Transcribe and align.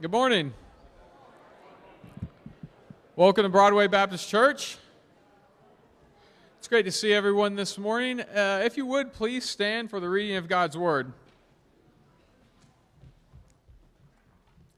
Good 0.00 0.12
morning. 0.12 0.54
Welcome 3.16 3.42
to 3.42 3.50
Broadway 3.50 3.86
Baptist 3.86 4.30
Church. 4.30 4.78
It's 6.58 6.68
great 6.68 6.86
to 6.86 6.90
see 6.90 7.12
everyone 7.12 7.54
this 7.54 7.76
morning. 7.76 8.20
Uh, 8.20 8.62
if 8.64 8.78
you 8.78 8.86
would, 8.86 9.12
please 9.12 9.46
stand 9.46 9.90
for 9.90 10.00
the 10.00 10.08
reading 10.08 10.36
of 10.36 10.48
God's 10.48 10.74
Word. 10.78 11.12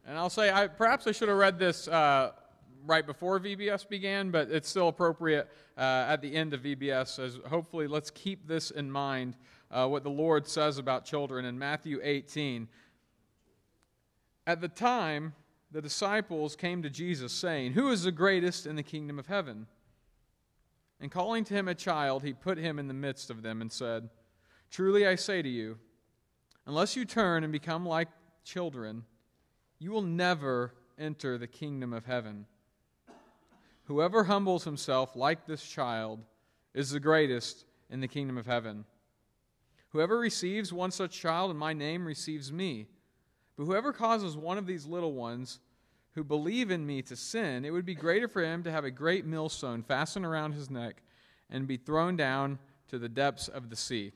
And 0.05 0.19
I'll 0.19 0.29
say, 0.29 0.51
I, 0.51 0.67
perhaps 0.67 1.07
I 1.07 1.13
should 1.13 1.29
have 1.29 1.39
read 1.39 1.57
this 1.57 1.87
uh, 1.87 2.33
right 2.85 3.07
before 3.07 3.39
VBS 3.39 3.89
began, 3.89 4.33
but 4.33 4.51
it's 4.51 4.69
still 4.69 4.89
appropriate 4.89 5.49
uh, 5.79 6.07
at 6.09 6.21
the 6.21 6.35
end 6.35 6.53
of 6.53 6.63
VBS, 6.63 7.21
as 7.21 7.39
hopefully 7.49 7.87
let's 7.87 8.11
keep 8.11 8.49
this 8.49 8.73
in 8.73 8.91
mind 8.91 9.37
uh, 9.71 9.87
what 9.87 10.03
the 10.03 10.11
Lord 10.11 10.49
says 10.49 10.79
about 10.79 11.05
children 11.05 11.45
in 11.45 11.57
Matthew 11.57 12.01
18. 12.03 12.67
At 14.47 14.61
the 14.61 14.69
time, 14.69 15.35
the 15.71 15.83
disciples 15.83 16.57
came 16.57 16.83
to 16.83 16.91
Jesus, 16.91 17.33
saying, 17.33 17.73
Who 17.73 17.91
is 17.91 18.03
the 18.03 18.13
greatest 18.13 18.67
in 18.67 18.77
the 18.77 18.83
kingdom 18.83 19.19
of 19.19 19.27
heaven? 19.27 19.67
And 21.01 21.11
calling 21.11 21.45
to 21.45 21.55
him 21.55 21.69
a 21.69 21.75
child, 21.75 22.23
he 22.23 22.33
put 22.33 22.59
him 22.59 22.79
in 22.79 22.89
the 22.89 22.95
midst 22.95 23.31
of 23.31 23.43
them 23.43 23.61
and 23.61 23.73
said, 23.73 24.09
Truly 24.71 25.07
I 25.07 25.17
say 25.17 25.43
to 25.43 25.49
you, 25.49 25.79
unless 26.67 26.97
you 26.97 27.05
turn 27.05 27.45
and 27.45 27.53
become 27.53 27.85
like 27.85 28.09
children, 28.45 29.05
you 29.79 29.91
will 29.91 30.03
never 30.03 30.75
enter 30.99 31.39
the 31.39 31.47
kingdom 31.47 31.93
of 31.93 32.07
heaven. 32.07 32.47
Whoever 33.85 34.25
humbles 34.25 34.65
himself 34.65 35.17
like 35.17 35.47
this 35.47 35.63
child 35.63 36.21
is 36.75 36.91
the 36.91 37.01
greatest 37.01 37.65
in 37.91 38.01
the 38.01 38.09
kingdom 38.09 38.39
of 38.39 38.47
heaven. 38.47 38.85
Whoever 39.91 40.19
receives 40.19 40.73
one 40.73 40.91
such 40.91 41.19
child 41.19 41.51
in 41.51 41.57
my 41.57 41.73
name 41.73 42.07
receives 42.07 42.53
me. 42.53 42.87
But 43.57 43.65
whoever 43.65 43.93
causes 43.93 44.37
one 44.37 44.59
of 44.59 44.67
these 44.67 44.87
little 44.87 45.13
ones 45.13 45.61
who 46.15 46.25
believe 46.25 46.71
in 46.71 46.87
me 46.87 47.03
to 47.03 47.17
sin, 47.17 47.65
it 47.65 47.71
would 47.71 47.87
be 47.87 47.95
greater 47.95 48.29
for 48.29 48.43
him 48.43 48.63
to 48.65 48.71
have 48.71 48.85
a 48.85 48.91
great 48.91 49.25
millstone 49.25 49.83
fastened 49.83 50.27
around 50.27 50.53
his 50.53 50.71
neck 50.71 51.03
and 51.51 51.67
be 51.67 51.77
thrown 51.77 52.17
down 52.17 52.59
to 52.89 52.99
the 52.99 53.09
depths 53.09 53.49
of 53.49 53.71
the 53.71 53.77
sea. 53.77 54.13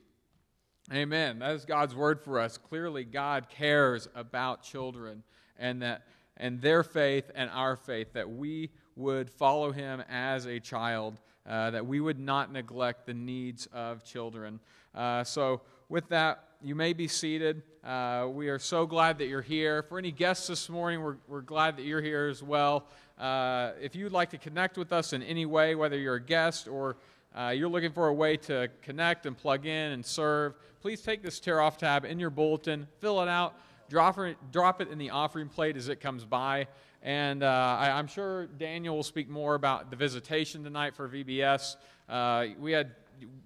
Amen. 0.92 1.40
That 1.40 1.52
is 1.52 1.64
God's 1.64 1.94
word 1.94 2.20
for 2.20 2.38
us. 2.38 2.58
Clearly, 2.58 3.04
God 3.04 3.48
cares 3.48 4.08
about 4.14 4.62
children 4.62 5.22
and 5.58 5.82
that 5.82 6.06
and 6.36 6.60
their 6.60 6.82
faith 6.82 7.30
and 7.34 7.50
our 7.50 7.76
faith 7.76 8.12
that 8.12 8.30
we 8.30 8.70
would 8.94 9.30
follow 9.30 9.72
him 9.72 10.02
as 10.08 10.46
a 10.46 10.60
child, 10.60 11.20
uh, 11.46 11.70
that 11.70 11.86
we 11.86 12.00
would 12.00 12.18
not 12.18 12.52
neglect 12.52 13.06
the 13.06 13.14
needs 13.14 13.66
of 13.72 14.04
children. 14.04 14.60
Uh, 14.94 15.24
so, 15.24 15.62
with 15.88 16.08
that, 16.08 16.45
you 16.62 16.74
may 16.74 16.92
be 16.92 17.08
seated. 17.08 17.62
Uh, 17.84 18.28
we 18.30 18.48
are 18.48 18.58
so 18.58 18.86
glad 18.86 19.18
that 19.18 19.26
you're 19.26 19.42
here. 19.42 19.82
For 19.82 19.98
any 19.98 20.10
guests 20.10 20.46
this 20.46 20.68
morning, 20.68 21.02
we're, 21.02 21.16
we're 21.28 21.40
glad 21.42 21.76
that 21.76 21.82
you're 21.82 22.00
here 22.02 22.28
as 22.28 22.42
well. 22.42 22.86
Uh, 23.18 23.72
if 23.80 23.94
you'd 23.94 24.12
like 24.12 24.30
to 24.30 24.38
connect 24.38 24.78
with 24.78 24.92
us 24.92 25.12
in 25.12 25.22
any 25.22 25.46
way, 25.46 25.74
whether 25.74 25.98
you're 25.98 26.16
a 26.16 26.20
guest 26.20 26.68
or 26.68 26.96
uh, 27.36 27.48
you're 27.48 27.68
looking 27.68 27.92
for 27.92 28.08
a 28.08 28.14
way 28.14 28.36
to 28.36 28.68
connect 28.82 29.26
and 29.26 29.36
plug 29.36 29.66
in 29.66 29.92
and 29.92 30.04
serve, 30.04 30.54
please 30.80 31.02
take 31.02 31.22
this 31.22 31.40
tear 31.40 31.60
off 31.60 31.76
tab 31.76 32.04
in 32.04 32.18
your 32.18 32.30
bulletin, 32.30 32.86
fill 33.00 33.22
it 33.22 33.28
out, 33.28 33.54
drop 33.88 34.18
it, 34.18 34.36
drop 34.50 34.80
it 34.80 34.90
in 34.90 34.98
the 34.98 35.10
offering 35.10 35.48
plate 35.48 35.76
as 35.76 35.88
it 35.88 36.00
comes 36.00 36.24
by. 36.24 36.66
And 37.02 37.42
uh, 37.42 37.76
I, 37.78 37.98
am 37.98 38.06
sure 38.06 38.46
Daniel 38.46 38.96
will 38.96 39.02
speak 39.02 39.28
more 39.28 39.54
about 39.54 39.90
the 39.90 39.96
visitation 39.96 40.64
tonight 40.64 40.96
for 40.96 41.08
VBS. 41.08 41.76
Uh, 42.08 42.46
we 42.58 42.72
had 42.72 42.92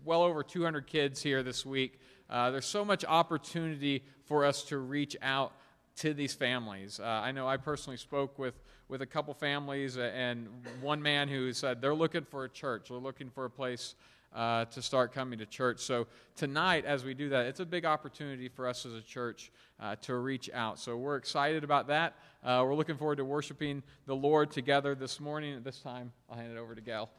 well 0.05 0.23
over 0.23 0.43
200 0.43 0.87
kids 0.87 1.23
here 1.23 1.43
this 1.43 1.67
week. 1.67 2.00
Uh, 2.31 2.51
there's 2.51 2.67
so 2.67 2.85
much 2.85 3.05
opportunity 3.05 4.05
for 4.25 4.45
us 4.45 4.63
to 4.63 4.79
reach 4.79 5.17
out 5.21 5.53
to 5.97 6.15
these 6.15 6.33
families. 6.33 7.01
Uh, 7.01 7.05
I 7.05 7.33
know 7.33 7.49
I 7.49 7.57
personally 7.57 7.97
spoke 7.97 8.39
with, 8.39 8.55
with 8.89 9.03
a 9.03 9.07
couple 9.07 9.35
families 9.35 9.99
and 9.99 10.49
one 10.81 11.03
man 11.03 11.29
who 11.29 11.53
said 11.53 11.83
they're 11.83 11.95
looking 11.95 12.25
for 12.25 12.45
a 12.45 12.49
church, 12.49 12.89
they're 12.89 12.99
looking 12.99 13.31
for 13.31 13.45
a 13.45 13.51
place 13.51 13.97
uh, 14.33 14.65
to 14.67 14.81
start 14.81 15.13
coming 15.13 15.41
to 15.41 15.47
church. 15.47 15.81
So, 15.81 16.07
tonight, 16.37 16.85
as 16.85 17.05
we 17.05 17.15
do 17.15 17.31
that, 17.31 17.47
it's 17.47 17.59
a 17.59 17.67
big 17.67 17.85
opportunity 17.85 18.49
for 18.49 18.69
us 18.69 18.87
as 18.87 18.95
a 18.95 19.01
church 19.01 19.51
uh, 19.81 19.97
to 20.03 20.15
reach 20.17 20.49
out. 20.55 20.79
So, 20.79 20.97
we're 20.97 21.17
excited 21.17 21.65
about 21.65 21.89
that. 21.89 22.15
Uh, 22.45 22.63
we're 22.65 22.77
looking 22.77 22.97
forward 22.97 23.17
to 23.17 23.25
worshiping 23.25 23.83
the 24.07 24.15
Lord 24.15 24.53
together 24.53 24.95
this 24.95 25.19
morning. 25.19 25.57
At 25.57 25.65
this 25.65 25.81
time, 25.81 26.13
I'll 26.31 26.37
hand 26.37 26.53
it 26.53 26.59
over 26.59 26.77
to 26.77 26.81
Gail. 26.81 27.11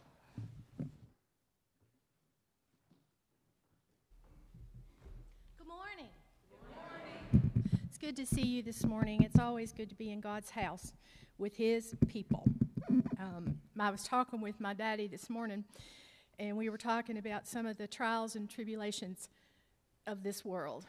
Good 8.01 8.15
to 8.15 8.25
see 8.25 8.41
you 8.41 8.63
this 8.63 8.83
morning. 8.83 9.21
It's 9.21 9.37
always 9.37 9.71
good 9.71 9.87
to 9.89 9.95
be 9.95 10.11
in 10.11 10.21
God's 10.21 10.49
house 10.49 10.91
with 11.37 11.55
His 11.55 11.93
people. 12.07 12.43
Um, 13.19 13.59
I 13.79 13.91
was 13.91 14.03
talking 14.03 14.41
with 14.41 14.59
my 14.59 14.73
daddy 14.73 15.05
this 15.05 15.29
morning, 15.29 15.65
and 16.39 16.57
we 16.57 16.67
were 16.69 16.79
talking 16.79 17.15
about 17.19 17.47
some 17.47 17.67
of 17.67 17.77
the 17.77 17.85
trials 17.85 18.35
and 18.35 18.49
tribulations 18.49 19.29
of 20.07 20.23
this 20.23 20.43
world. 20.43 20.87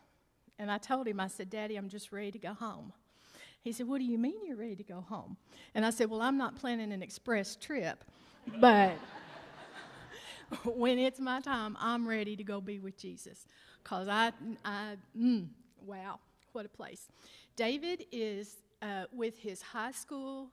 And 0.59 0.71
I 0.71 0.79
told 0.79 1.07
him, 1.07 1.21
I 1.21 1.27
said, 1.27 1.51
Daddy, 1.51 1.77
I'm 1.77 1.91
just 1.91 2.13
ready 2.13 2.31
to 2.31 2.39
go 2.39 2.55
home. 2.55 2.95
He 3.61 3.73
said, 3.73 3.89
What 3.89 3.99
do 3.99 4.05
you 4.05 4.17
mean 4.17 4.47
you're 4.47 4.57
ready 4.57 4.77
to 4.77 4.83
go 4.83 5.03
home? 5.03 5.37
And 5.75 5.85
I 5.85 5.91
said, 5.91 6.09
Well, 6.09 6.23
I'm 6.23 6.39
not 6.39 6.57
planning 6.57 6.93
an 6.93 7.03
express 7.03 7.57
trip, 7.57 8.03
but 8.59 8.97
when 10.65 10.99
it's 10.99 11.21
my 11.21 11.41
time, 11.41 11.77
I'm 11.79 12.09
ready 12.09 12.37
to 12.37 12.43
go 12.43 12.63
be 12.63 12.79
with 12.79 12.97
Jesus. 12.97 13.47
Because 13.83 14.09
I, 14.09 14.33
I 14.65 14.95
mm, 15.15 15.49
wow. 15.85 16.19
What 16.53 16.67
a 16.67 16.69
place. 16.69 17.09
David 17.57 18.05
is 18.13 18.57
uh, 18.83 19.05
with 19.11 19.39
his 19.39 19.63
high 19.63 19.93
school 19.93 20.49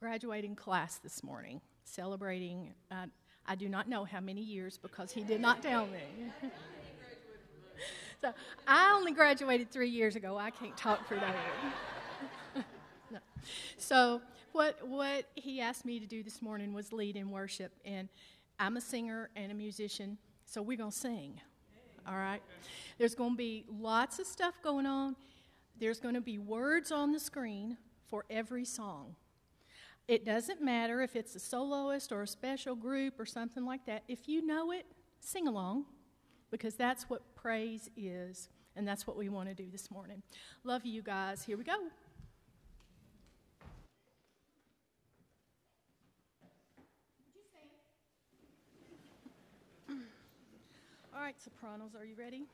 graduating 0.00 0.56
class 0.56 0.98
this 0.98 1.22
morning, 1.22 1.60
celebrating. 1.84 2.74
Uh, 2.90 3.06
I 3.46 3.54
do 3.54 3.68
not 3.68 3.88
know 3.88 4.04
how 4.04 4.18
many 4.18 4.40
years 4.40 4.78
because 4.78 5.12
he 5.12 5.22
did 5.22 5.40
not 5.40 5.62
tell 5.62 5.86
me. 5.86 6.00
so 8.20 8.32
I 8.66 8.92
only 8.96 9.12
graduated 9.12 9.70
three 9.70 9.88
years 9.88 10.16
ago. 10.16 10.36
I 10.36 10.50
can't 10.50 10.76
talk 10.76 11.06
for 11.06 11.14
David. 11.14 11.34
no. 13.12 13.18
So 13.76 14.20
what 14.50 14.84
what 14.84 15.26
he 15.36 15.60
asked 15.60 15.84
me 15.84 16.00
to 16.00 16.06
do 16.06 16.24
this 16.24 16.42
morning 16.42 16.72
was 16.72 16.92
lead 16.92 17.14
in 17.14 17.30
worship, 17.30 17.72
and 17.84 18.08
I'm 18.58 18.76
a 18.76 18.80
singer 18.80 19.30
and 19.36 19.52
a 19.52 19.54
musician, 19.54 20.18
so 20.44 20.60
we're 20.60 20.78
gonna 20.78 20.90
sing 20.90 21.40
all 22.06 22.16
right? 22.16 22.42
There's 22.98 23.14
going 23.14 23.32
to 23.32 23.36
be 23.36 23.64
lots 23.68 24.18
of 24.18 24.26
stuff 24.26 24.54
going 24.62 24.86
on. 24.86 25.16
There's 25.78 26.00
going 26.00 26.14
to 26.14 26.20
be 26.20 26.38
words 26.38 26.92
on 26.92 27.12
the 27.12 27.20
screen 27.20 27.76
for 28.08 28.24
every 28.30 28.64
song. 28.64 29.16
It 30.08 30.24
doesn't 30.24 30.60
matter 30.60 31.00
if 31.00 31.16
it's 31.16 31.34
a 31.36 31.40
soloist 31.40 32.12
or 32.12 32.22
a 32.22 32.26
special 32.26 32.74
group 32.74 33.18
or 33.18 33.26
something 33.26 33.64
like 33.64 33.86
that. 33.86 34.02
If 34.08 34.28
you 34.28 34.44
know 34.44 34.72
it, 34.72 34.84
sing 35.20 35.46
along 35.46 35.86
because 36.50 36.74
that's 36.74 37.08
what 37.08 37.34
praise 37.34 37.88
is, 37.96 38.48
and 38.76 38.86
that's 38.86 39.06
what 39.06 39.16
we 39.16 39.28
want 39.28 39.48
to 39.48 39.54
do 39.54 39.70
this 39.70 39.90
morning. 39.90 40.22
Love 40.64 40.84
you 40.84 41.02
guys. 41.02 41.44
Here 41.44 41.56
we 41.56 41.64
go. 41.64 41.76
All 51.22 51.26
right, 51.26 51.40
sopranos, 51.40 51.94
are 51.94 52.04
you 52.04 52.16
ready? 52.16 52.48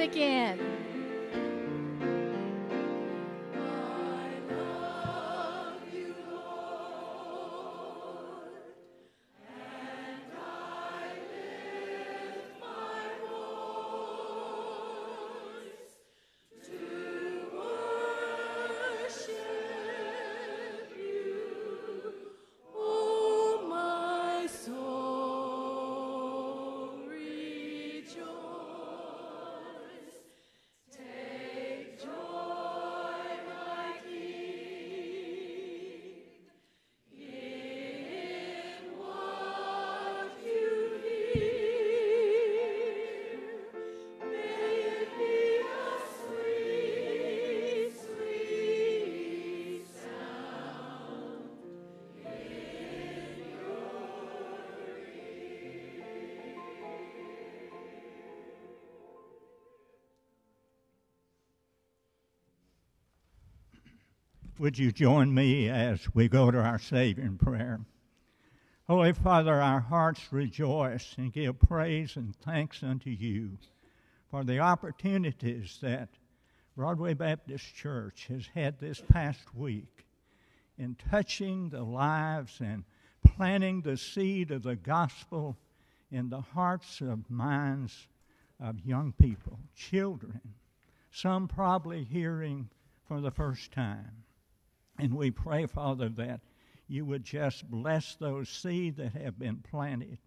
Again. 0.00 0.59
Would 64.60 64.78
you 64.78 64.92
join 64.92 65.32
me 65.32 65.70
as 65.70 66.14
we 66.14 66.28
go 66.28 66.50
to 66.50 66.58
our 66.58 66.78
Savior 66.78 67.24
in 67.24 67.38
prayer? 67.38 67.80
Holy 68.86 69.14
Father, 69.14 69.54
our 69.54 69.80
hearts 69.80 70.30
rejoice 70.30 71.14
and 71.16 71.32
give 71.32 71.58
praise 71.58 72.14
and 72.14 72.36
thanks 72.36 72.82
unto 72.82 73.08
you 73.08 73.56
for 74.30 74.44
the 74.44 74.58
opportunities 74.58 75.78
that 75.80 76.10
Broadway 76.76 77.14
Baptist 77.14 77.74
Church 77.74 78.26
has 78.26 78.48
had 78.54 78.78
this 78.78 79.02
past 79.08 79.54
week 79.54 80.04
in 80.76 80.94
touching 81.10 81.70
the 81.70 81.82
lives 81.82 82.60
and 82.60 82.84
planting 83.24 83.80
the 83.80 83.96
seed 83.96 84.50
of 84.50 84.64
the 84.64 84.76
gospel 84.76 85.56
in 86.10 86.28
the 86.28 86.42
hearts 86.42 87.00
of 87.00 87.30
minds 87.30 88.08
of 88.62 88.84
young 88.84 89.14
people, 89.14 89.58
children, 89.74 90.42
some 91.10 91.48
probably 91.48 92.04
hearing 92.04 92.68
for 93.08 93.22
the 93.22 93.30
first 93.30 93.72
time. 93.72 94.24
And 95.00 95.14
we 95.14 95.30
pray, 95.30 95.64
Father, 95.64 96.10
that 96.10 96.40
you 96.86 97.06
would 97.06 97.24
just 97.24 97.70
bless 97.70 98.16
those 98.16 98.50
seed 98.50 98.96
that 98.96 99.14
have 99.14 99.38
been 99.38 99.56
planted 99.56 100.18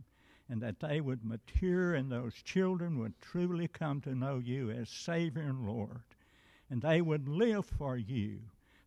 and 0.50 0.62
that 0.62 0.80
they 0.80 1.00
would 1.00 1.24
mature 1.24 1.94
and 1.94 2.12
those 2.12 2.34
children 2.34 2.98
would 2.98 3.20
truly 3.22 3.68
come 3.68 4.02
to 4.02 4.16
know 4.16 4.40
you 4.40 4.72
as 4.72 4.90
Savior 4.90 5.44
and 5.44 5.68
Lord 5.68 6.02
and 6.72 6.81
they 6.81 7.02
would 7.02 7.28
live 7.28 7.68
for 7.68 7.98
you. 7.98 8.40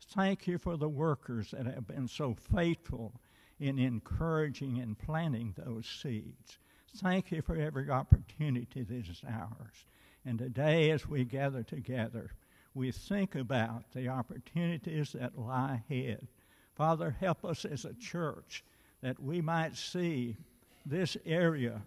Thank 0.08 0.48
you 0.48 0.58
for 0.58 0.76
the 0.76 0.88
workers 0.88 1.52
that 1.52 1.66
have 1.66 1.86
been 1.86 2.08
so 2.08 2.34
faithful 2.34 3.20
in 3.60 3.78
encouraging 3.78 4.78
and 4.80 4.98
planting 4.98 5.54
those 5.56 5.86
seeds. 5.86 6.58
Thank 6.96 7.30
you 7.30 7.42
for 7.42 7.54
every 7.54 7.88
opportunity 7.90 8.82
that 8.82 9.08
is 9.08 9.22
ours. 9.28 9.84
And 10.24 10.36
today, 10.36 10.90
as 10.90 11.06
we 11.06 11.24
gather 11.24 11.62
together, 11.62 12.32
we 12.76 12.92
think 12.92 13.34
about 13.34 13.90
the 13.94 14.06
opportunities 14.06 15.12
that 15.12 15.38
lie 15.38 15.82
ahead. 15.88 16.28
Father, 16.74 17.16
help 17.18 17.42
us 17.42 17.64
as 17.64 17.86
a 17.86 17.94
church 17.94 18.62
that 19.00 19.18
we 19.18 19.40
might 19.40 19.74
see 19.74 20.36
this 20.84 21.16
area 21.24 21.80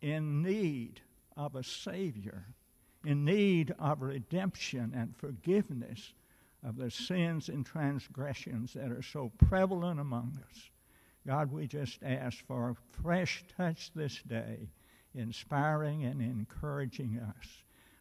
in 0.00 0.42
need 0.42 1.00
of 1.36 1.56
a 1.56 1.64
Savior, 1.64 2.46
in 3.04 3.24
need 3.24 3.74
of 3.80 4.00
redemption 4.00 4.92
and 4.94 5.16
forgiveness 5.16 6.12
of 6.64 6.76
the 6.76 6.90
sins 6.90 7.48
and 7.48 7.66
transgressions 7.66 8.74
that 8.74 8.92
are 8.92 9.02
so 9.02 9.32
prevalent 9.48 9.98
among 9.98 10.38
us. 10.48 10.70
God, 11.26 11.50
we 11.50 11.66
just 11.66 11.98
ask 12.04 12.46
for 12.46 12.70
a 12.70 13.02
fresh 13.02 13.42
touch 13.56 13.90
this 13.92 14.22
day, 14.22 14.68
inspiring 15.16 16.04
and 16.04 16.22
encouraging 16.22 17.18
us. 17.18 17.46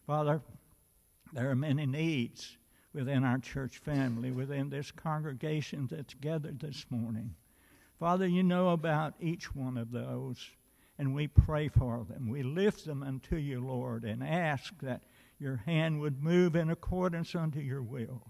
Father, 0.06 0.40
there 1.36 1.52
are 1.52 1.56
many 1.56 1.86
needs 1.86 2.58
within 2.94 3.26
our 3.26 3.38
church 3.38 3.80
family, 3.80 4.32
within 4.32 4.70
this 4.70 4.90
congregation 4.90 5.86
that's 5.92 6.14
gathered 6.14 6.62
this 6.62 6.86
morning. 6.90 7.36
Father, 8.00 8.26
you 8.26 8.42
know 8.42 8.70
about 8.70 9.16
each 9.20 9.54
one 9.54 9.78
of 9.78 9.92
those, 9.92 10.38
and 10.98 11.14
we 11.14 11.28
pray 11.28 11.68
for 11.68 12.06
them. 12.10 12.30
We 12.30 12.42
lift 12.42 12.86
them 12.86 13.04
unto 13.04 13.36
you, 13.36 13.60
Lord, 13.60 14.06
and 14.06 14.24
ask 14.24 14.74
that 14.82 15.04
your 15.38 15.58
hand 15.66 16.00
would 16.00 16.24
move 16.24 16.56
in 16.56 16.70
accordance 16.70 17.36
unto 17.36 17.60
your 17.60 17.84
will. 17.84 18.22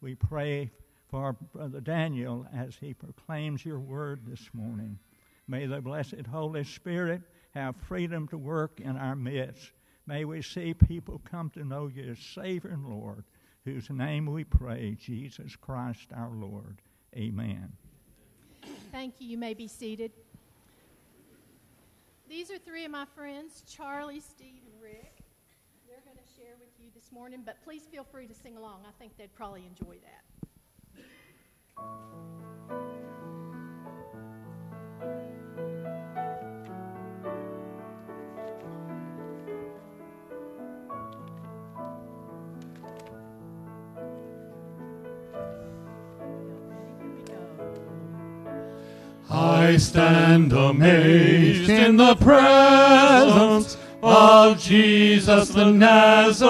We 0.00 0.16
pray 0.16 0.72
for 1.08 1.34
Brother 1.52 1.80
Daniel 1.80 2.46
as 2.52 2.74
he 2.80 2.94
proclaims 2.94 3.64
your 3.64 3.78
word 3.78 4.22
this 4.26 4.50
morning. 4.52 4.98
May 5.46 5.66
the 5.66 5.80
blessed 5.80 6.26
Holy 6.28 6.64
Spirit 6.64 7.22
have 7.54 7.76
freedom 7.76 8.26
to 8.28 8.38
work 8.38 8.80
in 8.80 8.96
our 8.96 9.14
midst. 9.14 9.70
May 10.10 10.24
we 10.24 10.42
see 10.42 10.74
people 10.74 11.20
come 11.24 11.50
to 11.50 11.62
know 11.62 11.86
you 11.86 12.10
as 12.10 12.18
Savior 12.18 12.70
and 12.70 12.84
Lord, 12.84 13.22
whose 13.64 13.88
name 13.90 14.26
we 14.26 14.42
pray, 14.42 14.96
Jesus 15.00 15.54
Christ 15.54 16.08
our 16.12 16.32
Lord. 16.34 16.82
Amen. 17.16 17.70
Thank 18.90 19.20
you. 19.20 19.28
You 19.28 19.38
may 19.38 19.54
be 19.54 19.68
seated. 19.68 20.10
These 22.28 22.50
are 22.50 22.58
three 22.58 22.84
of 22.84 22.90
my 22.90 23.04
friends 23.14 23.62
Charlie, 23.68 24.18
Steve, 24.18 24.62
and 24.66 24.82
Rick. 24.82 25.22
They're 25.86 26.02
going 26.04 26.18
to 26.18 26.42
share 26.42 26.56
with 26.58 26.70
you 26.80 26.90
this 26.92 27.12
morning, 27.12 27.42
but 27.46 27.62
please 27.62 27.82
feel 27.82 28.02
free 28.02 28.26
to 28.26 28.34
sing 28.34 28.56
along. 28.56 28.80
I 28.88 28.92
think 28.98 29.16
they'd 29.16 29.32
probably 29.36 29.64
enjoy 29.64 29.94
that. 30.02 30.24
I 49.32 49.76
stand 49.76 50.52
amazed 50.52 51.70
in 51.70 51.96
the 51.96 52.16
presence 52.16 53.76
of 54.02 54.58
Jesus 54.58 55.50
the 55.50 55.70
Nazarene 55.70 56.40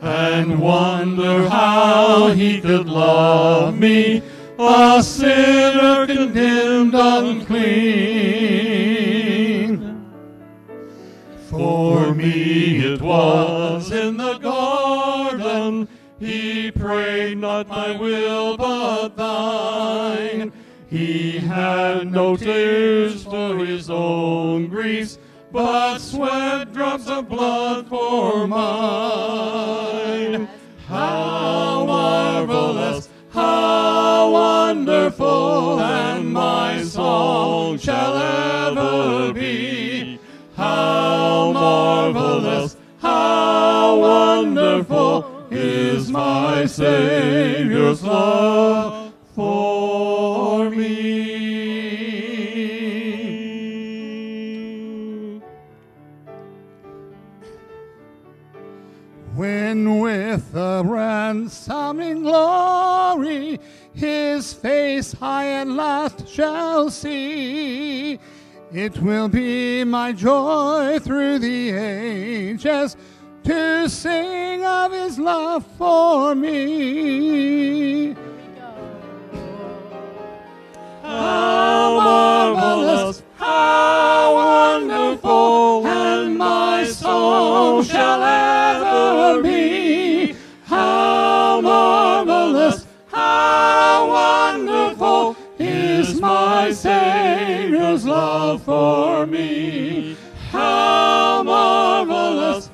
and 0.00 0.58
wonder 0.58 1.48
how 1.48 2.32
he 2.32 2.60
could 2.60 2.88
love 2.88 3.78
me, 3.78 4.20
a 4.58 5.00
sinner 5.00 6.08
condemned 6.08 6.94
unclean. 6.94 8.18
For 11.48 12.12
me 12.16 12.84
it 12.84 13.00
was 13.00 13.92
in 13.92 14.16
the 14.16 14.38
garden, 14.38 15.86
he 16.18 16.72
prayed, 16.72 17.38
Not 17.38 17.68
my 17.68 17.96
will, 17.96 18.56
but 18.88 19.16
thine. 19.16 20.50
He 20.88 21.36
had 21.36 22.10
no 22.10 22.36
tears 22.38 23.22
for 23.22 23.58
his 23.58 23.90
own 23.90 24.68
griefs, 24.68 25.18
but 25.52 25.98
sweat 25.98 26.72
drops 26.72 27.06
of 27.06 27.28
blood 27.28 27.86
for 27.88 28.46
mine. 28.46 29.68
How 30.86 31.84
marvelous, 31.84 33.10
how 33.28 34.30
wonderful, 34.30 35.80
and 35.80 36.32
my 36.32 36.82
song 36.82 37.76
shall 37.76 38.16
ever 38.16 39.34
be. 39.34 40.18
How 40.56 41.52
marvelous, 41.52 42.78
how 43.02 43.98
wonderful 43.98 45.27
my 46.58 46.64
Savior's 46.64 48.02
love 48.02 49.14
for 49.36 50.68
me. 50.70 50.88
When 59.36 60.00
with 60.00 60.52
a 60.56 60.82
ransoming 60.84 62.22
glory 62.24 63.60
his 63.94 64.52
face 64.52 65.14
I 65.22 65.46
at 65.60 65.68
last 65.68 66.26
shall 66.28 66.90
see, 66.90 68.18
it 68.72 69.00
will 69.00 69.28
be 69.28 69.84
my 69.84 70.10
joy 70.10 70.98
through 70.98 71.38
the 71.38 71.70
ages 71.70 72.96
to 73.48 73.88
sing 73.88 74.62
of 74.62 74.92
his 74.92 75.18
love 75.18 75.64
for 75.78 76.34
me. 76.34 78.14
How 81.02 81.96
marvelous, 81.96 83.22
how 83.36 84.34
wonderful, 84.34 85.86
and 85.86 86.36
my 86.36 86.84
soul 86.84 87.82
shall 87.82 88.22
ever 88.22 89.42
be. 89.42 90.34
How 90.66 91.62
marvelous, 91.62 92.84
how 93.10 94.08
wonderful 94.08 95.36
is 95.58 96.20
my 96.20 96.70
Savior's 96.70 98.04
love 98.04 98.62
for 98.62 99.26
me. 99.26 100.18
How 100.50 101.42
marvelous, 101.42 102.67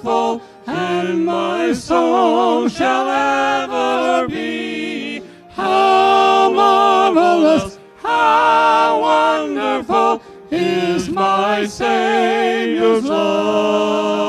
faithful, 0.00 0.42
and 0.66 1.24
my 1.26 1.72
song 1.72 2.68
shall 2.68 3.08
ever 3.08 4.28
be. 4.28 5.22
How 5.50 6.50
marvelous, 6.50 7.78
how 7.96 9.00
wonderful 9.00 10.22
is 10.50 11.08
my 11.10 11.64
Savior's 11.64 13.04
love. 13.04 14.19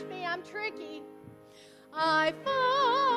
me, 0.00 0.24
I'm 0.24 0.42
tricky. 0.42 1.02
I 1.92 2.32
fall. 2.44 3.11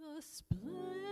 the 0.00 0.22
splendor. 0.22 1.09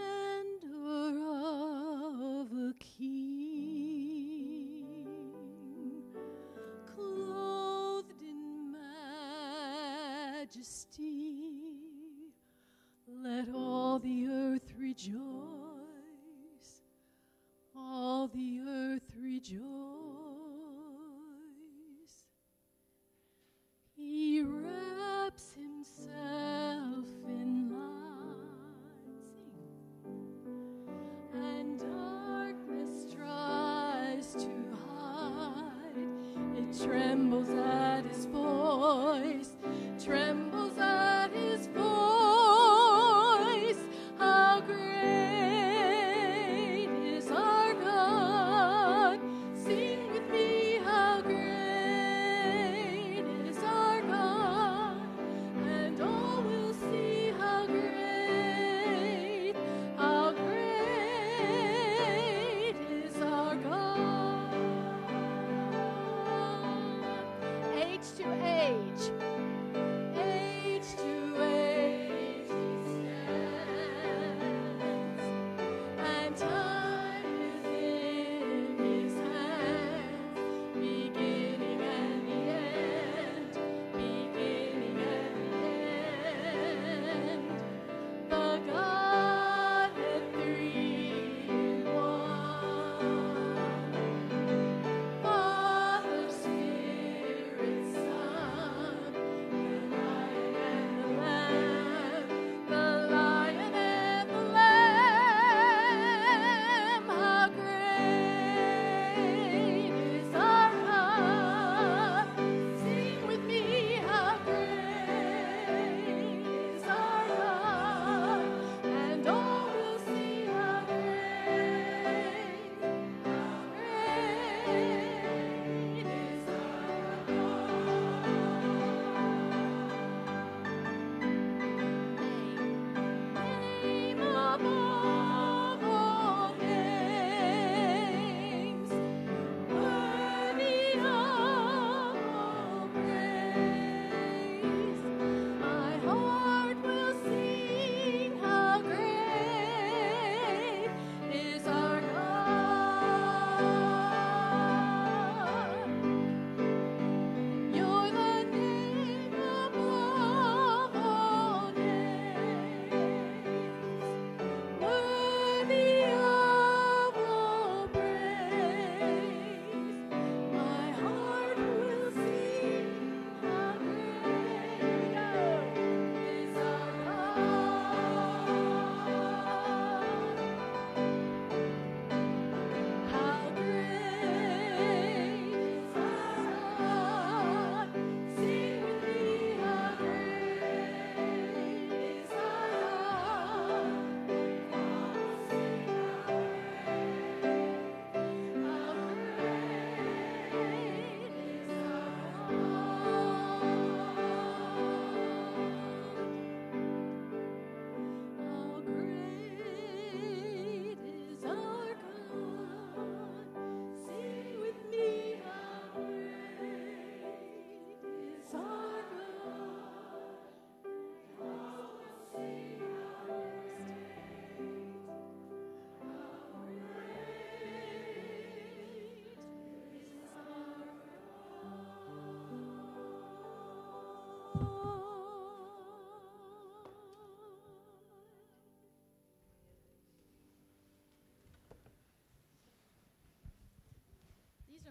trembles. 37.18 37.77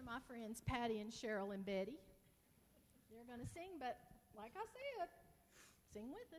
my 0.08 0.18
friends 0.26 0.62
Patty 0.64 1.00
and 1.00 1.12
Cheryl 1.12 1.52
and 1.52 1.64
Betty. 1.66 2.00
They're 3.12 3.28
going 3.28 3.44
to 3.44 3.52
sing, 3.52 3.76
but 3.78 4.00
like 4.34 4.52
I 4.56 4.64
said, 4.72 5.08
sing 5.92 6.08
with 6.08 6.32
us. 6.32 6.37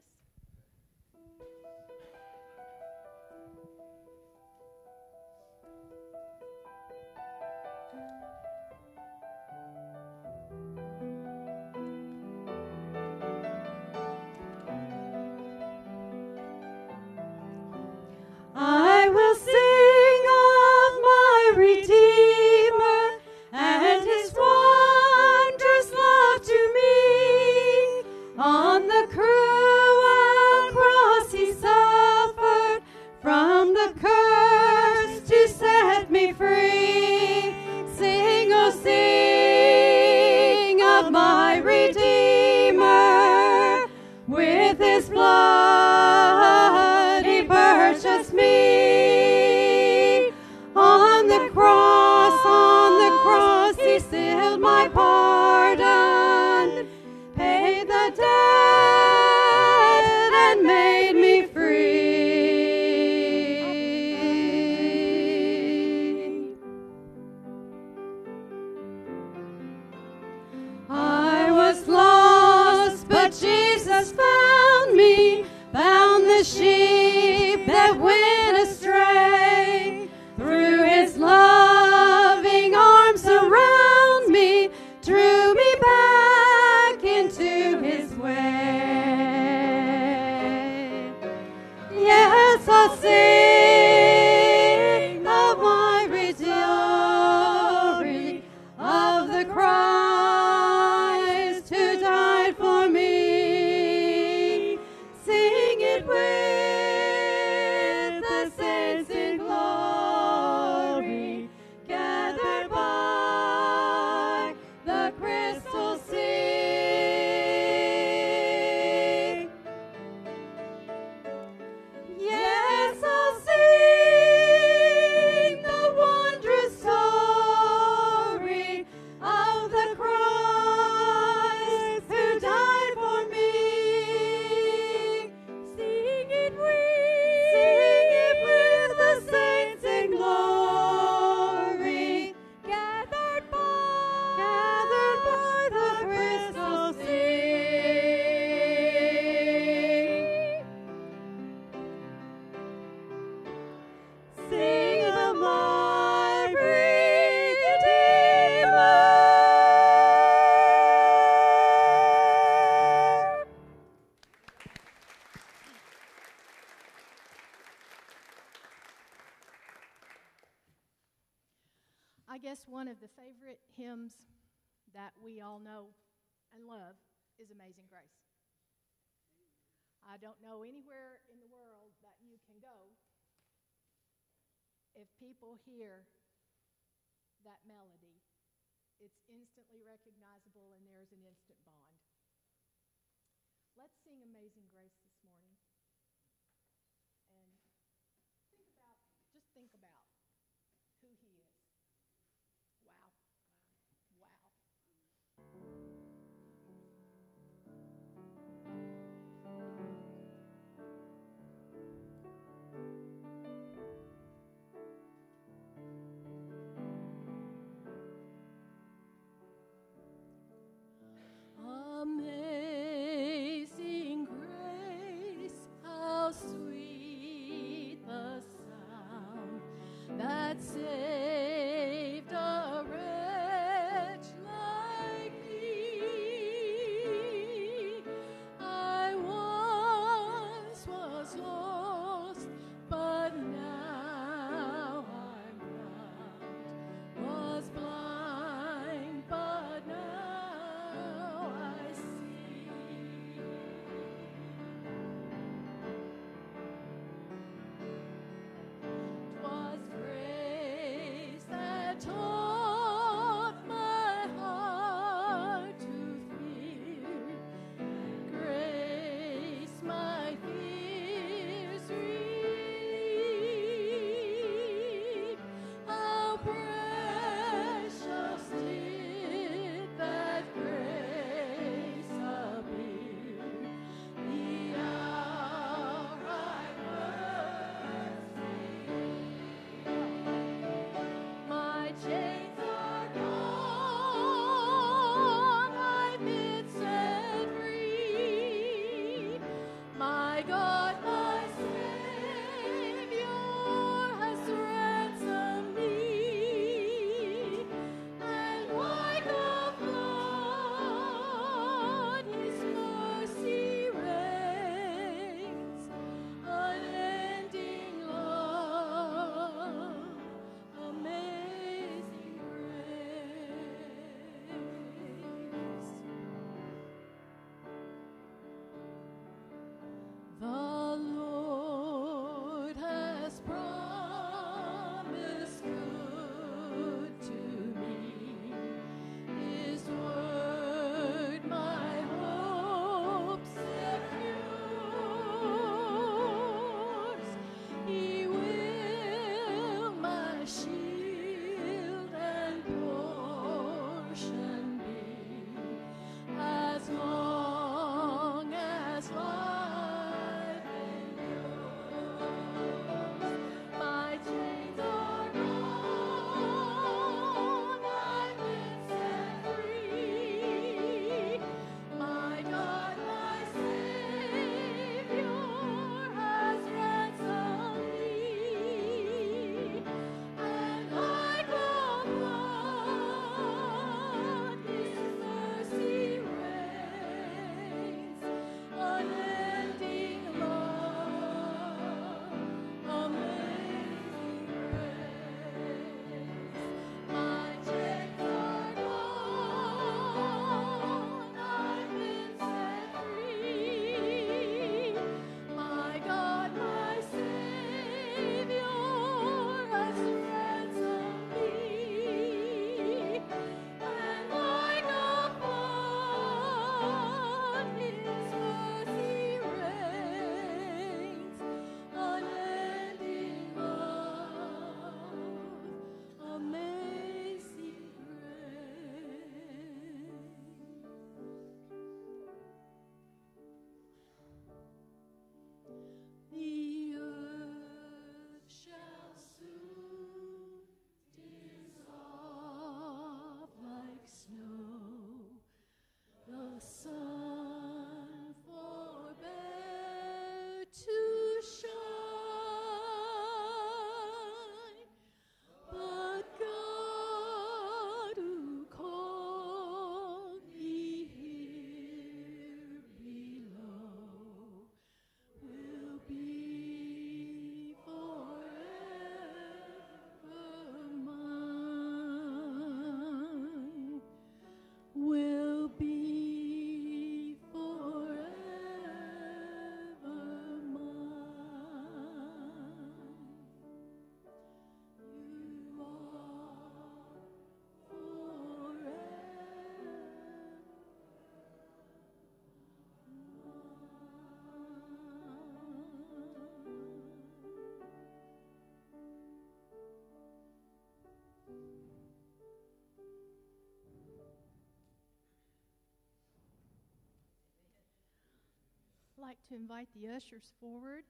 Like 509.19 509.37
to 509.51 509.55
invite 509.55 509.87
the 509.91 510.07
ushers 510.07 510.47
forward, 510.63 511.03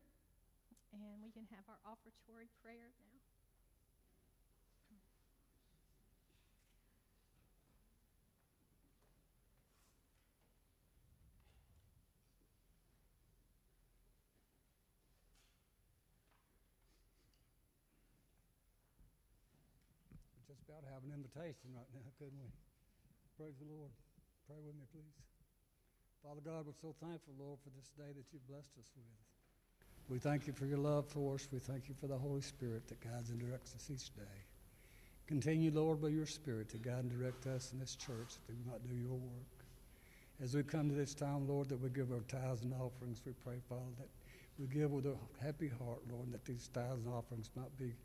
and 0.91 1.21
we 1.21 1.29
can 1.29 1.45
have 1.53 1.61
our 1.69 1.77
offertory 1.85 2.49
prayer 2.65 2.89
now. 2.97 3.15
Just 20.49 20.65
about 20.65 20.81
to 20.81 20.89
have 20.89 21.05
an 21.05 21.13
invitation 21.13 21.69
right 21.77 21.85
now, 21.93 22.09
couldn't 22.17 22.41
we? 22.41 22.49
Praise 23.37 23.53
the 23.61 23.69
Lord. 23.69 23.93
Pray 24.49 24.57
with 24.65 24.73
me, 24.73 24.89
please. 24.89 25.28
Father 26.29 26.41
God, 26.45 26.67
we're 26.67 26.73
so 26.79 26.93
thankful, 27.01 27.33
Lord, 27.39 27.57
for 27.63 27.71
this 27.75 27.89
day 27.97 28.13
that 28.15 28.25
you've 28.31 28.47
blessed 28.47 28.77
us 28.77 28.85
with. 28.95 30.13
We 30.13 30.19
thank 30.19 30.45
you 30.45 30.53
for 30.53 30.67
your 30.67 30.77
love 30.77 31.07
for 31.07 31.33
us. 31.33 31.47
We 31.51 31.57
thank 31.57 31.89
you 31.89 31.95
for 31.99 32.05
the 32.05 32.19
Holy 32.19 32.41
Spirit 32.41 32.87
that 32.87 33.01
guides 33.01 33.31
and 33.31 33.39
directs 33.39 33.73
us 33.73 33.89
each 33.89 34.15
day. 34.15 34.37
Continue, 35.25 35.71
Lord, 35.71 35.99
by 35.99 36.09
your 36.09 36.27
Spirit 36.27 36.69
to 36.69 36.77
guide 36.77 36.99
and 36.99 37.09
direct 37.09 37.47
us 37.47 37.73
in 37.73 37.79
this 37.79 37.95
church 37.95 38.37
that 38.45 38.53
we 38.53 38.71
might 38.71 38.87
do 38.87 38.93
your 38.93 39.17
work. 39.17 39.65
As 40.39 40.53
we 40.53 40.61
come 40.61 40.87
to 40.89 40.93
this 40.93 41.15
time, 41.15 41.47
Lord, 41.47 41.67
that 41.69 41.81
we 41.81 41.89
give 41.89 42.11
our 42.11 42.21
tithes 42.27 42.61
and 42.61 42.75
offerings, 42.75 43.23
we 43.25 43.31
pray, 43.43 43.57
Father, 43.67 43.89
that 43.97 44.09
we 44.59 44.67
give 44.67 44.91
with 44.91 45.07
a 45.07 45.15
happy 45.43 45.67
heart, 45.67 46.01
Lord, 46.11 46.31
that 46.31 46.45
these 46.45 46.69
tithes 46.71 47.05
and 47.05 47.11
offerings 47.11 47.49
might 47.55 47.75
be 47.79 47.95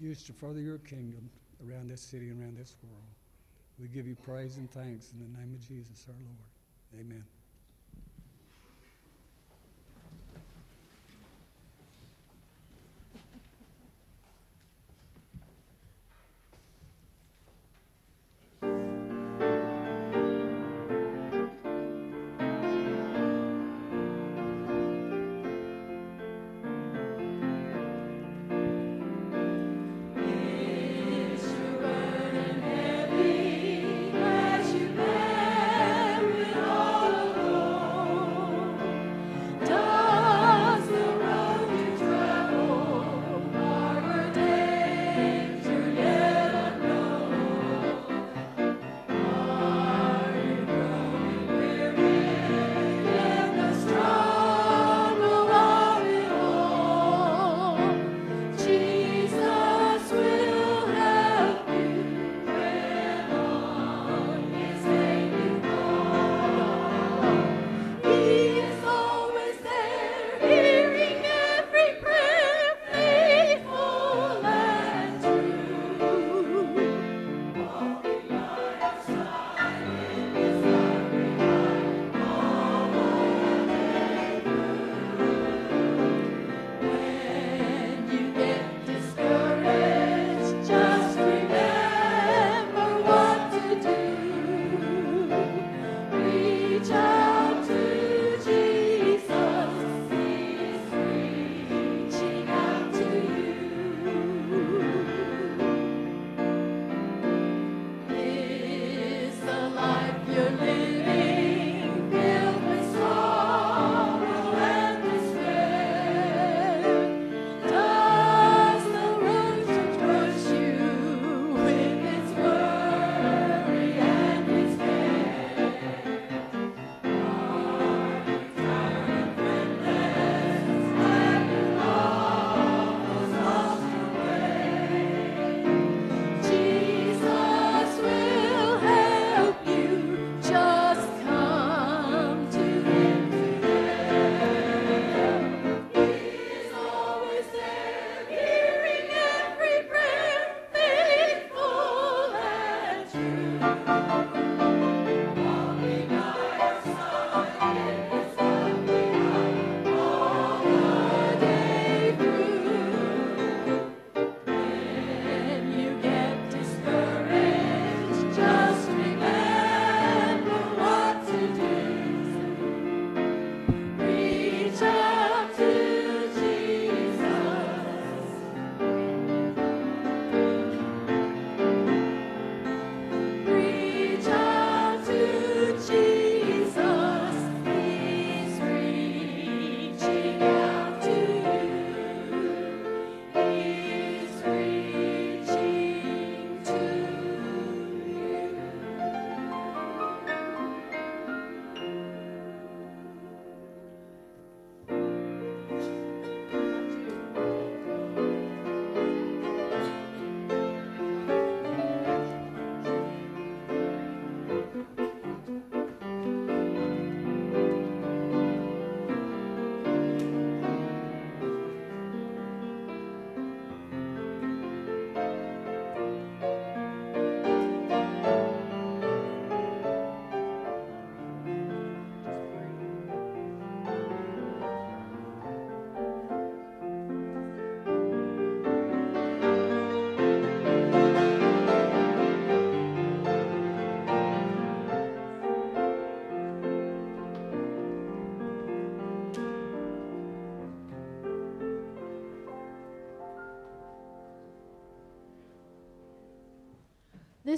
used 0.00 0.26
to 0.28 0.32
further 0.32 0.60
your 0.60 0.78
kingdom 0.78 1.28
around 1.68 1.90
this 1.90 2.00
city 2.00 2.30
and 2.30 2.40
around 2.40 2.56
this 2.56 2.76
world. 2.82 3.12
We 3.78 3.88
give 3.88 4.06
you 4.08 4.16
praise 4.16 4.56
and 4.56 4.70
thanks 4.70 5.12
in 5.12 5.18
the 5.20 5.38
name 5.38 5.52
of 5.52 5.60
Jesus, 5.60 6.06
our 6.08 6.14
Lord. 6.14 7.04
Amen. 7.06 7.24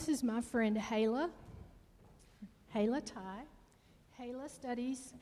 this 0.07 0.19
is 0.19 0.23
my 0.23 0.41
friend 0.41 0.79
Hala. 0.79 1.31
Hala 2.73 3.01
Ty. 3.01 3.43
Hala 4.17 4.49
studies 4.49 5.15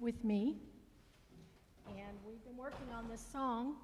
with 0.00 0.24
me, 0.24 0.56
and 1.86 2.18
we've 2.26 2.42
been 2.44 2.56
working 2.56 2.88
on 2.92 3.08
this 3.08 3.24
song. 3.32 3.76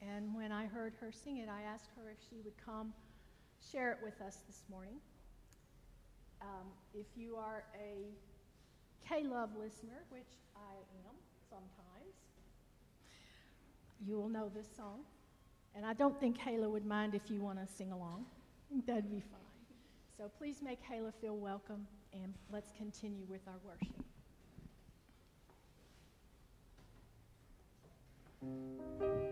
And 0.00 0.34
when 0.34 0.50
I 0.50 0.64
heard 0.64 0.94
her 1.00 1.12
sing 1.12 1.38
it, 1.38 1.48
I 1.50 1.60
asked 1.62 1.90
her 1.96 2.10
if 2.10 2.16
she 2.30 2.36
would 2.42 2.54
come 2.64 2.94
share 3.70 3.92
it 3.92 3.98
with 4.02 4.18
us 4.22 4.38
this 4.46 4.62
morning. 4.70 4.96
Um, 6.40 6.68
if 6.94 7.06
you 7.14 7.36
are 7.36 7.64
a 7.78 8.06
K 9.06 9.24
Love 9.24 9.50
listener, 9.60 10.04
which 10.08 10.38
I 10.56 10.72
am 11.06 11.16
sometimes, 11.50 12.14
you 14.06 14.16
will 14.16 14.30
know 14.30 14.50
this 14.54 14.68
song. 14.74 15.00
And 15.74 15.84
I 15.84 15.92
don't 15.92 16.18
think 16.18 16.38
Kayla 16.38 16.70
would 16.70 16.86
mind 16.86 17.14
if 17.14 17.30
you 17.30 17.42
want 17.42 17.58
to 17.58 17.70
sing 17.70 17.92
along. 17.92 18.24
That'd 18.86 19.10
be 19.10 19.20
fine. 19.20 19.55
So 20.16 20.30
please 20.38 20.62
make 20.62 20.78
Hala 20.82 21.12
feel 21.20 21.36
welcome 21.36 21.86
and 22.14 22.32
let's 22.50 22.72
continue 22.72 23.26
with 23.28 23.42
our 23.46 23.60
worship. 23.62 24.02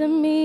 to 0.00 0.08
me. 0.08 0.39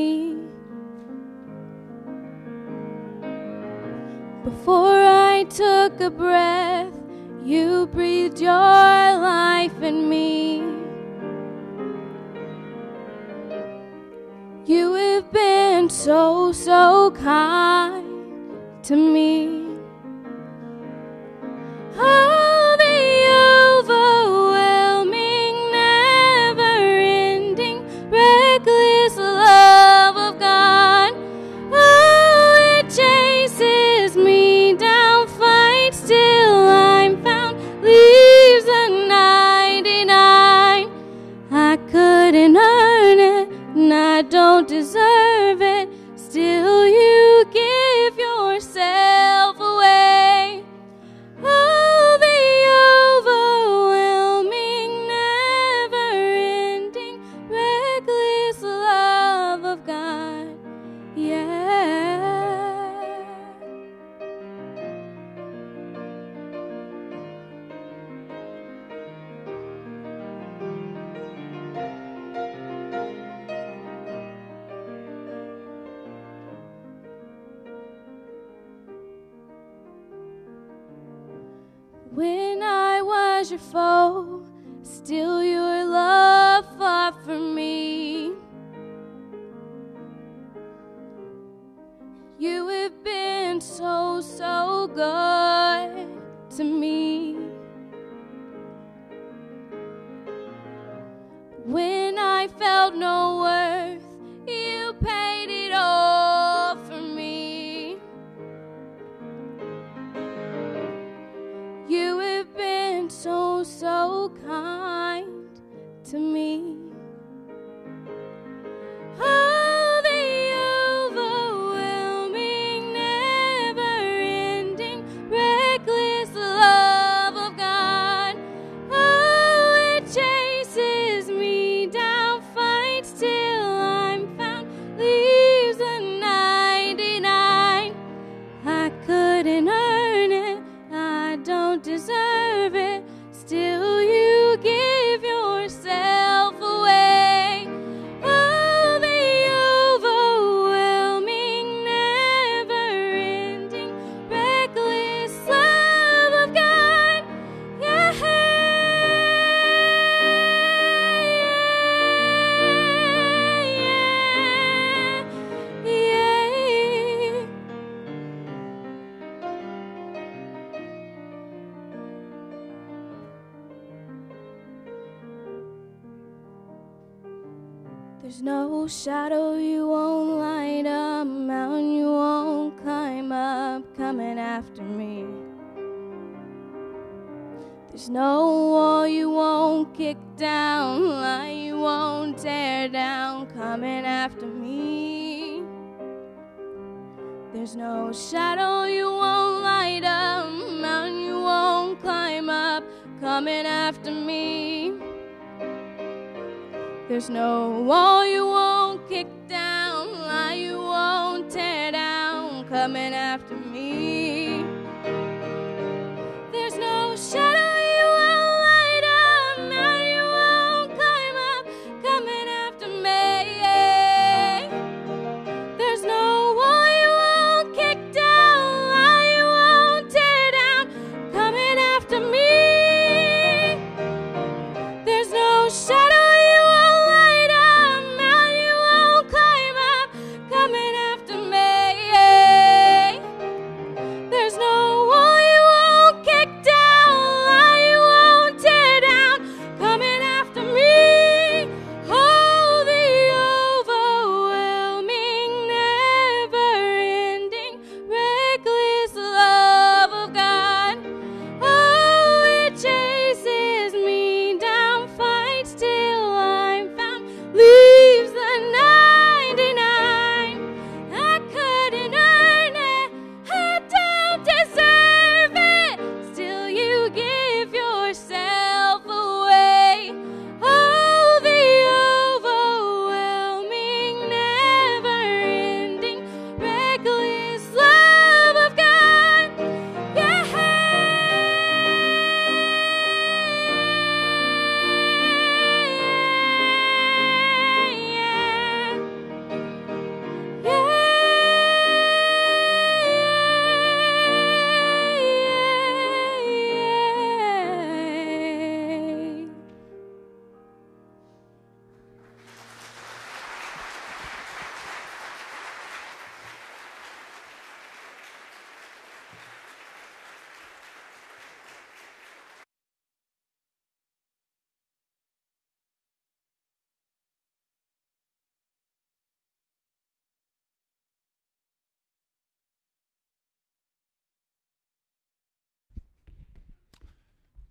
to 116.06 116.20
me. 116.20 116.85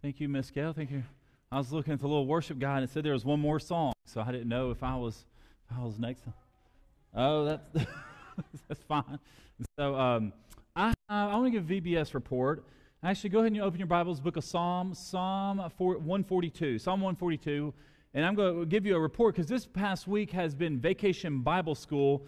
Thank 0.04 0.20
you, 0.20 0.28
Miss 0.28 0.50
Gail. 0.50 0.74
Thank 0.74 0.90
you. 0.90 1.02
I 1.50 1.56
was 1.56 1.72
looking 1.72 1.94
at 1.94 1.98
the 1.98 2.06
little 2.06 2.26
worship 2.26 2.58
guide 2.58 2.82
and 2.82 2.84
it 2.84 2.92
said 2.92 3.04
there 3.04 3.14
was 3.14 3.24
one 3.24 3.40
more 3.40 3.58
song, 3.58 3.94
so 4.04 4.20
I 4.20 4.32
didn't 4.32 4.50
know 4.50 4.70
if 4.70 4.82
I 4.82 4.96
was 4.96 5.24
if 5.66 5.78
I 5.78 5.82
was 5.82 5.98
next. 5.98 6.24
Oh, 7.14 7.46
that's 7.46 7.64
that's 8.68 8.82
fine. 8.82 9.18
So 9.78 9.94
um, 9.94 10.34
I 10.76 10.92
I 11.08 11.34
want 11.34 11.50
to 11.50 11.58
give 11.58 11.64
VBS 11.82 12.12
report. 12.12 12.66
Actually, 13.02 13.30
go 13.30 13.38
ahead 13.38 13.52
and 13.52 13.62
open 13.62 13.78
your 13.78 13.86
Bibles, 13.86 14.20
book 14.20 14.36
of 14.36 14.44
Psalm, 14.44 14.92
Psalm 14.92 15.56
142, 15.56 16.78
Psalm 16.78 17.00
142, 17.00 17.72
and 18.12 18.26
I'm 18.26 18.34
going 18.34 18.60
to 18.60 18.66
give 18.66 18.84
you 18.84 18.96
a 18.96 19.00
report 19.00 19.34
because 19.34 19.48
this 19.48 19.64
past 19.64 20.06
week 20.06 20.32
has 20.32 20.54
been 20.54 20.78
Vacation 20.78 21.40
Bible 21.40 21.74
School 21.74 22.26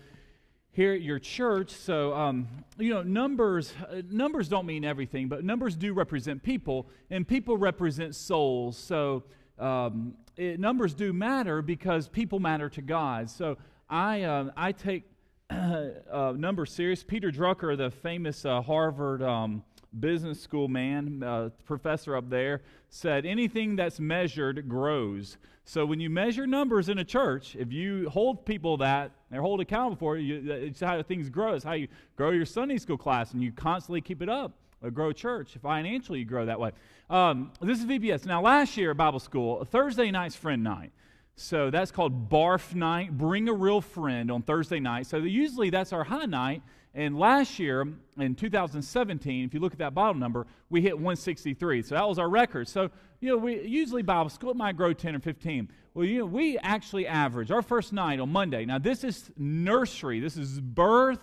here 0.77 0.93
at 0.93 1.01
your 1.01 1.19
church. 1.19 1.71
So, 1.71 2.13
um, 2.13 2.47
you 2.79 2.93
know, 2.93 3.03
numbers 3.03 3.73
uh, 3.89 4.03
numbers 4.11 4.47
don't 4.47 4.67
mean 4.67 4.85
everything, 4.85 5.27
but 5.27 5.43
numbers 5.43 5.75
do 5.75 5.95
represent 5.95 6.43
people, 6.43 6.87
and 7.11 7.27
people 7.27 7.57
represent 7.57 8.15
souls. 8.15 8.77
So, 8.77 9.25
um, 9.59 10.13
it, 10.37 10.61
numbers 10.61 10.93
do 10.93 11.15
matter 11.15 11.63
because 11.63 12.09
people 12.09 12.41
matter 12.41 12.69
to 12.69 12.83
God. 12.83 13.31
So, 13.31 13.57
I 13.89 14.25
uh, 14.25 14.51
I 14.55 14.73
take 14.73 15.05
uh, 15.51 16.35
numbers 16.37 16.73
serious. 16.73 17.03
Peter 17.03 17.31
Drucker, 17.33 17.75
the 17.77 17.91
famous 17.91 18.45
uh, 18.45 18.61
Harvard. 18.61 19.23
Um, 19.23 19.65
business 19.99 20.39
school 20.39 20.69
man, 20.69 21.23
uh, 21.23 21.49
professor 21.65 22.17
up 22.17 22.29
there, 22.29 22.61
said 22.91 23.25
anything 23.25 23.77
that's 23.77 23.99
measured 23.99 24.69
grows. 24.69 25.39
So 25.69 25.85
when 25.85 25.99
you 25.99 26.09
measure 26.09 26.47
numbers 26.47 26.89
in 26.89 26.99
a 26.99 27.05
church, 27.05 27.57
if 27.57 27.73
you 27.73 28.09
hold 28.09 28.47
people 28.47 28.77
that 28.77 29.11
they're 29.33 29.43
hold 29.43 29.61
accountable 29.61 29.97
for, 29.97 30.17
you, 30.17 30.49
it's 30.49 30.79
how 30.79 31.03
things 31.03 31.29
grow. 31.29 31.55
It's 31.55 31.65
how 31.65 31.73
you 31.73 31.89
grow 32.15 32.31
your 32.31 32.47
Sunday 32.47 32.79
school 32.79 32.97
class, 32.97 33.33
and 33.33 33.43
you 33.43 33.51
constantly 33.51 34.01
keep 34.01 34.23
it 34.23 34.29
up. 34.29 34.53
Or 34.81 34.93
grow 34.93 35.11
church 35.11 35.57
financially, 35.61 36.21
you 36.21 36.25
grow 36.25 36.47
that 36.47 36.61
way. 36.61 36.71
Um, 37.11 37.51
this 37.61 37.81
is 37.81 37.87
VBS. 37.87 38.27
Now, 38.27 38.43
last 38.43 38.77
year 38.77 38.95
Bible 38.95 39.19
school, 39.19 39.65
Thursday 39.65 40.13
night's 40.13 40.37
friend 40.37 40.63
night. 40.63 40.93
So 41.35 41.71
that's 41.71 41.91
called 41.91 42.31
Barf 42.31 42.75
Night. 42.75 43.19
Bring 43.19 43.49
a 43.49 43.53
real 43.53 43.81
friend 43.81 44.31
on 44.31 44.43
Thursday 44.43 44.79
night. 44.79 45.07
So 45.07 45.17
usually 45.17 45.71
that's 45.71 45.93
our 45.93 46.05
high 46.05 46.27
night. 46.27 46.63
And 46.97 47.19
last 47.19 47.59
year, 47.59 47.87
in 48.17 48.35
2017, 48.35 49.45
if 49.45 49.53
you 49.53 49.61
look 49.61 49.75
at 49.75 49.79
that 49.81 49.93
bottom 49.93 50.19
number, 50.19 50.47
we 50.71 50.81
hit 50.81 50.95
163. 50.95 51.83
So 51.83 51.95
that 51.95 52.09
was 52.09 52.19
our 52.19 52.31
record. 52.31 52.69
So, 52.69 52.91
you 53.21 53.29
know, 53.29 53.37
we 53.37 53.61
usually 53.61 54.01
Bible 54.01 54.31
school 54.31 54.55
might 54.55 54.79
grow 54.79 54.95
10 54.95 55.15
or 55.15 55.21
15. 55.21 55.71
Well, 55.93 56.07
you 56.07 56.21
know, 56.21 56.25
we 56.25 56.57
actually 56.59 57.07
average 57.07 57.51
our 57.51 57.61
first 57.61 57.93
night 57.93 58.19
on 58.19 58.33
Monday. 58.33 58.65
Now, 58.65 58.79
this 58.79 59.05
is 59.05 59.31
nursery. 59.37 60.21
This 60.21 60.39
is 60.39 60.59
birth 60.59 61.21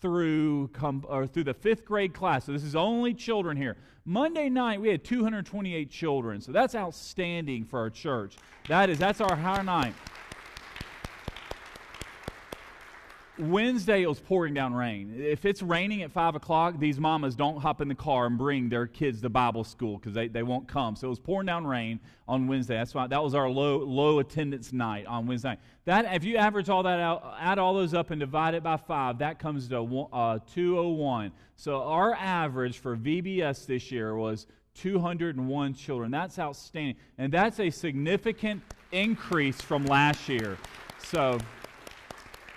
through 0.00 0.70
or 1.04 1.28
through 1.28 1.44
the 1.44 1.54
fifth 1.54 1.84
grade 1.84 2.12
class. 2.12 2.46
So 2.46 2.52
this 2.52 2.64
is 2.64 2.74
only 2.74 3.14
children 3.14 3.56
here. 3.56 3.76
Monday 4.04 4.48
night 4.48 4.80
we 4.80 4.88
had 4.88 5.04
228 5.04 5.88
children. 5.88 6.40
So 6.40 6.50
that's 6.50 6.74
outstanding 6.74 7.64
for 7.64 7.78
our 7.78 7.90
church. 7.90 8.36
That 8.66 8.90
is 8.90 8.98
that's 8.98 9.20
our 9.20 9.36
high 9.36 9.62
night. 9.62 9.94
Wednesday, 13.38 14.02
it 14.02 14.08
was 14.08 14.20
pouring 14.20 14.54
down 14.54 14.72
rain. 14.72 15.14
If 15.18 15.44
it's 15.44 15.62
raining 15.62 16.02
at 16.02 16.10
5 16.10 16.36
o'clock, 16.36 16.78
these 16.78 16.98
mamas 16.98 17.34
don't 17.34 17.58
hop 17.58 17.80
in 17.80 17.88
the 17.88 17.94
car 17.94 18.26
and 18.26 18.38
bring 18.38 18.68
their 18.68 18.86
kids 18.86 19.20
to 19.22 19.28
Bible 19.28 19.64
school 19.64 19.98
because 19.98 20.14
they, 20.14 20.28
they 20.28 20.42
won't 20.42 20.66
come. 20.66 20.96
So 20.96 21.08
it 21.08 21.10
was 21.10 21.18
pouring 21.18 21.46
down 21.46 21.66
rain 21.66 22.00
on 22.26 22.46
Wednesday. 22.46 22.76
That's 22.76 22.94
why 22.94 23.06
that 23.06 23.22
was 23.22 23.34
our 23.34 23.48
low, 23.48 23.78
low 23.78 24.20
attendance 24.20 24.72
night 24.72 25.06
on 25.06 25.26
Wednesday 25.26 25.50
night. 25.50 25.58
That, 25.84 26.14
if 26.14 26.24
you 26.24 26.36
average 26.36 26.70
all 26.70 26.82
that 26.84 26.98
out, 26.98 27.34
add 27.38 27.58
all 27.58 27.74
those 27.74 27.94
up 27.94 28.10
and 28.10 28.18
divide 28.18 28.54
it 28.54 28.62
by 28.62 28.76
5, 28.76 29.18
that 29.18 29.38
comes 29.38 29.68
to 29.68 30.08
uh, 30.12 30.38
201. 30.54 31.32
So 31.56 31.82
our 31.82 32.14
average 32.14 32.78
for 32.78 32.96
VBS 32.96 33.66
this 33.66 33.92
year 33.92 34.16
was 34.16 34.46
201 34.74 35.74
children. 35.74 36.10
That's 36.10 36.38
outstanding. 36.38 36.96
And 37.18 37.32
that's 37.32 37.60
a 37.60 37.70
significant 37.70 38.62
increase 38.92 39.60
from 39.60 39.84
last 39.86 40.28
year. 40.28 40.58
So 40.98 41.38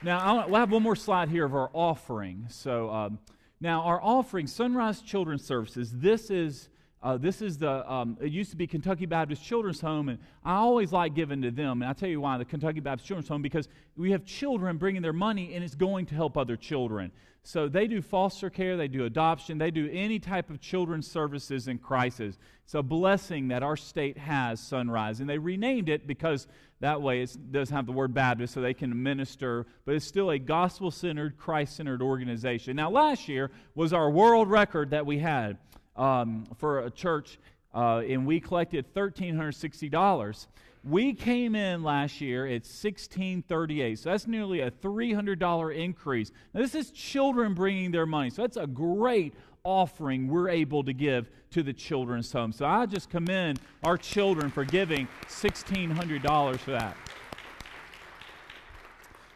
now, 0.04 0.20
I'll, 0.20 0.50
we'll 0.50 0.60
have 0.60 0.72
one 0.72 0.84
more 0.84 0.96
slide 0.96 1.30
here 1.30 1.46
of 1.46 1.54
our 1.54 1.70
offering. 1.74 2.46
So, 2.50 2.90
um, 2.90 3.20
now 3.62 3.82
our 3.82 4.02
offering, 4.02 4.48
Sunrise 4.48 5.02
Children's 5.02 5.44
Services, 5.46 5.92
this 5.94 6.30
is. 6.30 6.70
Uh, 7.02 7.16
this 7.16 7.42
is 7.42 7.58
the, 7.58 7.90
um, 7.90 8.18
it 8.20 8.30
used 8.30 8.52
to 8.52 8.58
be 8.58 8.68
Kentucky 8.68 9.06
Baptist 9.06 9.42
Children's 9.42 9.80
Home, 9.80 10.10
and 10.10 10.20
I 10.44 10.56
always 10.56 10.92
like 10.92 11.16
giving 11.16 11.42
to 11.44 11.50
them. 11.50 11.82
And 11.82 11.88
I'll 11.88 11.96
tell 11.96 12.10
you 12.10 12.20
why 12.20 12.38
the 12.38 12.44
Kentucky 12.44 12.82
Baptist 12.82 13.08
Children's 13.08 13.30
Home, 13.30 13.42
because 13.42 13.70
we 13.96 14.12
have 14.12 14.26
children 14.26 14.76
bringing 14.76 15.02
their 15.02 15.14
money, 15.14 15.54
and 15.54 15.64
it's 15.64 15.76
going 15.76 16.08
to 16.08 16.16
help 16.16 16.38
other 16.38 16.58
children. 16.58 17.14
So 17.42 17.70
they 17.70 17.88
do 17.88 18.02
foster 18.02 18.50
care, 18.50 18.76
they 18.76 18.90
do 18.90 19.06
adoption, 19.06 19.58
they 19.58 19.72
do 19.72 19.90
any 19.94 20.20
type 20.20 20.50
of 20.50 20.60
children's 20.60 21.10
services 21.10 21.70
in 21.70 21.78
crisis. 21.78 22.38
It's 22.66 22.74
a 22.74 22.84
blessing 22.84 23.48
that 23.48 23.64
our 23.64 23.78
state 23.78 24.18
has, 24.18 24.60
Sunrise. 24.60 25.22
And 25.22 25.30
they 25.30 25.38
renamed 25.38 25.88
it 25.88 26.06
because 26.06 26.48
that 26.82 27.02
way 27.02 27.22
it 27.22 27.52
doesn't 27.52 27.76
have 27.76 27.86
the 27.86 27.92
word 27.92 28.14
Baptist, 28.14 28.54
so 28.54 28.62
they 28.62 28.74
can 28.74 29.04
minister, 29.04 29.66
but 29.86 29.96
it's 29.96 30.06
still 30.06 30.32
a 30.32 30.40
gospel 30.40 30.92
centered, 30.92 31.38
Christ 31.38 31.76
centered 31.76 32.02
organization. 32.02 32.76
Now, 32.76 32.90
last 32.90 33.28
year 33.28 33.52
was 33.76 33.92
our 33.92 34.10
world 34.10 34.50
record 34.50 34.92
that 34.92 35.06
we 35.06 35.20
had 35.20 35.58
um, 35.98 36.46
for 36.58 36.80
a 36.80 36.90
church, 36.90 37.38
uh, 37.74 38.02
and 38.08 38.26
we 38.26 38.40
collected 38.40 38.86
$1,360. 38.94 40.48
We 40.86 41.14
came 41.14 41.56
in 41.56 41.84
last 41.84 42.22
year 42.22 42.46
at 42.46 42.64
1638. 42.64 44.00
So 44.00 44.10
that's 44.12 44.28
nearly 44.28 44.62
a 44.62 44.72
$300 44.72 45.76
increase. 45.76 46.32
Now, 46.54 46.62
this 46.62 46.74
is 46.74 46.92
children 46.92 47.54
bringing 47.54 47.92
their 47.92 48.06
money. 48.06 48.30
So 48.30 48.44
that's 48.44 48.56
a 48.56 48.66
great 48.66 49.34
offering 49.70 50.28
we're 50.28 50.50
able 50.50 50.84
to 50.84 50.94
give 50.94 51.30
to 51.52 51.62
the 51.62 51.74
children's 51.74 52.32
home. 52.32 52.52
So 52.52 52.66
I 52.66 52.88
just 52.88 53.10
commend 53.10 53.60
our 53.84 53.98
children 53.98 54.50
for 54.50 54.66
giving 54.66 55.08
$1,600 55.28 56.58
for 56.58 56.72
that. 56.72 56.98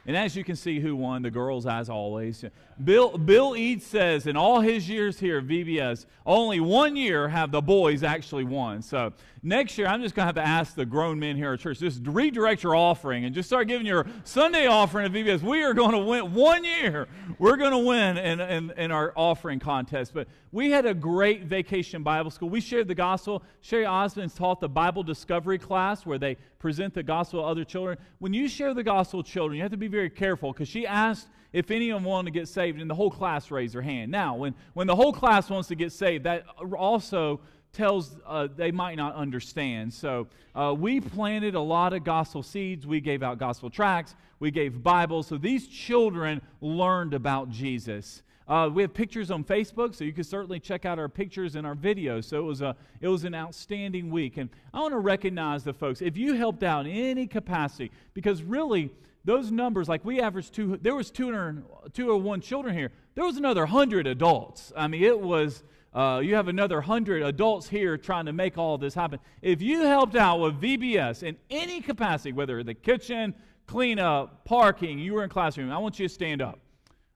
And 0.06 0.18
as 0.18 0.36
you 0.36 0.44
can 0.44 0.58
see, 0.58 0.82
who 0.82 0.98
won? 0.98 1.22
The 1.22 1.32
girls, 1.32 1.66
as 1.66 1.90
always. 1.90 2.44
Bill, 2.84 3.18
Bill 3.18 3.56
Eads 3.56 3.86
says 3.86 4.28
in 4.28 4.36
all 4.36 4.60
his 4.60 4.90
years 4.90 5.20
here 5.20 5.38
at 5.38 5.46
VBS, 5.46 6.08
only 6.26 6.60
one 6.60 6.98
year 6.98 7.30
have 7.30 7.52
the 7.52 7.62
boys 7.62 8.04
actually 8.04 8.44
won. 8.44 8.82
So 8.82 9.14
next 9.44 9.78
year, 9.78 9.88
I'm 9.88 10.02
just 10.02 10.16
going 10.16 10.24
to 10.24 10.28
have 10.28 10.36
to 10.36 10.48
ask 10.48 10.74
the 10.74 10.86
grown 10.86 11.20
men 11.20 11.36
here 11.36 11.54
at 11.54 11.60
church, 11.60 11.80
just 11.80 12.02
redirect 12.06 12.64
your 12.64 12.76
offering 12.76 13.26
and 13.26 13.36
just 13.36 13.50
start 13.50 13.68
giving 13.68 13.86
your 13.86 14.08
Sunday 14.24 14.66
offering 14.66 15.06
at 15.06 15.12
VBS. 15.12 15.42
We 15.42 15.64
are 15.64 15.74
going 15.74 15.92
to 15.92 16.00
win 16.00 16.34
one 16.34 16.64
year. 16.64 17.08
We're 17.38 17.58
going 17.58 17.72
to 17.72 17.78
win 17.78 18.18
in, 18.18 18.40
in, 18.40 18.72
in 18.72 18.92
our 18.92 19.14
offering 19.16 19.60
contest. 19.60 20.14
But 20.14 20.28
we 20.52 20.72
had 20.72 20.86
a 20.86 20.94
great 20.94 21.44
vacation 21.44 22.02
Bible 22.02 22.32
school. 22.32 22.50
We 22.50 22.62
shared 22.62 22.88
the 22.88 22.96
gospel. 22.96 23.44
Sherry 23.62 23.86
Osmond's 23.86 24.34
taught 24.34 24.62
the 24.62 24.70
Bible 24.70 25.04
discovery 25.04 25.60
class 25.60 26.06
where 26.06 26.18
they 26.18 26.38
present 26.58 26.94
the 26.94 27.04
gospel 27.04 27.42
to 27.42 27.48
other 27.48 27.66
children. 27.66 27.98
When 28.20 28.34
you 28.34 28.48
share 28.48 28.74
the 28.74 28.84
gospel 28.84 29.20
with 29.20 29.28
children, 29.28 29.58
you 29.58 29.64
have 29.64 29.72
to 29.72 29.78
be 29.78 29.88
very 29.90 30.10
careful 30.10 30.54
because 30.54 30.70
she 30.70 30.88
asked 30.88 31.28
if 31.54 31.70
anyone 31.70 32.04
wanted 32.04 32.34
to 32.34 32.40
get 32.40 32.48
saved, 32.48 32.82
and 32.82 32.90
the 32.90 32.96
whole 32.96 33.12
class 33.12 33.52
raised 33.52 33.76
their 33.76 33.84
hand. 33.84 34.12
Now, 34.12 34.36
when, 34.36 34.56
when 34.74 34.88
the 34.88 34.96
whole 34.96 35.14
class 35.14 35.52
wants 35.52 35.68
to 35.68 35.76
get 35.76 35.92
saved, 35.92 36.24
that 36.24 36.46
also 36.76 37.42
tells 37.74 38.16
uh, 38.26 38.48
they 38.56 38.72
might 38.72 38.96
not 38.96 39.16
understand. 39.16 39.94
So 39.94 40.28
uh, 40.56 40.76
we 40.78 41.02
planted 41.02 41.56
a 41.56 41.60
lot 41.60 41.94
of 41.94 42.04
gospel 42.04 42.44
seeds. 42.44 42.86
We 42.86 43.02
gave 43.02 43.24
out 43.24 43.40
gospel 43.40 43.70
tracts. 43.70 44.16
We 44.40 44.52
gave 44.52 44.84
Bibles. 44.84 45.28
So 45.28 45.38
these 45.38 45.68
children 45.68 46.42
learned 46.62 47.14
about 47.14 47.50
Jesus. 47.50 48.22
Uh, 48.48 48.70
we 48.72 48.82
have 48.84 48.94
pictures 48.94 49.32
on 49.32 49.44
Facebook, 49.44 49.96
so 49.96 50.04
you 50.04 50.12
can 50.12 50.24
certainly 50.24 50.60
check 50.60 50.86
out 50.86 51.00
our 51.00 51.08
pictures 51.10 51.56
and 51.56 51.66
our 51.66 51.76
videos. 51.76 52.26
So 52.26 52.38
it 52.40 52.44
was 52.44 52.62
a 52.62 52.76
it 53.02 53.08
was 53.08 53.24
an 53.24 53.34
outstanding 53.34 54.12
week, 54.12 54.38
and 54.38 54.50
I 54.74 54.80
want 54.80 54.94
to 54.94 55.00
recognize 55.00 55.64
the 55.64 55.74
folks. 55.74 56.02
If 56.02 56.18
you 56.18 56.34
helped 56.34 56.62
out 56.62 56.86
in 56.86 56.92
any 56.92 57.26
capacity, 57.26 57.92
because 58.14 58.44
really 58.44 58.92
those 59.26 59.52
numbers, 59.52 59.88
like 59.88 60.04
we 60.04 60.20
averaged 60.20 60.54
two, 60.54 60.78
there 60.82 60.96
was 60.96 61.10
200, 61.10 61.64
201 61.94 62.42
children 62.42 62.76
here. 62.76 62.92
There 63.16 63.24
was 63.24 63.38
another 63.38 63.62
100 63.62 64.08
adults. 64.08 64.74
I 64.76 64.88
mean, 64.88 65.04
it 65.04 65.20
was, 65.20 65.64
uh, 65.94 66.22
you 66.24 66.34
have 66.36 66.48
another 66.48 66.78
100 66.78 67.22
adults 67.22 67.70
here 67.70 67.98
trying 67.98 68.26
to 68.26 68.34
make 68.34 68.58
all 68.58 68.78
this 68.78 68.96
happen. 68.96 69.20
If 69.42 69.62
you 69.62 69.82
helped 69.82 70.16
out 70.16 70.40
with 70.40 70.60
VBS 70.60 71.22
in 71.24 71.38
any 71.52 71.82
capacity, 71.82 72.32
whether 72.32 72.64
the 72.64 72.74
kitchen, 72.74 73.36
cleanup, 73.68 74.44
parking, 74.44 74.98
you 74.98 75.14
were 75.14 75.24
in 75.24 75.30
classroom, 75.30 75.72
I 75.72 75.78
want 75.78 76.00
you 76.00 76.08
to 76.08 76.14
stand 76.14 76.42
up. 76.42 76.60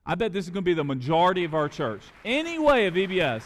I 0.06 0.14
bet 0.14 0.32
this 0.32 0.44
is 0.44 0.50
going 0.50 0.62
to 0.64 0.68
be 0.68 0.74
the 0.74 0.84
majority 0.84 1.44
of 1.44 1.54
our 1.54 1.68
church. 1.68 2.02
Any 2.24 2.58
way 2.58 2.86
of 2.86 2.94
VBS. 2.94 3.42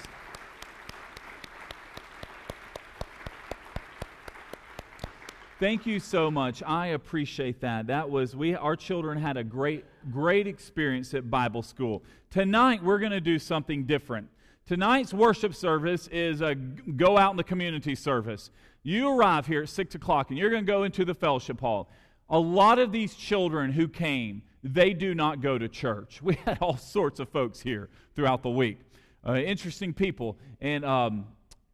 Thank 5.59 5.87
you 5.87 6.01
so 6.01 6.29
much. 6.31 6.63
I 6.65 6.89
appreciate 6.89 7.61
that. 7.61 7.87
That 7.87 8.11
was 8.11 8.35
we 8.35 8.57
our 8.57 8.75
children 8.75 9.17
had 9.17 9.37
a 9.37 9.45
great 9.45 9.85
great 10.11 10.49
experience 10.49 11.15
at 11.15 11.31
Bible 11.31 11.63
school. 11.63 12.03
Tonight 12.31 12.83
we're 12.83 12.99
going 12.99 13.13
to 13.13 13.21
do 13.21 13.39
something 13.39 13.85
different. 13.85 14.29
Tonight's 14.67 15.13
worship 15.13 15.55
service 15.55 16.07
is 16.09 16.41
a 16.41 16.55
go 16.55 17.19
out 17.19 17.33
in 17.33 17.37
the 17.37 17.45
community 17.45 17.95
service. 17.95 18.51
You 18.83 19.11
arrive 19.11 19.47
here 19.47 19.63
at 19.63 19.69
six 19.69 19.95
o'clock 19.95 20.31
and 20.31 20.39
you're 20.39 20.51
going 20.51 20.65
to 20.65 20.71
go 20.71 20.85
into 20.85 21.05
the 21.05 21.15
fellowship 21.15 21.61
hall. 21.61 21.91
A 22.31 22.39
lot 22.39 22.79
of 22.79 22.93
these 22.93 23.15
children 23.15 23.73
who 23.73 23.89
came, 23.89 24.43
they 24.63 24.93
do 24.93 25.15
not 25.15 25.41
go 25.41 25.59
to 25.59 25.69
church. 25.69 26.21
We 26.23 26.37
had 26.45 26.59
all 26.61 26.77
sorts 26.77 27.19
of 27.21 27.29
folks 27.29 27.61
here 27.61 27.91
throughout 28.15 28.43
the 28.43 28.51
week. 28.51 28.79
Uh, 29.27 29.35
interesting 29.35 29.93
people. 29.93 30.39
And 30.61 30.85
um, 30.85 31.27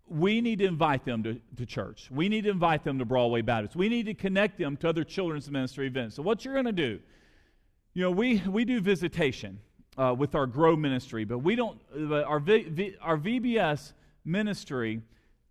we 0.06 0.40
need 0.40 0.58
to 0.60 0.64
invite 0.64 1.04
them 1.04 1.22
to, 1.22 1.40
to 1.56 1.66
church. 1.66 2.08
We 2.10 2.28
need 2.28 2.44
to 2.44 2.50
invite 2.50 2.84
them 2.84 2.98
to 2.98 3.04
Broadway 3.04 3.42
Baptist. 3.42 3.76
We 3.76 3.88
need 3.88 4.06
to 4.06 4.14
connect 4.14 4.58
them 4.58 4.76
to 4.78 4.88
other 4.88 5.04
children's 5.04 5.50
ministry 5.50 5.86
events. 5.86 6.16
So, 6.16 6.22
what 6.22 6.44
you're 6.44 6.54
going 6.54 6.66
to 6.66 6.72
do, 6.72 6.98
you 7.92 8.02
know, 8.02 8.10
we, 8.10 8.38
we 8.46 8.64
do 8.64 8.80
visitation 8.80 9.60
uh, 9.98 10.14
with 10.16 10.34
our 10.34 10.46
Grow 10.46 10.76
ministry, 10.76 11.24
but 11.24 11.38
we 11.38 11.56
don't, 11.56 11.78
uh, 11.94 12.22
our, 12.22 12.38
v, 12.38 12.62
v, 12.62 12.96
our 13.02 13.18
VBS 13.18 13.92
ministry, 14.24 15.02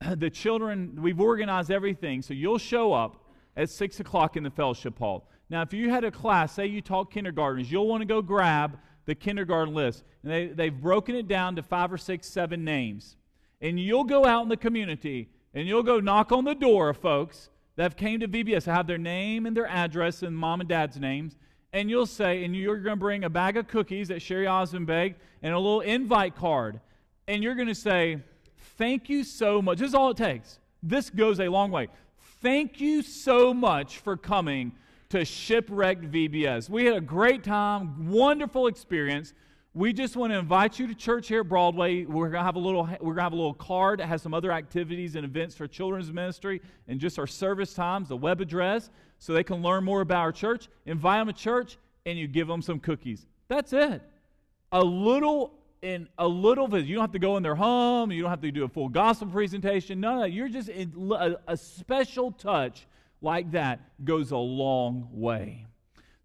the 0.16 0.30
children, 0.30 0.98
we've 1.02 1.20
organized 1.20 1.70
everything. 1.70 2.22
So, 2.22 2.34
you'll 2.34 2.58
show 2.58 2.94
up 2.94 3.26
at 3.56 3.70
6 3.70 4.00
o'clock 4.00 4.38
in 4.38 4.44
the 4.44 4.50
fellowship 4.50 4.98
hall. 4.98 5.28
Now, 5.50 5.62
if 5.62 5.74
you 5.74 5.90
had 5.90 6.04
a 6.04 6.12
class, 6.12 6.54
say 6.54 6.66
you 6.68 6.82
taught 6.82 7.12
kindergartners, 7.12 7.72
you'll 7.72 7.88
want 7.88 8.02
to 8.02 8.06
go 8.06 8.22
grab 8.22 8.78
the 9.06 9.16
kindergarten 9.16 9.74
list. 9.74 10.04
And 10.24 10.32
they, 10.32 10.48
they've 10.48 10.82
broken 10.82 11.16
it 11.16 11.28
down 11.28 11.56
to 11.56 11.64
five 11.64 11.92
or 11.92 11.98
six, 11.98 12.28
seven 12.28 12.64
names. 12.64 13.16
And 13.62 13.80
you'll 13.80 14.04
go 14.04 14.26
out 14.26 14.44
in 14.44 14.50
the 14.50 14.58
community 14.58 15.30
and 15.54 15.68
you'll 15.68 15.84
go 15.84 16.00
knock 16.00 16.32
on 16.32 16.44
the 16.44 16.54
door 16.54 16.90
of 16.90 16.98
folks 16.98 17.50
that 17.76 17.84
have 17.84 17.96
came 17.96 18.20
to 18.20 18.28
VBS, 18.28 18.66
have 18.66 18.86
their 18.86 18.98
name 18.98 19.46
and 19.46 19.56
their 19.56 19.68
address 19.68 20.22
and 20.22 20.38
mom 20.38 20.60
and 20.60 20.70
dad's 20.70 21.00
names. 21.00 21.38
And 21.74 21.90
you'll 21.90 22.06
say, 22.06 22.44
and 22.44 22.56
you're 22.56 22.78
going 22.78 22.96
to 22.96 23.00
bring 23.00 23.24
a 23.24 23.30
bag 23.30 23.58
of 23.58 23.68
cookies 23.68 24.08
that 24.08 24.22
Sherry 24.22 24.48
Osmond 24.48 24.88
baked 24.88 25.22
and 25.42 25.54
a 25.54 25.60
little 25.60 25.82
invite 25.82 26.36
card. 26.36 26.80
And 27.28 27.44
you're 27.44 27.56
going 27.56 27.68
to 27.68 27.76
say, 27.76 28.20
Thank 28.78 29.10
you 29.10 29.24
so 29.24 29.62
much. 29.62 29.80
This 29.80 29.90
is 29.90 29.96
all 29.96 30.12
it 30.12 30.18
takes. 30.18 30.60
This 30.84 31.10
goes 31.10 31.40
a 31.40 31.48
long 31.48 31.72
way. 31.72 31.88
Thank 32.42 32.80
you 32.80 33.02
so 33.02 33.54
much 33.54 33.98
for 33.98 34.16
coming 34.16 34.72
to 35.10 35.26
Shipwrecked 35.26 36.12
VBS. 36.12 36.70
We 36.70 36.86
had 36.86 36.96
a 36.96 37.02
great 37.02 37.44
time, 37.44 38.10
wonderful 38.10 38.68
experience. 38.68 39.34
We 39.78 39.94
just 39.94 40.16
want 40.16 40.34
to 40.34 40.40
invite 40.40 40.80
you 40.80 40.88
to 40.88 40.96
church 40.96 41.28
here 41.28 41.42
at 41.42 41.50
Broadway. 41.50 42.04
We're 42.04 42.30
gonna 42.30 42.44
have 42.44 42.56
a 42.56 42.60
little 42.60 42.90
we're 43.00 43.14
gonna 43.14 43.22
have 43.22 43.34
a 43.34 43.36
little 43.36 43.54
card 43.54 44.00
that 44.00 44.08
has 44.08 44.24
some 44.24 44.34
other 44.34 44.52
activities 44.52 45.16
and 45.16 45.24
events 45.24 45.54
for 45.54 45.68
children's 45.68 46.12
ministry 46.12 46.64
and 46.88 47.00
just 47.00 47.20
our 47.20 47.28
service 47.28 47.76
times, 47.76 48.10
the 48.10 48.18
web 48.18 48.42
address, 48.42 48.90
so 49.20 49.34
they 49.34 49.44
can 49.44 49.62
learn 49.62 49.84
more 49.84 50.02
about 50.02 50.22
our 50.22 50.32
church. 50.32 50.68
Invite 50.88 51.20
them 51.20 51.28
to 51.28 51.40
church, 51.40 51.78
and 52.08 52.18
you 52.18 52.28
give 52.28 52.48
them 52.48 52.64
some 52.64 52.80
cookies. 52.80 53.28
That's 53.50 53.72
it. 53.72 54.02
A 54.72 54.84
little 54.84 55.54
in 55.84 56.10
a 56.18 56.28
little 56.28 56.68
bit. 56.68 56.86
You 56.86 56.96
don't 56.96 57.04
have 57.04 57.12
to 57.12 57.20
go 57.20 57.38
in 57.38 57.44
their 57.44 57.54
home. 57.54 58.12
You 58.12 58.24
don't 58.24 58.32
have 58.32 58.42
to 58.42 58.52
do 58.52 58.64
a 58.64 58.70
full 58.70 58.90
gospel 58.90 59.28
presentation. 59.28 60.00
No, 60.00 60.18
no. 60.18 60.26
You're 60.26 60.50
just 60.50 60.70
a, 60.70 61.38
a 61.48 61.56
special 61.56 62.32
touch 62.32 62.88
like 63.22 63.52
that 63.52 63.80
goes 64.04 64.32
a 64.32 64.38
long 64.38 65.08
way. 65.12 65.67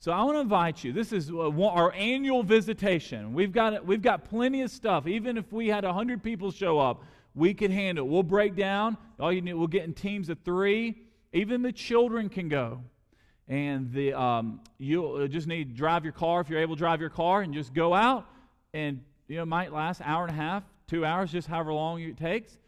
So 0.02 0.10
I 0.10 0.20
want 0.24 0.34
to 0.34 0.40
invite 0.40 0.82
you. 0.82 0.92
This 0.92 1.12
is 1.12 1.30
uh, 1.30 1.48
our 1.62 1.92
annual 1.92 2.42
visitation. 2.42 3.34
We've 3.34 3.52
got 3.52 3.86
we've 3.86 4.02
got 4.02 4.28
plenty 4.28 4.62
of 4.62 4.70
stuff. 4.72 5.06
Even 5.06 5.36
if 5.36 5.52
we 5.52 5.68
had 5.68 5.84
hundred 5.84 6.24
people 6.24 6.50
show 6.50 6.80
up, 6.80 7.04
we 7.36 7.54
could 7.54 7.70
handle. 7.70 8.04
it. 8.04 8.10
We'll 8.10 8.24
break 8.24 8.56
down. 8.56 8.96
All 9.20 9.32
you 9.32 9.40
need, 9.42 9.54
we'll 9.54 9.68
get 9.68 9.84
in 9.84 9.94
teams 9.94 10.28
of 10.28 10.40
three. 10.40 11.02
Even 11.32 11.62
the 11.62 11.70
children 11.70 12.28
can 12.28 12.48
go, 12.48 12.80
and 13.46 13.92
the 13.92 14.12
um, 14.14 14.58
you 14.76 15.28
just 15.28 15.46
need 15.46 15.68
to 15.68 15.74
drive 15.76 16.02
your 16.02 16.12
car 16.12 16.40
if 16.40 16.50
you're 16.50 16.58
able 16.58 16.74
to 16.74 16.80
drive 16.80 17.00
your 17.00 17.08
car, 17.08 17.42
and 17.42 17.54
just 17.54 17.72
go 17.72 17.94
out. 17.94 18.26
And 18.74 19.02
you 19.28 19.36
know, 19.36 19.42
it 19.42 19.46
might 19.46 19.72
last 19.72 20.00
hour 20.04 20.24
and 20.24 20.32
a 20.32 20.36
half, 20.36 20.64
two 20.88 21.04
hours, 21.04 21.30
just 21.30 21.46
however 21.46 21.72
long 21.72 22.02
it 22.02 22.16
takes. 22.16 22.58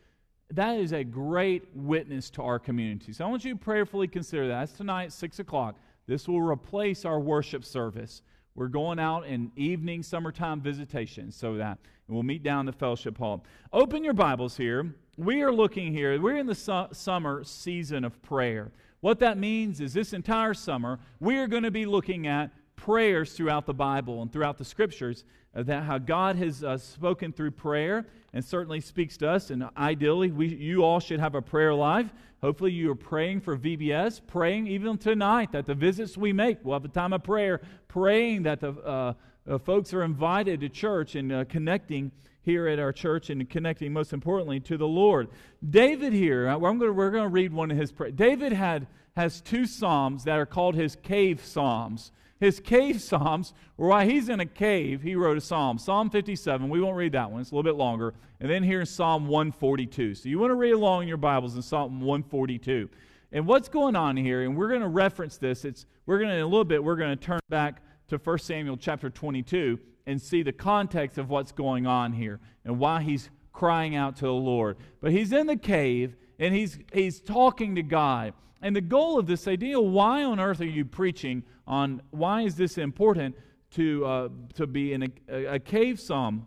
That 0.52 0.78
is 0.78 0.92
a 0.92 1.02
great 1.02 1.64
witness 1.74 2.30
to 2.30 2.42
our 2.42 2.60
community. 2.60 3.12
So 3.12 3.24
I 3.24 3.28
want 3.28 3.44
you 3.44 3.54
to 3.54 3.58
prayerfully 3.58 4.06
consider 4.06 4.46
that. 4.46 4.60
That's 4.60 4.72
tonight, 4.72 5.12
six 5.12 5.40
o'clock. 5.40 5.74
This 6.06 6.28
will 6.28 6.42
replace 6.42 7.04
our 7.04 7.18
worship 7.18 7.64
service. 7.64 8.22
We're 8.54 8.68
going 8.68 8.98
out 8.98 9.26
in 9.26 9.50
evening, 9.56 10.02
summertime 10.02 10.60
visitation, 10.60 11.32
so 11.32 11.56
that 11.56 11.78
we'll 12.08 12.22
meet 12.22 12.42
down 12.42 12.60
in 12.60 12.66
the 12.66 12.72
fellowship 12.72 13.18
hall. 13.18 13.44
Open 13.72 14.04
your 14.04 14.14
Bibles 14.14 14.56
here. 14.56 14.94
We 15.16 15.42
are 15.42 15.52
looking 15.52 15.92
here, 15.92 16.20
we're 16.20 16.36
in 16.36 16.46
the 16.46 16.54
su- 16.54 16.88
summer 16.92 17.44
season 17.44 18.04
of 18.04 18.20
prayer. 18.22 18.72
What 19.00 19.20
that 19.20 19.38
means 19.38 19.80
is 19.80 19.92
this 19.92 20.12
entire 20.12 20.54
summer, 20.54 20.98
we 21.20 21.36
are 21.36 21.46
going 21.46 21.62
to 21.62 21.70
be 21.70 21.86
looking 21.86 22.26
at 22.26 22.50
prayers 22.84 23.32
throughout 23.32 23.64
the 23.64 23.72
Bible 23.72 24.20
and 24.20 24.30
throughout 24.30 24.58
the 24.58 24.64
scriptures, 24.64 25.24
uh, 25.56 25.62
that 25.62 25.84
how 25.84 25.96
God 25.96 26.36
has 26.36 26.62
uh, 26.62 26.76
spoken 26.76 27.32
through 27.32 27.52
prayer 27.52 28.04
and 28.34 28.44
certainly 28.44 28.80
speaks 28.80 29.16
to 29.16 29.30
us. 29.30 29.48
And 29.48 29.66
ideally, 29.74 30.30
we, 30.30 30.48
you 30.48 30.84
all 30.84 31.00
should 31.00 31.18
have 31.18 31.34
a 31.34 31.40
prayer 31.40 31.72
life. 31.72 32.12
Hopefully, 32.42 32.72
you 32.72 32.90
are 32.90 32.94
praying 32.94 33.40
for 33.40 33.56
VBS, 33.56 34.20
praying 34.26 34.66
even 34.66 34.98
tonight 34.98 35.52
that 35.52 35.64
the 35.64 35.74
visits 35.74 36.18
we 36.18 36.34
make, 36.34 36.58
we'll 36.62 36.74
have 36.74 36.84
a 36.84 36.88
time 36.88 37.14
of 37.14 37.22
prayer, 37.22 37.62
praying 37.88 38.42
that 38.42 38.60
the 38.60 38.72
uh, 38.72 39.14
uh, 39.48 39.58
folks 39.58 39.94
are 39.94 40.02
invited 40.02 40.60
to 40.60 40.68
church 40.68 41.14
and 41.14 41.32
uh, 41.32 41.44
connecting 41.46 42.12
here 42.42 42.68
at 42.68 42.78
our 42.78 42.92
church 42.92 43.30
and 43.30 43.48
connecting, 43.48 43.94
most 43.94 44.12
importantly, 44.12 44.60
to 44.60 44.76
the 44.76 44.86
Lord. 44.86 45.28
David 45.66 46.12
here, 46.12 46.48
uh, 46.50 46.56
I'm 46.56 46.78
gonna, 46.78 46.92
we're 46.92 47.10
going 47.10 47.24
to 47.24 47.30
read 47.30 47.50
one 47.50 47.70
of 47.70 47.78
his 47.78 47.92
prayers. 47.92 48.12
David 48.14 48.52
had, 48.52 48.86
has 49.16 49.40
two 49.40 49.64
psalms 49.64 50.24
that 50.24 50.38
are 50.38 50.44
called 50.44 50.74
his 50.74 50.96
cave 50.96 51.42
psalms. 51.42 52.12
His 52.40 52.60
cave 52.60 53.00
psalms, 53.00 53.54
or 53.78 53.88
while 53.88 54.06
he's 54.06 54.28
in 54.28 54.40
a 54.40 54.46
cave, 54.46 55.02
he 55.02 55.14
wrote 55.14 55.38
a 55.38 55.40
psalm. 55.40 55.78
Psalm 55.78 56.10
57. 56.10 56.68
We 56.68 56.80
won't 56.80 56.96
read 56.96 57.12
that 57.12 57.30
one, 57.30 57.40
it's 57.40 57.50
a 57.50 57.54
little 57.54 57.70
bit 57.70 57.78
longer. 57.78 58.14
And 58.40 58.50
then 58.50 58.62
here's 58.62 58.90
Psalm 58.90 59.28
142. 59.28 60.14
So 60.14 60.28
you 60.28 60.38
want 60.38 60.50
to 60.50 60.56
read 60.56 60.72
along 60.72 61.02
in 61.02 61.08
your 61.08 61.16
Bibles 61.16 61.54
in 61.56 61.62
Psalm 61.62 62.00
142. 62.00 62.90
And 63.32 63.46
what's 63.46 63.68
going 63.68 63.96
on 63.96 64.16
here, 64.16 64.42
and 64.42 64.56
we're 64.56 64.68
going 64.68 64.82
to 64.82 64.88
reference 64.88 65.38
this, 65.38 65.64
it's 65.64 65.86
we're 66.06 66.18
going 66.18 66.30
to 66.30 66.36
in 66.36 66.42
a 66.42 66.46
little 66.46 66.64
bit, 66.64 66.82
we're 66.82 66.96
going 66.96 67.16
to 67.16 67.24
turn 67.24 67.40
back 67.48 67.82
to 68.08 68.18
1 68.18 68.38
Samuel 68.38 68.76
chapter 68.76 69.10
22 69.10 69.78
and 70.06 70.20
see 70.20 70.42
the 70.42 70.52
context 70.52 71.18
of 71.18 71.30
what's 71.30 71.52
going 71.52 71.86
on 71.86 72.12
here 72.12 72.40
and 72.64 72.78
why 72.78 73.02
he's 73.02 73.30
crying 73.52 73.96
out 73.96 74.16
to 74.16 74.26
the 74.26 74.32
Lord. 74.32 74.76
But 75.00 75.12
he's 75.12 75.32
in 75.32 75.46
the 75.46 75.56
cave 75.56 76.16
and 76.38 76.54
he's 76.54 76.78
he's 76.92 77.20
talking 77.20 77.76
to 77.76 77.82
God. 77.82 78.34
And 78.64 78.74
the 78.74 78.80
goal 78.80 79.18
of 79.18 79.26
this 79.26 79.46
idea, 79.46 79.78
why 79.78 80.24
on 80.24 80.40
earth 80.40 80.62
are 80.62 80.64
you 80.64 80.86
preaching 80.86 81.42
on 81.66 82.00
why 82.12 82.40
is 82.42 82.56
this 82.56 82.78
important 82.78 83.36
to, 83.72 84.06
uh, 84.06 84.28
to 84.54 84.66
be 84.66 84.94
in 84.94 85.12
a, 85.28 85.44
a 85.44 85.58
cave 85.58 86.00
psalm? 86.00 86.46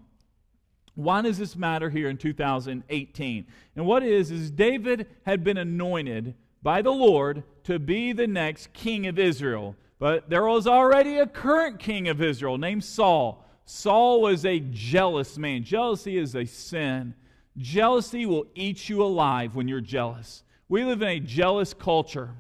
Why 0.96 1.22
does 1.22 1.38
this 1.38 1.56
matter 1.56 1.92
here 1.92 2.10
in 2.10 2.18
2018? 2.18 3.46
And 3.76 3.86
what 3.86 4.02
is, 4.02 4.32
is 4.32 4.50
David 4.50 5.06
had 5.28 5.44
been 5.44 5.58
anointed 5.58 6.34
by 6.64 6.82
the 6.82 6.92
Lord 6.92 7.44
to 7.66 7.78
be 7.78 8.14
the 8.14 8.26
next 8.26 8.74
king 8.74 9.06
of 9.06 9.20
Israel. 9.20 9.76
But 10.00 10.28
there 10.28 10.46
was 10.48 10.66
already 10.66 11.20
a 11.20 11.28
current 11.28 11.78
king 11.78 12.08
of 12.08 12.20
Israel 12.20 12.58
named 12.58 12.84
Saul. 12.84 13.46
Saul 13.66 14.22
was 14.22 14.44
a 14.44 14.60
jealous 14.60 15.38
man. 15.38 15.64
Jealousy 15.64 16.18
is 16.18 16.36
a 16.36 16.46
sin. 16.46 17.14
Jealousy 17.58 18.26
will 18.26 18.48
eat 18.56 18.90
you 18.90 19.04
alive 19.04 19.56
when 19.56 19.68
you're 19.68 19.82
jealous. 19.82 20.42
We 20.70 20.84
live 20.84 21.02
in 21.02 21.08
a 21.08 21.20
jealous 21.20 21.74
culture 21.74 22.32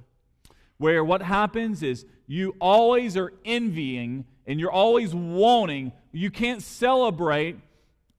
where 0.78 1.04
what 1.04 1.22
happens 1.22 1.82
is 1.82 2.06
you 2.28 2.56
always 2.60 3.16
are 3.18 3.34
envying 3.46 4.26
and 4.46 4.60
you're 4.60 4.72
always 4.72 5.14
wanting, 5.14 5.92
you 6.12 6.30
can't 6.30 6.62
celebrate 6.62 7.58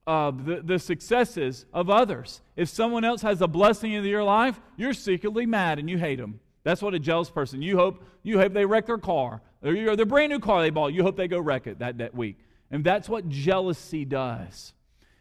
uh, 0.07 0.31
the, 0.31 0.61
the 0.63 0.79
successes 0.79 1.65
of 1.73 1.89
others. 1.89 2.41
If 2.55 2.69
someone 2.69 3.03
else 3.03 3.21
has 3.21 3.41
a 3.41 3.47
blessing 3.47 3.93
in 3.93 4.03
your 4.03 4.23
life, 4.23 4.59
you're 4.75 4.93
secretly 4.93 5.45
mad 5.45 5.79
and 5.79 5.89
you 5.89 5.97
hate 5.97 6.17
them. 6.17 6.39
That's 6.63 6.81
what 6.81 6.93
a 6.93 6.99
jealous 6.99 7.29
person. 7.29 7.61
You 7.61 7.77
hope 7.77 8.03
you 8.21 8.37
hope 8.39 8.53
they 8.53 8.65
wreck 8.65 8.85
their 8.85 8.97
car 8.97 9.41
or 9.63 9.95
their 9.95 10.05
brand 10.05 10.31
new 10.31 10.39
car 10.39 10.61
they 10.61 10.71
bought. 10.71 10.93
You 10.93 11.03
hope 11.03 11.15
they 11.15 11.27
go 11.27 11.39
wreck 11.39 11.67
it 11.67 11.79
that, 11.79 11.99
that 11.99 12.13
week. 12.13 12.37
And 12.71 12.83
that's 12.83 13.07
what 13.07 13.29
jealousy 13.29 14.05
does. 14.05 14.73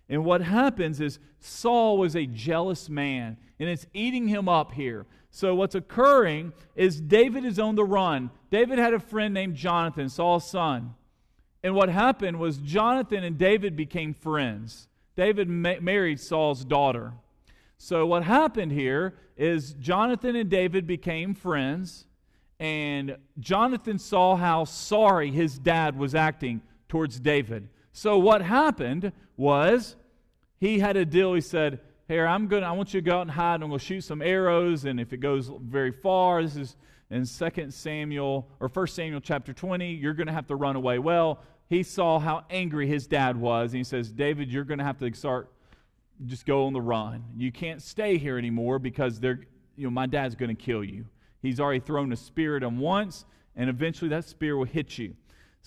And 0.08 0.24
what 0.24 0.40
happens 0.40 1.00
is 1.00 1.18
Saul 1.40 1.98
was 1.98 2.16
a 2.16 2.26
jealous 2.26 2.88
man, 2.88 3.36
and 3.58 3.68
it's 3.68 3.86
eating 3.92 4.28
him 4.28 4.48
up 4.48 4.72
here. 4.72 5.06
So, 5.30 5.54
what's 5.54 5.74
occurring 5.74 6.52
is 6.74 7.00
David 7.00 7.44
is 7.44 7.58
on 7.58 7.74
the 7.74 7.84
run. 7.84 8.30
David 8.50 8.78
had 8.78 8.94
a 8.94 8.98
friend 8.98 9.34
named 9.34 9.56
Jonathan, 9.56 10.08
Saul's 10.08 10.48
son. 10.48 10.94
And 11.62 11.74
what 11.74 11.90
happened 11.90 12.38
was 12.38 12.58
Jonathan 12.58 13.24
and 13.24 13.36
David 13.36 13.76
became 13.76 14.14
friends. 14.14 14.88
David 15.16 15.48
ma- 15.48 15.80
married 15.80 16.20
Saul's 16.20 16.64
daughter. 16.64 17.12
So, 17.76 18.06
what 18.06 18.24
happened 18.24 18.72
here 18.72 19.14
is 19.36 19.74
Jonathan 19.74 20.34
and 20.34 20.48
David 20.48 20.86
became 20.86 21.34
friends, 21.34 22.06
and 22.58 23.16
Jonathan 23.38 23.98
saw 23.98 24.36
how 24.36 24.64
sorry 24.64 25.30
his 25.30 25.58
dad 25.58 25.96
was 25.96 26.14
acting 26.14 26.62
towards 26.88 27.20
David. 27.20 27.68
So, 27.92 28.18
what 28.18 28.42
happened 28.42 29.12
was 29.36 29.96
he 30.60 30.78
had 30.78 30.96
a 30.96 31.04
deal. 31.04 31.34
He 31.34 31.40
said, 31.40 31.80
Here, 32.08 32.26
I'm 32.26 32.46
going 32.46 32.62
to, 32.62 32.68
I 32.68 32.72
want 32.72 32.92
you 32.92 33.00
to 33.00 33.04
go 33.04 33.18
out 33.18 33.22
and 33.22 33.30
hide. 33.30 33.56
And 33.56 33.64
I'm 33.64 33.70
going 33.70 33.78
to 33.78 33.84
shoot 33.84 34.02
some 34.02 34.22
arrows. 34.22 34.84
And 34.84 35.00
if 35.00 35.12
it 35.12 35.18
goes 35.18 35.50
very 35.60 35.92
far, 35.92 36.42
this 36.42 36.56
is 36.56 36.76
in 37.10 37.24
2 37.26 37.70
Samuel 37.70 38.48
or 38.60 38.68
1 38.68 38.86
Samuel 38.88 39.20
chapter 39.20 39.52
20, 39.52 39.92
you're 39.92 40.14
going 40.14 40.26
to 40.26 40.32
have 40.32 40.46
to 40.48 40.56
run 40.56 40.76
away. 40.76 40.98
Well, 40.98 41.42
he 41.68 41.82
saw 41.82 42.18
how 42.18 42.44
angry 42.50 42.86
his 42.86 43.06
dad 43.06 43.36
was. 43.36 43.72
And 43.72 43.78
he 43.78 43.84
says, 43.84 44.10
David, 44.10 44.50
you're 44.50 44.64
going 44.64 44.78
to 44.78 44.84
have 44.84 44.98
to 44.98 45.12
start, 45.14 45.52
just 46.26 46.46
go 46.46 46.66
on 46.66 46.72
the 46.72 46.80
run. 46.80 47.24
You 47.36 47.52
can't 47.52 47.82
stay 47.82 48.18
here 48.18 48.38
anymore 48.38 48.78
because 48.78 49.20
they're, 49.20 49.40
you 49.76 49.84
know, 49.84 49.90
my 49.90 50.06
dad's 50.06 50.34
going 50.34 50.54
to 50.54 50.60
kill 50.60 50.82
you. 50.82 51.06
He's 51.40 51.60
already 51.60 51.80
thrown 51.80 52.12
a 52.12 52.16
spear 52.16 52.56
at 52.56 52.62
him 52.62 52.78
once, 52.78 53.24
and 53.54 53.70
eventually 53.70 54.08
that 54.10 54.24
spear 54.24 54.56
will 54.56 54.64
hit 54.64 54.98
you. 54.98 55.14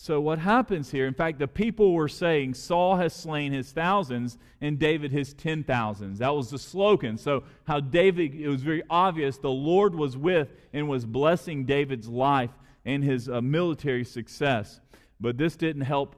So, 0.04 0.20
what 0.20 0.40
happens 0.40 0.90
here, 0.90 1.06
in 1.06 1.14
fact, 1.14 1.38
the 1.38 1.48
people 1.48 1.94
were 1.94 2.08
saying, 2.08 2.56
Saul 2.56 2.96
has 2.96 3.14
slain 3.14 3.54
his 3.54 3.72
thousands 3.72 4.40
and 4.60 4.80
David 4.80 5.12
his 5.12 5.32
ten 5.32 5.64
thousands. 5.64 6.18
That 6.18 6.34
was 6.34 6.50
the 6.50 6.58
slogan. 6.58 7.20
So, 7.20 7.44
how 7.66 7.82
David, 7.82 8.34
it 8.34 8.48
was 8.48 8.64
very 8.64 8.82
obvious 8.90 9.38
the 9.38 9.52
Lord 9.52 9.94
was 9.94 10.18
with 10.18 10.54
and 10.74 10.90
was 10.90 11.06
blessing 11.06 11.66
David's 11.66 12.08
life 12.08 12.50
and 12.84 13.04
his 13.04 13.30
uh, 13.30 13.42
military 13.42 14.04
success. 14.04 14.80
But 15.20 15.38
this 15.38 15.56
didn't 15.56 15.84
help, 15.84 16.16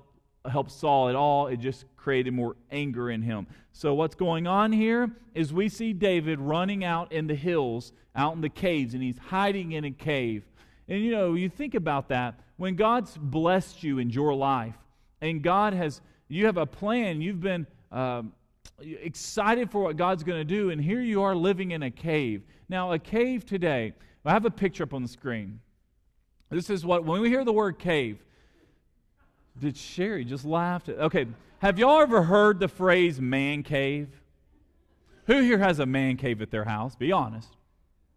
help 0.49 0.71
Saul 0.71 1.09
at 1.09 1.15
all. 1.15 1.47
It 1.47 1.57
just 1.57 1.84
created 1.97 2.34
more 2.34 2.55
anger 2.71 3.09
in 3.09 3.21
him. 3.21 3.47
So, 3.73 3.93
what's 3.93 4.15
going 4.15 4.47
on 4.47 4.71
here 4.71 5.11
is 5.36 5.51
we 5.51 5.67
see 5.67 5.91
David 5.91 6.39
running 6.39 6.86
out 6.86 7.11
in 7.11 7.27
the 7.27 7.36
hills, 7.36 7.91
out 8.15 8.34
in 8.34 8.39
the 8.39 8.47
caves, 8.47 8.93
and 8.93 9.03
he's 9.03 9.17
hiding 9.17 9.73
in 9.73 9.84
a 9.84 9.91
cave. 9.91 10.45
And 10.88 11.03
you 11.03 11.11
know, 11.11 11.34
you 11.34 11.49
think 11.49 11.75
about 11.75 12.07
that 12.07 12.39
when 12.64 12.78
God's 12.78 13.18
blessed 13.18 13.84
you 13.84 13.99
in 13.99 14.09
your 14.09 14.34
life 14.34 14.78
and 15.20 15.43
God 15.43 15.74
has, 15.74 15.99
you 16.30 16.45
have 16.45 16.55
a 16.55 16.66
plan, 16.66 17.22
you've 17.22 17.41
been 17.41 17.68
um, 17.91 18.32
excited 18.80 19.70
for 19.70 19.84
what 19.84 19.97
God's 19.97 20.24
going 20.24 20.39
to 20.39 20.45
do, 20.45 20.70
and 20.70 20.82
here 20.82 21.01
you 21.01 21.24
are 21.24 21.36
living 21.36 21.72
in 21.72 21.84
a 21.84 21.91
cave. 21.91 22.41
Now, 22.70 22.93
a 22.93 22.99
cave 22.99 23.45
today, 23.45 23.91
I 24.24 24.32
have 24.32 24.45
a 24.45 24.49
picture 24.49 24.84
up 24.84 24.93
on 24.93 25.01
the 25.01 25.09
screen. 25.09 25.59
This 26.49 26.70
is 26.70 26.86
what, 26.86 27.03
when 27.03 27.20
we 27.20 27.28
hear 27.28 27.43
the 27.43 27.51
word 27.51 27.80
cave, 27.80 28.24
did 29.59 29.76
Sherry 29.76 30.24
just 30.24 30.45
laughed? 30.45 30.88
Okay, 30.88 31.28
have 31.59 31.78
y'all 31.78 31.99
ever 31.99 32.24
heard 32.24 32.61
the 32.61 32.70
phrase 32.70 33.20
man 33.20 33.64
cave? 33.64 34.07
Who 35.26 35.41
here 35.41 35.57
has 35.57 35.80
a 35.80 35.86
man 35.86 36.16
cave 36.16 36.41
at 36.41 36.49
their 36.49 36.64
house? 36.64 36.95
Be 36.95 37.11
honest. 37.11 37.57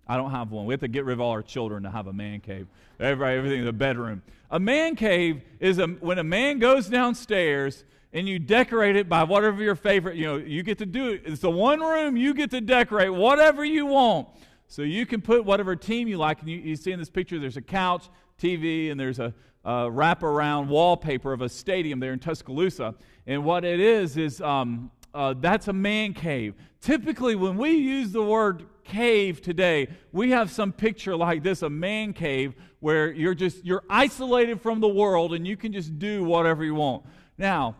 I 0.06 0.16
don't 0.16 0.30
have 0.30 0.52
one. 0.52 0.66
We 0.66 0.74
have 0.74 0.80
to 0.80 0.88
get 0.88 1.04
rid 1.04 1.14
of 1.14 1.20
all 1.20 1.32
our 1.32 1.42
children 1.42 1.82
to 1.82 1.90
have 1.90 2.06
a 2.06 2.12
man 2.12 2.40
cave. 2.40 2.68
Everybody, 3.00 3.36
everything 3.36 3.60
in 3.60 3.64
the 3.64 3.72
bedroom. 3.72 4.22
A 4.50 4.60
man 4.60 4.94
cave 4.94 5.42
is 5.58 5.78
a, 5.78 5.86
when 5.86 6.18
a 6.18 6.24
man 6.24 6.58
goes 6.58 6.88
downstairs 6.88 7.84
and 8.12 8.28
you 8.28 8.38
decorate 8.38 8.96
it 8.96 9.08
by 9.08 9.24
whatever 9.24 9.62
your 9.62 9.74
favorite, 9.74 10.16
you 10.16 10.24
know, 10.24 10.36
you 10.36 10.62
get 10.62 10.78
to 10.78 10.86
do 10.86 11.08
it. 11.10 11.22
It's 11.24 11.40
the 11.40 11.50
one 11.50 11.80
room 11.80 12.16
you 12.16 12.34
get 12.34 12.50
to 12.52 12.60
decorate 12.60 13.12
whatever 13.12 13.64
you 13.64 13.86
want. 13.86 14.28
So 14.68 14.82
you 14.82 15.06
can 15.06 15.20
put 15.20 15.44
whatever 15.44 15.74
team 15.76 16.08
you 16.08 16.18
like. 16.18 16.40
And 16.40 16.48
you, 16.48 16.58
you 16.58 16.76
see 16.76 16.92
in 16.92 16.98
this 16.98 17.10
picture, 17.10 17.38
there's 17.38 17.56
a 17.56 17.62
couch, 17.62 18.08
TV, 18.40 18.90
and 18.90 18.98
there's 18.98 19.18
a, 19.18 19.34
a 19.64 19.90
wraparound 19.90 20.68
wallpaper 20.68 21.32
of 21.32 21.42
a 21.42 21.48
stadium 21.48 22.00
there 22.00 22.12
in 22.12 22.18
Tuscaloosa. 22.20 22.94
And 23.26 23.44
what 23.44 23.64
it 23.64 23.80
is, 23.80 24.16
is 24.16 24.40
um, 24.40 24.90
uh, 25.16 25.34
that's 25.40 25.66
a 25.66 25.72
man 25.72 26.12
cave. 26.12 26.54
Typically, 26.80 27.34
when 27.34 27.56
we 27.56 27.70
use 27.70 28.12
the 28.12 28.22
word 28.22 28.66
cave 28.84 29.40
today, 29.40 29.88
we 30.12 30.30
have 30.30 30.50
some 30.50 30.72
picture 30.72 31.16
like 31.16 31.42
this 31.42 31.62
a 31.62 31.70
man 31.70 32.12
cave 32.12 32.54
where 32.80 33.10
you're 33.10 33.34
just 33.34 33.64
you're 33.64 33.82
isolated 33.88 34.60
from 34.60 34.80
the 34.80 34.88
world 34.88 35.32
and 35.32 35.46
you 35.46 35.56
can 35.56 35.72
just 35.72 35.98
do 35.98 36.22
whatever 36.22 36.62
you 36.62 36.74
want. 36.74 37.02
Now, 37.38 37.76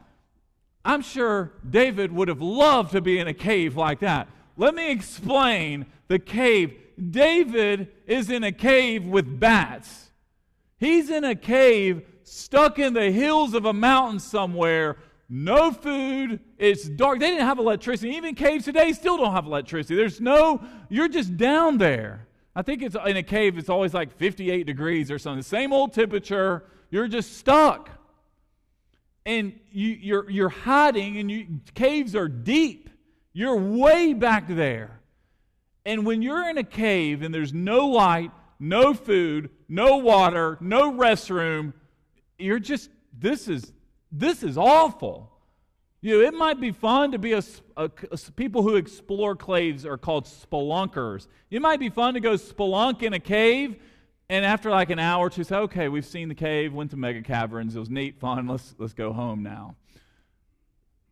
I'm 0.83 1.03
sure 1.03 1.53
David 1.69 2.11
would 2.11 2.29
have 2.29 2.41
loved 2.41 2.93
to 2.93 3.03
be 3.03 3.19
in 3.19 3.29
a 3.29 3.35
cave 3.35 3.77
like 3.77 4.01
that. 4.01 4.29
Let 4.57 4.75
me 4.75 4.91
explain 4.91 5.85
the 6.09 6.19
cave. 6.19 6.75
David 7.11 7.89
is 8.07 8.31
in 8.31 8.45
a 8.45 8.53
cave 8.53 9.05
with 9.05 9.39
bats. 9.39 10.11
He's 10.79 11.11
in 11.11 11.23
a 11.23 11.35
cave 11.35 12.03
stuck 12.23 12.79
in 12.79 12.95
the 12.95 13.11
hills 13.11 13.53
of 13.53 13.67
a 13.67 13.73
mountain 13.73 14.21
somewhere 14.21 14.97
no 15.29 15.73
food. 15.73 16.41
It's 16.59 16.89
dark. 16.89 17.19
They 17.19 17.31
didn't 17.31 17.47
have 17.47 17.59
electricity. 17.59 18.15
Even 18.15 18.35
caves 18.35 18.65
today 18.65 18.93
still 18.93 19.17
don't 19.17 19.33
have 19.33 19.47
electricity. 19.47 19.97
There's 19.97 20.21
no, 20.21 20.63
you're 20.89 21.09
just 21.09 21.37
down 21.37 21.79
there. 21.79 22.27
I 22.55 22.63
think 22.63 22.83
it's 22.83 22.97
in 23.07 23.17
a 23.17 23.23
cave, 23.23 23.59
it's 23.59 23.69
always 23.69 23.93
like 23.93 24.17
58 24.17 24.67
degrees 24.67 25.11
or 25.11 25.19
something. 25.19 25.43
Same 25.43 25.73
old 25.73 25.93
temperature. 25.93 26.65
You're 26.91 27.09
just 27.09 27.37
stuck. 27.37 27.91
And 29.27 29.59
you, 29.71 29.93
are 29.93 29.97
you're, 29.97 30.31
you're 30.31 30.49
hiding, 30.49 31.19
and 31.19 31.31
you, 31.31 31.61
caves 31.75 32.15
are 32.15 32.29
deep. 32.29 32.89
You're 33.33 33.57
way 33.57 34.15
back 34.15 34.47
there. 34.49 35.01
And 35.85 36.07
when 36.07 36.23
you're 36.23 36.49
in 36.49 36.57
a 36.59 36.65
cave 36.65 37.23
and 37.23 37.35
there's 37.35 37.53
no 37.53 37.89
light, 37.89 38.31
no 38.59 38.95
food, 38.95 39.51
no 39.69 39.99
water, 39.99 40.57
no 40.61 40.93
restroom, 40.93 41.75
you're 42.39 42.59
just, 42.59 42.91
this 43.19 43.49
is 43.49 43.73
this 44.11 44.43
is 44.43 44.57
awful. 44.57 45.33
You 46.01 46.23
know, 46.23 46.29
it 46.29 46.35
might 46.35 46.61
be 46.61 46.71
fun 46.71 47.13
to 47.13 47.19
be 47.19 47.33
a, 47.33 47.43
a, 47.77 47.91
a, 48.11 48.19
people 48.37 48.63
who 48.63 48.77
explore 48.77 49.35
caves 49.35 49.85
are 49.85 49.97
called 49.97 50.27
spelunkers. 50.27 51.27
It 51.51 51.61
might 51.61 51.81
be 51.81 51.89
fun 51.89 52.15
to 52.15 52.21
go 52.21 52.35
spelunk 52.35 53.03
in 53.03 53.13
a 53.13 53.19
cave, 53.19 53.77
and 54.29 54.45
after 54.45 54.71
like 54.71 54.91
an 54.91 54.99
hour 54.99 55.27
or 55.27 55.31
two, 55.31 55.43
say, 55.43 55.57
"Okay, 55.57 55.89
we've 55.89 56.07
seen 56.07 56.29
the 56.29 56.35
cave, 56.35 56.73
went 56.73 56.91
to 56.93 56.97
mega 56.97 57.23
caverns. 57.23 57.75
It 57.75 57.81
was 57.81 57.91
neat, 57.91 58.21
fun. 58.21 58.47
Let's 58.47 58.75
let's 58.79 58.93
go 58.93 59.13
home 59.13 59.43
now." 59.43 59.75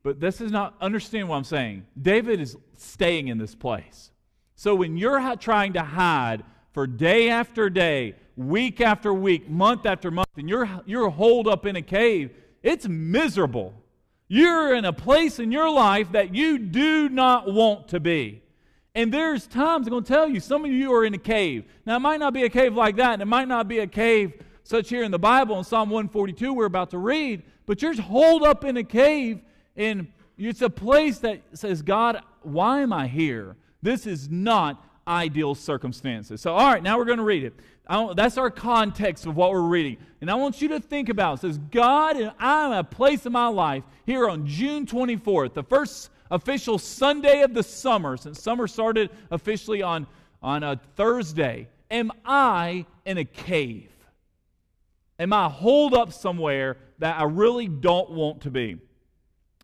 But 0.02 0.20
this 0.20 0.40
is 0.40 0.52
not 0.52 0.74
understand 0.80 1.28
what 1.28 1.36
I'm 1.36 1.44
saying. 1.44 1.86
David 2.00 2.38
is 2.38 2.56
staying 2.76 3.28
in 3.28 3.38
this 3.38 3.54
place. 3.54 4.10
So 4.54 4.74
when 4.74 4.96
you're 4.96 5.34
trying 5.36 5.72
to 5.72 5.82
hide 5.82 6.44
for 6.72 6.86
day 6.86 7.30
after 7.30 7.70
day, 7.70 8.14
week 8.36 8.80
after 8.80 9.14
week, 9.14 9.48
month 9.48 9.86
after 9.86 10.10
month, 10.10 10.28
and 10.36 10.48
you're 10.48 10.68
you're 10.84 11.08
holed 11.08 11.48
up 11.48 11.66
in 11.66 11.74
a 11.76 11.82
cave 11.82 12.30
it's 12.64 12.88
miserable. 12.88 13.74
You're 14.26 14.74
in 14.74 14.86
a 14.86 14.92
place 14.92 15.38
in 15.38 15.52
your 15.52 15.70
life 15.70 16.10
that 16.12 16.34
you 16.34 16.58
do 16.58 17.10
not 17.10 17.52
want 17.52 17.88
to 17.88 18.00
be. 18.00 18.42
And 18.94 19.12
there's 19.12 19.46
times 19.46 19.86
I'm 19.86 19.90
going 19.90 20.02
to 20.02 20.12
tell 20.12 20.28
you, 20.28 20.40
some 20.40 20.64
of 20.64 20.70
you 20.70 20.92
are 20.94 21.04
in 21.04 21.12
a 21.12 21.18
cave. 21.18 21.66
Now, 21.84 21.96
it 21.96 22.00
might 22.00 22.20
not 22.20 22.32
be 22.32 22.44
a 22.44 22.48
cave 22.48 22.74
like 22.74 22.96
that, 22.96 23.12
and 23.12 23.22
it 23.22 23.26
might 23.26 23.48
not 23.48 23.68
be 23.68 23.80
a 23.80 23.86
cave 23.86 24.32
such 24.62 24.88
here 24.88 25.02
in 25.02 25.10
the 25.10 25.18
Bible 25.18 25.58
in 25.58 25.64
Psalm 25.64 25.90
142 25.90 26.54
we're 26.54 26.64
about 26.64 26.90
to 26.90 26.98
read, 26.98 27.42
but 27.66 27.82
you're 27.82 27.92
just 27.92 28.08
holed 28.08 28.42
up 28.42 28.64
in 28.64 28.78
a 28.78 28.84
cave, 28.84 29.42
and 29.76 30.06
it's 30.38 30.62
a 30.62 30.70
place 30.70 31.18
that 31.18 31.42
says, 31.52 31.82
God, 31.82 32.22
why 32.42 32.80
am 32.80 32.94
I 32.94 33.08
here? 33.08 33.56
This 33.82 34.06
is 34.06 34.30
not 34.30 34.82
ideal 35.06 35.54
circumstances. 35.54 36.40
So, 36.40 36.54
all 36.54 36.72
right, 36.72 36.82
now 36.82 36.96
we're 36.96 37.04
going 37.04 37.18
to 37.18 37.24
read 37.24 37.44
it 37.44 37.52
that's 37.88 38.38
our 38.38 38.50
context 38.50 39.26
of 39.26 39.36
what 39.36 39.50
we're 39.50 39.60
reading. 39.60 39.98
And 40.20 40.30
I 40.30 40.34
want 40.34 40.62
you 40.62 40.68
to 40.68 40.80
think 40.80 41.08
about 41.08 41.32
it. 41.32 41.34
it 41.34 41.40
says, 41.48 41.58
God, 41.70 42.16
and 42.16 42.32
I'm 42.38 42.72
a 42.72 42.84
place 42.84 43.26
in 43.26 43.32
my 43.32 43.48
life 43.48 43.84
here 44.06 44.28
on 44.28 44.46
June 44.46 44.86
24th, 44.86 45.54
the 45.54 45.62
first 45.62 46.10
official 46.30 46.78
Sunday 46.78 47.42
of 47.42 47.52
the 47.52 47.62
summer, 47.62 48.16
since 48.16 48.42
summer 48.42 48.66
started 48.66 49.10
officially 49.30 49.82
on, 49.82 50.06
on 50.42 50.62
a 50.62 50.80
Thursday. 50.96 51.68
Am 51.90 52.10
I 52.24 52.86
in 53.04 53.18
a 53.18 53.24
cave? 53.24 53.90
Am 55.18 55.32
I 55.32 55.48
holed 55.48 55.94
up 55.94 56.12
somewhere 56.12 56.78
that 56.98 57.20
I 57.20 57.24
really 57.24 57.68
don't 57.68 58.10
want 58.10 58.40
to 58.42 58.50
be? 58.50 58.78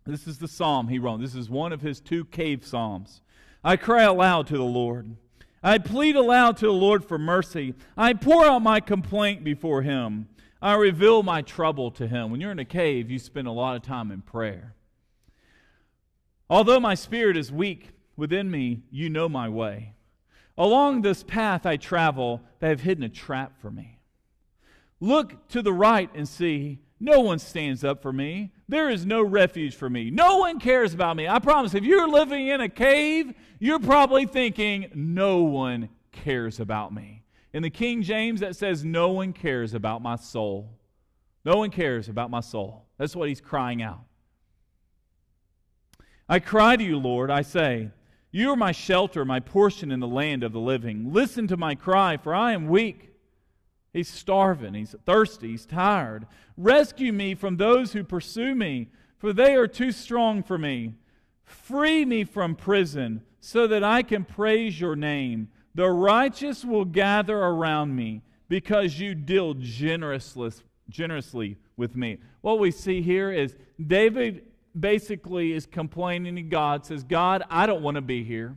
This 0.06 0.26
is 0.26 0.38
the 0.38 0.48
psalm 0.48 0.88
he 0.88 0.98
wrote. 0.98 1.20
This 1.20 1.34
is 1.34 1.50
one 1.50 1.72
of 1.72 1.80
his 1.80 2.00
two 2.00 2.24
cave 2.26 2.64
psalms. 2.64 3.22
I 3.62 3.76
cry 3.76 4.02
aloud 4.02 4.46
to 4.48 4.56
the 4.56 4.62
Lord. 4.62 5.16
I 5.62 5.78
plead 5.78 6.16
aloud 6.16 6.56
to 6.58 6.66
the 6.66 6.72
Lord 6.72 7.04
for 7.04 7.18
mercy. 7.18 7.74
I 7.96 8.14
pour 8.14 8.46
out 8.46 8.62
my 8.62 8.80
complaint 8.80 9.44
before 9.44 9.82
him. 9.82 10.28
I 10.62 10.74
reveal 10.74 11.22
my 11.22 11.42
trouble 11.42 11.90
to 11.92 12.06
him. 12.06 12.30
When 12.30 12.40
you're 12.40 12.52
in 12.52 12.58
a 12.58 12.64
cave, 12.64 13.10
you 13.10 13.18
spend 13.18 13.46
a 13.46 13.52
lot 13.52 13.76
of 13.76 13.82
time 13.82 14.10
in 14.10 14.22
prayer. 14.22 14.74
Although 16.48 16.80
my 16.80 16.94
spirit 16.94 17.36
is 17.36 17.52
weak 17.52 17.90
within 18.16 18.50
me, 18.50 18.82
you 18.90 19.08
know 19.10 19.28
my 19.28 19.48
way. 19.48 19.94
Along 20.58 21.02
this 21.02 21.22
path 21.22 21.64
I 21.64 21.76
travel, 21.76 22.42
they 22.58 22.68
have 22.68 22.80
hidden 22.80 23.04
a 23.04 23.08
trap 23.08 23.60
for 23.60 23.70
me. 23.70 23.98
Look 24.98 25.48
to 25.48 25.62
the 25.62 25.72
right 25.72 26.10
and 26.14 26.28
see 26.28 26.80
no 26.98 27.20
one 27.20 27.38
stands 27.38 27.82
up 27.82 28.02
for 28.02 28.12
me. 28.12 28.52
There 28.70 28.88
is 28.88 29.04
no 29.04 29.20
refuge 29.20 29.74
for 29.74 29.90
me. 29.90 30.12
No 30.12 30.36
one 30.36 30.60
cares 30.60 30.94
about 30.94 31.16
me. 31.16 31.26
I 31.26 31.40
promise, 31.40 31.74
if 31.74 31.82
you're 31.82 32.08
living 32.08 32.46
in 32.46 32.60
a 32.60 32.68
cave, 32.68 33.34
you're 33.58 33.80
probably 33.80 34.26
thinking, 34.26 34.92
no 34.94 35.38
one 35.38 35.88
cares 36.12 36.60
about 36.60 36.94
me. 36.94 37.24
In 37.52 37.64
the 37.64 37.70
King 37.70 38.00
James, 38.00 38.38
that 38.40 38.54
says, 38.54 38.84
no 38.84 39.08
one 39.08 39.32
cares 39.32 39.74
about 39.74 40.02
my 40.02 40.14
soul. 40.14 40.78
No 41.44 41.56
one 41.56 41.70
cares 41.70 42.08
about 42.08 42.30
my 42.30 42.38
soul. 42.38 42.86
That's 42.96 43.16
what 43.16 43.28
he's 43.28 43.40
crying 43.40 43.82
out. 43.82 44.04
I 46.28 46.38
cry 46.38 46.76
to 46.76 46.84
you, 46.84 46.96
Lord. 46.96 47.28
I 47.28 47.42
say, 47.42 47.90
You 48.30 48.52
are 48.52 48.56
my 48.56 48.70
shelter, 48.70 49.24
my 49.24 49.40
portion 49.40 49.90
in 49.90 49.98
the 49.98 50.06
land 50.06 50.44
of 50.44 50.52
the 50.52 50.60
living. 50.60 51.12
Listen 51.12 51.48
to 51.48 51.56
my 51.56 51.74
cry, 51.74 52.16
for 52.16 52.32
I 52.32 52.52
am 52.52 52.68
weak. 52.68 53.10
He's 53.92 54.08
starving. 54.08 54.74
He's 54.74 54.94
thirsty. 55.04 55.50
He's 55.50 55.66
tired. 55.66 56.26
Rescue 56.56 57.12
me 57.12 57.34
from 57.34 57.56
those 57.56 57.92
who 57.92 58.04
pursue 58.04 58.54
me, 58.54 58.88
for 59.18 59.32
they 59.32 59.54
are 59.54 59.66
too 59.66 59.92
strong 59.92 60.42
for 60.42 60.58
me. 60.58 60.94
Free 61.44 62.04
me 62.04 62.24
from 62.24 62.54
prison 62.54 63.22
so 63.40 63.66
that 63.66 63.82
I 63.82 64.02
can 64.02 64.24
praise 64.24 64.80
your 64.80 64.94
name. 64.96 65.48
The 65.74 65.90
righteous 65.90 66.64
will 66.64 66.84
gather 66.84 67.38
around 67.38 67.94
me 67.94 68.22
because 68.48 68.98
you 68.98 69.14
deal 69.14 69.54
generously, 69.54 70.52
generously 70.88 71.56
with 71.76 71.96
me. 71.96 72.18
What 72.40 72.58
we 72.58 72.70
see 72.70 73.02
here 73.02 73.32
is 73.32 73.56
David 73.84 74.44
basically 74.78 75.52
is 75.52 75.66
complaining 75.66 76.36
to 76.36 76.42
God, 76.42 76.86
says, 76.86 77.02
God, 77.02 77.42
I 77.50 77.66
don't 77.66 77.82
want 77.82 77.96
to 77.96 78.02
be 78.02 78.22
here. 78.22 78.54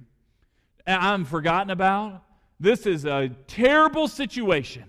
I'm 0.85 1.25
forgotten 1.25 1.71
about. 1.71 2.23
This 2.59 2.85
is 2.85 3.05
a 3.05 3.29
terrible 3.47 4.07
situation. 4.07 4.83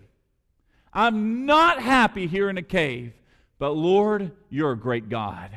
I'm 0.95 1.45
not 1.45 1.83
happy 1.83 2.29
here 2.29 2.49
in 2.49 2.57
a 2.57 2.63
cave, 2.63 3.13
But 3.59 3.71
Lord, 3.71 4.31
you're 4.49 4.73
a 4.73 4.79
great 4.79 5.09
God. 5.09 5.51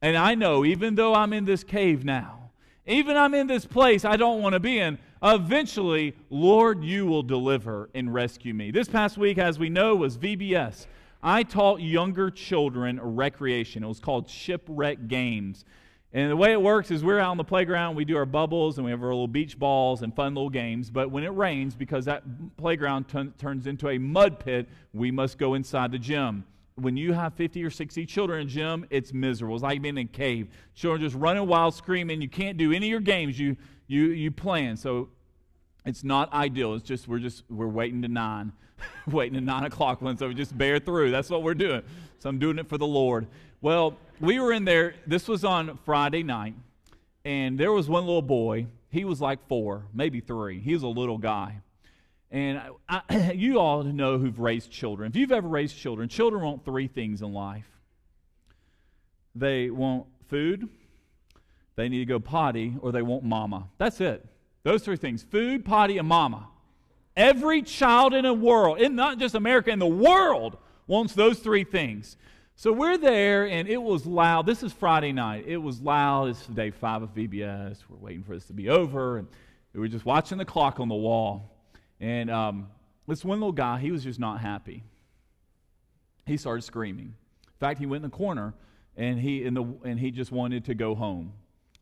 And 0.00 0.16
I 0.16 0.34
know, 0.34 0.64
even 0.64 0.94
though 0.94 1.14
I'm 1.14 1.32
in 1.32 1.44
this 1.44 1.64
cave 1.64 2.04
now, 2.04 2.50
even 2.86 3.16
I'm 3.16 3.34
in 3.34 3.46
this 3.46 3.66
place 3.66 4.04
I 4.04 4.16
don't 4.16 4.40
want 4.40 4.54
to 4.54 4.60
be 4.60 4.78
in, 4.78 4.98
eventually, 5.22 6.14
Lord, 6.30 6.82
you 6.84 7.04
will 7.04 7.22
deliver 7.22 7.90
and 7.94 8.14
rescue 8.14 8.54
me. 8.54 8.70
This 8.70 8.88
past 8.88 9.18
week, 9.18 9.38
as 9.38 9.58
we 9.58 9.68
know, 9.68 9.96
was 9.96 10.16
VBS. 10.16 10.86
I 11.22 11.42
taught 11.42 11.80
younger 11.80 12.30
children 12.30 13.00
recreation. 13.02 13.82
It 13.82 13.88
was 13.88 14.00
called 14.00 14.28
Shipwreck 14.28 15.08
Games. 15.08 15.64
And 16.12 16.30
the 16.30 16.36
way 16.36 16.52
it 16.52 16.62
works 16.62 16.90
is 16.90 17.04
we're 17.04 17.18
out 17.18 17.30
on 17.30 17.36
the 17.36 17.44
playground, 17.44 17.94
we 17.94 18.04
do 18.06 18.16
our 18.16 18.24
bubbles, 18.24 18.78
and 18.78 18.84
we 18.84 18.90
have 18.90 19.02
our 19.02 19.10
little 19.10 19.28
beach 19.28 19.58
balls 19.58 20.00
and 20.00 20.14
fun 20.14 20.34
little 20.34 20.48
games. 20.48 20.90
But 20.90 21.10
when 21.10 21.22
it 21.22 21.28
rains, 21.28 21.74
because 21.74 22.06
that 22.06 22.22
playground 22.56 23.08
t- 23.08 23.30
turns 23.38 23.66
into 23.66 23.90
a 23.90 23.98
mud 23.98 24.40
pit, 24.40 24.68
we 24.94 25.10
must 25.10 25.36
go 25.36 25.52
inside 25.52 25.92
the 25.92 25.98
gym. 25.98 26.44
When 26.76 26.96
you 26.96 27.12
have 27.12 27.34
50 27.34 27.62
or 27.62 27.70
60 27.70 28.06
children 28.06 28.40
in 28.40 28.46
a 28.46 28.50
gym, 28.50 28.86
it's 28.88 29.12
miserable. 29.12 29.56
It's 29.56 29.62
like 29.62 29.82
being 29.82 29.98
in 29.98 30.04
a 30.06 30.08
cave. 30.08 30.48
Children 30.74 31.02
just 31.02 31.16
running 31.16 31.46
wild, 31.46 31.74
screaming. 31.74 32.22
You 32.22 32.28
can't 32.28 32.56
do 32.56 32.72
any 32.72 32.86
of 32.86 32.90
your 32.90 33.00
games 33.00 33.38
you, 33.38 33.56
you, 33.86 34.06
you 34.06 34.30
plan. 34.30 34.76
So 34.76 35.10
it's 35.84 36.04
not 36.04 36.32
ideal. 36.32 36.74
It's 36.74 36.84
just, 36.84 37.06
we're 37.06 37.18
just, 37.18 37.44
we're 37.50 37.66
waiting 37.66 38.00
to 38.02 38.08
nine, 38.08 38.52
waiting 39.10 39.34
to 39.34 39.44
nine 39.44 39.64
o'clock 39.64 40.00
one. 40.00 40.16
So 40.16 40.28
we 40.28 40.34
just 40.34 40.56
bear 40.56 40.78
through. 40.78 41.10
That's 41.10 41.28
what 41.28 41.42
we're 41.42 41.54
doing. 41.54 41.82
So 42.18 42.28
I'm 42.28 42.38
doing 42.38 42.58
it 42.58 42.68
for 42.68 42.78
the 42.78 42.86
Lord. 42.86 43.26
Well, 43.60 43.96
we 44.20 44.38
were 44.38 44.52
in 44.52 44.64
there. 44.64 44.94
This 45.06 45.28
was 45.28 45.44
on 45.44 45.78
Friday 45.84 46.22
night, 46.22 46.54
and 47.24 47.58
there 47.58 47.72
was 47.72 47.88
one 47.88 48.06
little 48.06 48.22
boy. 48.22 48.66
He 48.90 49.04
was 49.04 49.20
like 49.20 49.46
four, 49.48 49.84
maybe 49.92 50.20
three. 50.20 50.60
He 50.60 50.74
was 50.74 50.82
a 50.82 50.88
little 50.88 51.18
guy. 51.18 51.60
And 52.30 52.60
I, 52.88 53.02
I, 53.08 53.32
you 53.34 53.58
all 53.58 53.82
know 53.82 54.18
who've 54.18 54.38
raised 54.38 54.70
children. 54.70 55.10
If 55.10 55.16
you've 55.16 55.32
ever 55.32 55.48
raised 55.48 55.76
children, 55.76 56.08
children 56.08 56.42
want 56.42 56.64
three 56.64 56.88
things 56.88 57.22
in 57.22 57.32
life 57.32 57.66
they 59.38 59.70
want 59.70 60.06
food, 60.28 60.68
they 61.76 61.88
need 61.88 61.98
to 61.98 62.04
go 62.04 62.18
potty, 62.18 62.74
or 62.80 62.92
they 62.92 63.02
want 63.02 63.24
mama. 63.24 63.68
That's 63.78 64.00
it. 64.00 64.24
Those 64.64 64.82
three 64.82 64.96
things 64.96 65.22
food, 65.22 65.64
potty, 65.64 65.98
and 65.98 66.08
mama. 66.08 66.48
Every 67.16 67.62
child 67.62 68.14
in 68.14 68.24
the 68.24 68.34
world, 68.34 68.80
in 68.80 68.94
not 68.94 69.18
just 69.18 69.34
America, 69.34 69.70
in 69.70 69.78
the 69.78 69.86
world, 69.86 70.56
wants 70.86 71.14
those 71.14 71.38
three 71.38 71.64
things. 71.64 72.16
So 72.60 72.72
we're 72.72 72.98
there, 72.98 73.46
and 73.46 73.68
it 73.68 73.80
was 73.80 74.04
loud. 74.04 74.44
This 74.44 74.64
is 74.64 74.72
Friday 74.72 75.12
night. 75.12 75.44
It 75.46 75.58
was 75.58 75.80
loud. 75.80 76.30
It's 76.30 76.44
day 76.44 76.72
five 76.72 77.04
of 77.04 77.14
VBS. 77.14 77.84
We're 77.88 77.98
waiting 77.98 78.24
for 78.24 78.34
this 78.34 78.46
to 78.46 78.52
be 78.52 78.68
over, 78.68 79.18
and 79.18 79.28
we 79.72 79.78
were 79.78 79.86
just 79.86 80.04
watching 80.04 80.38
the 80.38 80.44
clock 80.44 80.80
on 80.80 80.88
the 80.88 80.94
wall. 80.96 81.56
And 82.00 82.28
um, 82.28 82.66
this 83.06 83.24
one 83.24 83.38
little 83.38 83.52
guy, 83.52 83.78
he 83.78 83.92
was 83.92 84.02
just 84.02 84.18
not 84.18 84.40
happy. 84.40 84.82
He 86.26 86.36
started 86.36 86.62
screaming. 86.62 87.14
In 87.44 87.58
fact, 87.60 87.78
he 87.78 87.86
went 87.86 88.02
in 88.04 88.10
the 88.10 88.16
corner, 88.16 88.54
and 88.96 89.20
he 89.20 89.44
in 89.44 89.54
the 89.54 89.62
and 89.84 89.96
he 90.00 90.10
just 90.10 90.32
wanted 90.32 90.64
to 90.64 90.74
go 90.74 90.96
home, 90.96 91.34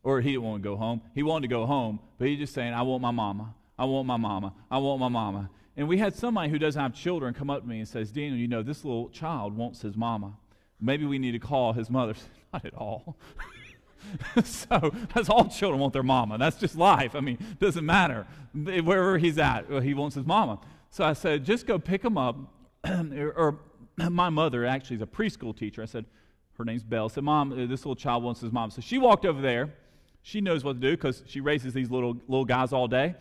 or 0.03 0.21
he 0.21 0.33
didn't 0.33 0.45
want 0.45 0.63
to 0.63 0.69
go 0.69 0.77
home. 0.77 1.01
He 1.15 1.23
wanted 1.23 1.49
to 1.49 1.55
go 1.55 1.65
home, 1.65 2.01
but 2.19 2.29
he 2.29 2.37
just 2.37 2.53
saying, 2.53 2.75
"I 2.75 2.83
want 2.83 3.01
my 3.01 3.13
mama. 3.13 3.55
I 3.79 3.87
want 3.87 4.07
my 4.07 4.19
mama. 4.19 4.53
I 4.71 4.77
want 4.77 5.01
my 5.01 5.09
mama." 5.09 5.49
And 5.75 5.89
we 5.89 5.97
had 5.97 6.15
somebody 6.15 6.51
who 6.51 6.59
doesn't 6.59 6.83
have 6.83 6.93
children 6.93 7.33
come 7.33 7.49
up 7.49 7.63
to 7.63 7.67
me 7.67 7.79
and 7.79 7.89
says, 7.89 8.13
"Daniel, 8.13 8.37
you 8.37 8.47
know 8.47 8.63
this 8.63 8.85
little 8.85 9.09
child 9.09 9.57
wants 9.57 9.81
his 9.81 9.97
mama." 9.97 10.35
Maybe 10.81 11.07
we 11.07 11.19
need 11.19 11.33
to 11.33 11.39
call 11.39 11.73
his 11.73 11.91
mother. 11.91 12.15
Not 12.53 12.65
at 12.65 12.75
all. 12.75 13.17
so 14.45 14.93
that's 15.15 15.29
all 15.29 15.49
children 15.49 15.81
want 15.81 15.93
their 15.93 16.03
mama. 16.03 16.39
That's 16.39 16.57
just 16.57 16.77
life. 16.77 17.15
I 17.15 17.21
mean, 17.21 17.39
doesn't 17.59 17.85
matter 17.85 18.27
wherever 18.55 19.19
he's 19.19 19.39
at. 19.39 19.67
He 19.83 19.95
wants 19.95 20.15
his 20.15 20.25
mama. 20.25 20.61
So 20.91 21.05
I 21.05 21.13
said, 21.13 21.45
just 21.45 21.67
go 21.67 21.79
pick 21.79 22.05
him 22.05 22.17
up. 22.17 22.37
or, 22.85 23.59
my 23.97 24.29
mother 24.29 24.65
actually 24.65 24.97
is 24.97 25.03
a 25.03 25.07
preschool 25.07 25.57
teacher. 25.57 25.83
I 25.83 25.87
said, 25.87 26.05
her 26.59 26.65
name's 26.65 26.85
Belle. 26.85 27.07
I 27.07 27.09
said, 27.09 27.25
Mom, 27.25 27.53
uh, 27.53 27.67
this 27.67 27.81
little 27.85 27.97
child 27.97 28.23
wants 28.23 28.41
his 28.41 28.53
mom. 28.53 28.71
So 28.71 28.81
she 28.81 28.99
walked 28.99 29.25
over 29.25 29.41
there. 29.41 29.75
She 30.23 30.41
knows 30.41 30.65
what 30.65 30.75
to 30.75 30.81
do 30.81 30.97
because 30.97 31.23
she 31.27 31.41
raises 31.41 31.73
these 31.73 31.91
little 31.91 32.17
little 32.27 32.45
guys 32.45 32.73
all 32.73 32.89
day. 32.89 33.15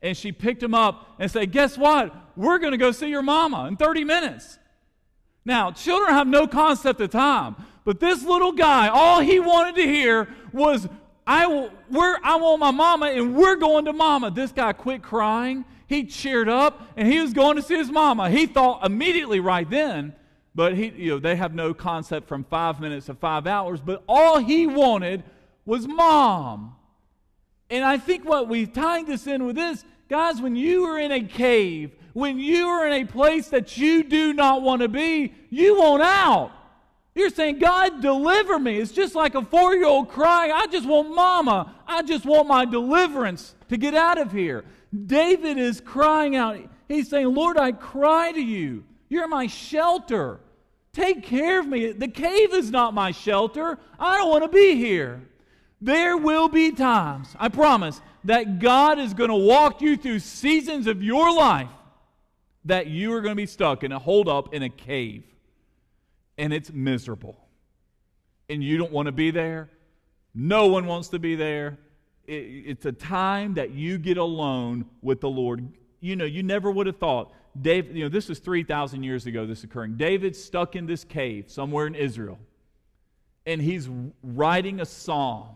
And 0.00 0.16
she 0.16 0.32
picked 0.32 0.62
him 0.62 0.74
up 0.74 1.16
and 1.18 1.30
said, 1.30 1.52
Guess 1.52 1.78
what? 1.78 2.14
We're 2.36 2.58
going 2.58 2.72
to 2.72 2.78
go 2.78 2.92
see 2.92 3.08
your 3.08 3.22
mama 3.22 3.66
in 3.66 3.76
30 3.76 4.04
minutes. 4.04 4.58
Now, 5.44 5.72
children 5.72 6.12
have 6.14 6.26
no 6.26 6.46
concept 6.46 7.00
of 7.00 7.10
time, 7.10 7.56
but 7.84 7.98
this 7.98 8.24
little 8.24 8.52
guy, 8.52 8.88
all 8.88 9.20
he 9.20 9.40
wanted 9.40 9.76
to 9.76 9.82
hear 9.82 10.28
was, 10.52 10.88
I, 11.26 11.68
we're, 11.90 12.18
I 12.22 12.36
want 12.36 12.60
my 12.60 12.70
mama, 12.70 13.06
and 13.06 13.34
we're 13.34 13.56
going 13.56 13.86
to 13.86 13.92
mama. 13.92 14.30
This 14.30 14.52
guy 14.52 14.72
quit 14.72 15.02
crying. 15.02 15.64
He 15.88 16.04
cheered 16.04 16.48
up, 16.48 16.80
and 16.96 17.06
he 17.06 17.20
was 17.20 17.32
going 17.32 17.56
to 17.56 17.62
see 17.62 17.76
his 17.76 17.90
mama. 17.90 18.30
He 18.30 18.46
thought 18.46 18.86
immediately 18.86 19.40
right 19.40 19.68
then, 19.68 20.14
but 20.54 20.74
he, 20.74 20.88
you 20.90 21.10
know, 21.10 21.18
they 21.18 21.36
have 21.36 21.54
no 21.54 21.74
concept 21.74 22.28
from 22.28 22.44
five 22.44 22.80
minutes 22.80 23.06
to 23.06 23.14
five 23.14 23.46
hours, 23.46 23.80
but 23.80 24.02
all 24.08 24.38
he 24.38 24.66
wanted 24.66 25.24
was 25.64 25.86
mom. 25.86 26.76
And 27.68 27.84
I 27.84 27.98
think 27.98 28.24
what 28.24 28.48
we 28.48 28.66
tying 28.66 29.06
this 29.06 29.26
in 29.26 29.44
with 29.44 29.56
this, 29.56 29.84
guys, 30.12 30.40
when 30.40 30.54
you 30.54 30.84
are 30.84 30.98
in 30.98 31.10
a 31.10 31.22
cave 31.22 31.90
when 32.12 32.38
you 32.38 32.66
are 32.66 32.86
in 32.86 32.92
a 32.92 33.06
place 33.06 33.48
that 33.48 33.76
you 33.76 34.02
do 34.02 34.32
not 34.32 34.62
want 34.62 34.82
to 34.82 34.88
be, 34.88 35.32
you 35.50 35.78
want 35.78 36.02
out. 36.02 36.52
You're 37.14 37.30
saying, 37.30 37.58
God, 37.58 38.00
deliver 38.00 38.58
me. 38.58 38.78
It's 38.78 38.92
just 38.92 39.14
like 39.14 39.34
a 39.34 39.44
four 39.44 39.74
year 39.74 39.86
old 39.86 40.08
crying, 40.08 40.52
I 40.52 40.66
just 40.66 40.86
want 40.86 41.14
mama. 41.14 41.74
I 41.86 42.02
just 42.02 42.24
want 42.24 42.48
my 42.48 42.64
deliverance 42.64 43.54
to 43.68 43.76
get 43.76 43.94
out 43.94 44.18
of 44.18 44.32
here. 44.32 44.64
David 45.06 45.58
is 45.58 45.80
crying 45.80 46.36
out. 46.36 46.58
He's 46.88 47.08
saying, 47.08 47.34
Lord, 47.34 47.58
I 47.58 47.72
cry 47.72 48.32
to 48.32 48.40
you. 48.40 48.84
You're 49.08 49.28
my 49.28 49.46
shelter. 49.46 50.40
Take 50.92 51.22
care 51.22 51.60
of 51.60 51.66
me. 51.66 51.92
The 51.92 52.08
cave 52.08 52.52
is 52.52 52.70
not 52.70 52.92
my 52.92 53.12
shelter. 53.12 53.78
I 53.98 54.18
don't 54.18 54.28
want 54.28 54.44
to 54.44 54.48
be 54.48 54.76
here. 54.76 55.22
There 55.80 56.16
will 56.16 56.48
be 56.48 56.70
times, 56.70 57.34
I 57.38 57.48
promise, 57.48 58.00
that 58.24 58.58
God 58.58 58.98
is 58.98 59.14
going 59.14 59.30
to 59.30 59.36
walk 59.36 59.80
you 59.80 59.96
through 59.96 60.20
seasons 60.20 60.86
of 60.86 61.02
your 61.02 61.34
life 61.34 61.68
that 62.64 62.86
you 62.86 63.12
are 63.12 63.20
going 63.20 63.32
to 63.32 63.36
be 63.36 63.46
stuck 63.46 63.82
in 63.82 63.92
a 63.92 63.98
holed 63.98 64.28
up 64.28 64.54
in 64.54 64.62
a 64.62 64.68
cave 64.68 65.24
and 66.38 66.52
it's 66.52 66.72
miserable. 66.72 67.36
And 68.48 68.62
you 68.62 68.78
don't 68.78 68.92
want 68.92 69.06
to 69.06 69.12
be 69.12 69.30
there. 69.30 69.70
No 70.34 70.66
one 70.66 70.86
wants 70.86 71.08
to 71.08 71.18
be 71.18 71.36
there. 71.36 71.78
It, 72.26 72.32
it's 72.32 72.86
a 72.86 72.92
time 72.92 73.54
that 73.54 73.70
you 73.70 73.98
get 73.98 74.16
alone 74.16 74.86
with 75.02 75.20
the 75.20 75.28
Lord. 75.28 75.66
You 76.00 76.16
know, 76.16 76.24
you 76.24 76.42
never 76.42 76.70
would 76.70 76.86
have 76.86 76.96
thought, 76.96 77.32
David, 77.60 77.96
you 77.96 78.04
know, 78.04 78.08
this 78.08 78.30
is 78.30 78.38
3,000 78.38 79.02
years 79.02 79.26
ago, 79.26 79.46
this 79.46 79.62
occurring. 79.64 79.96
David's 79.96 80.42
stuck 80.42 80.74
in 80.74 80.86
this 80.86 81.04
cave 81.04 81.50
somewhere 81.50 81.86
in 81.86 81.94
Israel, 81.94 82.38
and 83.46 83.60
he's 83.60 83.88
writing 84.22 84.80
a 84.80 84.86
psalm 84.86 85.48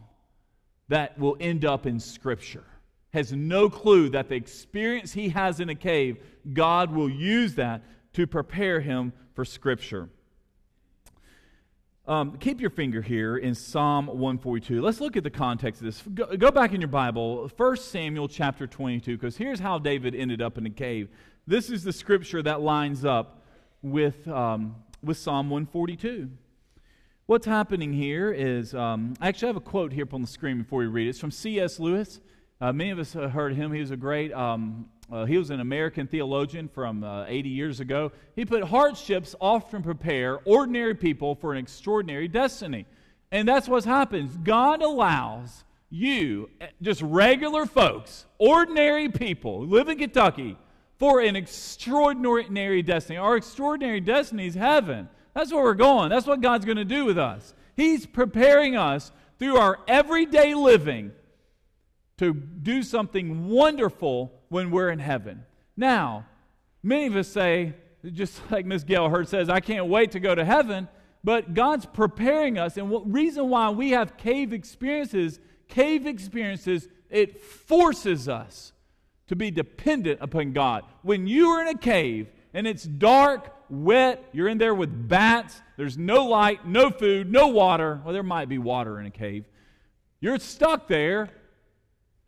that 0.88 1.18
will 1.18 1.36
end 1.40 1.64
up 1.64 1.86
in 1.86 1.98
Scripture 2.00 2.64
has 3.16 3.32
no 3.32 3.70
clue 3.70 4.10
that 4.10 4.28
the 4.28 4.34
experience 4.34 5.14
he 5.14 5.30
has 5.30 5.58
in 5.58 5.70
a 5.70 5.74
cave, 5.74 6.18
God 6.52 6.94
will 6.94 7.08
use 7.08 7.54
that 7.54 7.82
to 8.12 8.26
prepare 8.26 8.80
him 8.80 9.12
for 9.32 9.42
Scripture. 9.42 10.10
Um, 12.06 12.36
keep 12.36 12.60
your 12.60 12.70
finger 12.70 13.00
here 13.00 13.38
in 13.38 13.54
Psalm 13.54 14.06
142. 14.06 14.82
Let's 14.82 15.00
look 15.00 15.16
at 15.16 15.24
the 15.24 15.30
context 15.30 15.80
of 15.80 15.86
this. 15.86 16.02
Go, 16.14 16.36
go 16.36 16.50
back 16.50 16.72
in 16.74 16.80
your 16.80 16.88
Bible, 16.88 17.50
1 17.56 17.76
Samuel 17.78 18.28
chapter 18.28 18.66
22, 18.66 19.16
because 19.16 19.36
here's 19.36 19.58
how 19.58 19.78
David 19.78 20.14
ended 20.14 20.42
up 20.42 20.58
in 20.58 20.66
a 20.66 20.70
cave. 20.70 21.08
This 21.46 21.70
is 21.70 21.84
the 21.84 21.92
scripture 21.92 22.42
that 22.42 22.60
lines 22.60 23.04
up 23.04 23.42
with, 23.80 24.28
um, 24.28 24.76
with 25.02 25.16
Psalm 25.16 25.48
142. 25.48 26.30
What's 27.28 27.44
happening 27.44 27.92
here 27.92 28.30
is, 28.30 28.72
um, 28.72 29.14
I 29.20 29.26
actually 29.26 29.48
have 29.48 29.56
a 29.56 29.60
quote 29.60 29.92
here 29.92 30.04
up 30.04 30.14
on 30.14 30.20
the 30.20 30.28
screen 30.28 30.58
before 30.58 30.78
we 30.78 30.86
read 30.86 31.08
it. 31.08 31.10
It's 31.10 31.18
from 31.18 31.32
C.S. 31.32 31.80
Lewis. 31.80 32.20
Uh, 32.60 32.72
many 32.72 32.90
of 32.90 33.00
us 33.00 33.14
heard 33.14 33.56
him. 33.56 33.72
He 33.72 33.80
was 33.80 33.90
a 33.90 33.96
great, 33.96 34.32
um, 34.32 34.88
uh, 35.10 35.24
he 35.24 35.36
was 35.36 35.50
an 35.50 35.58
American 35.58 36.06
theologian 36.06 36.68
from 36.68 37.02
uh, 37.02 37.24
80 37.26 37.48
years 37.48 37.80
ago. 37.80 38.12
He 38.36 38.44
put 38.44 38.62
hardships 38.62 39.34
often 39.40 39.82
prepare 39.82 40.38
ordinary 40.44 40.94
people 40.94 41.34
for 41.34 41.50
an 41.50 41.58
extraordinary 41.58 42.28
destiny. 42.28 42.86
And 43.32 43.48
that's 43.48 43.66
what 43.66 43.84
happens. 43.84 44.36
God 44.36 44.80
allows 44.80 45.64
you, 45.90 46.48
eh, 46.60 46.68
just 46.80 47.02
regular 47.02 47.66
folks, 47.66 48.24
ordinary 48.38 49.08
people 49.08 49.62
who 49.62 49.66
live 49.66 49.88
in 49.88 49.98
Kentucky, 49.98 50.56
for 50.96 51.18
an 51.18 51.34
extraordinary 51.34 52.82
destiny. 52.82 53.18
Our 53.18 53.36
extraordinary 53.36 53.98
destiny 53.98 54.46
is 54.46 54.54
heaven. 54.54 55.08
That's 55.36 55.52
where 55.52 55.62
we're 55.62 55.74
going. 55.74 56.08
That's 56.08 56.26
what 56.26 56.40
God's 56.40 56.64
going 56.64 56.78
to 56.78 56.84
do 56.86 57.04
with 57.04 57.18
us. 57.18 57.52
He's 57.76 58.06
preparing 58.06 58.74
us 58.74 59.12
through 59.38 59.58
our 59.58 59.78
everyday 59.86 60.54
living 60.54 61.12
to 62.16 62.32
do 62.32 62.82
something 62.82 63.46
wonderful 63.46 64.32
when 64.48 64.70
we're 64.70 64.88
in 64.88 64.98
heaven. 64.98 65.44
Now, 65.76 66.24
many 66.82 67.04
of 67.04 67.16
us 67.16 67.28
say, 67.28 67.74
just 68.12 68.40
like 68.50 68.64
Miss 68.64 68.82
Gail 68.82 69.10
Hurd 69.10 69.28
says, 69.28 69.50
I 69.50 69.60
can't 69.60 69.88
wait 69.88 70.12
to 70.12 70.20
go 70.20 70.34
to 70.34 70.42
heaven. 70.42 70.88
But 71.22 71.52
God's 71.52 71.84
preparing 71.84 72.58
us. 72.58 72.78
And 72.78 72.88
what 72.88 73.12
reason 73.12 73.50
why 73.50 73.68
we 73.68 73.90
have 73.90 74.16
cave 74.16 74.54
experiences, 74.54 75.38
cave 75.68 76.06
experiences, 76.06 76.88
it 77.10 77.42
forces 77.42 78.26
us 78.26 78.72
to 79.26 79.36
be 79.36 79.50
dependent 79.50 80.20
upon 80.22 80.54
God. 80.54 80.84
When 81.02 81.26
you 81.26 81.48
are 81.48 81.60
in 81.60 81.68
a 81.68 81.78
cave 81.78 82.28
and 82.56 82.66
it's 82.66 82.84
dark, 82.84 83.54
wet. 83.68 84.30
You're 84.32 84.48
in 84.48 84.56
there 84.56 84.74
with 84.74 85.08
bats. 85.08 85.60
There's 85.76 85.98
no 85.98 86.24
light, 86.24 86.66
no 86.66 86.88
food, 86.88 87.30
no 87.30 87.48
water. 87.48 88.00
Well, 88.02 88.14
there 88.14 88.22
might 88.22 88.48
be 88.48 88.56
water 88.56 88.98
in 88.98 89.04
a 89.04 89.10
cave. 89.10 89.44
You're 90.20 90.38
stuck 90.38 90.88
there, 90.88 91.28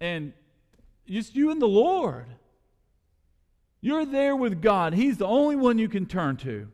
and 0.01 0.35
just 1.09 1.35
you 1.35 1.51
and 1.51 1.63
the 1.63 1.67
Lord. 1.67 2.27
You're 3.81 4.05
there 4.05 4.37
with 4.37 4.61
God. 4.61 4.93
He's 4.93 5.17
the 5.17 5.27
only 5.27 5.57
one 5.57 5.79
you 5.79 5.89
can 5.89 6.05
turn 6.05 6.37
to. 6.39 6.69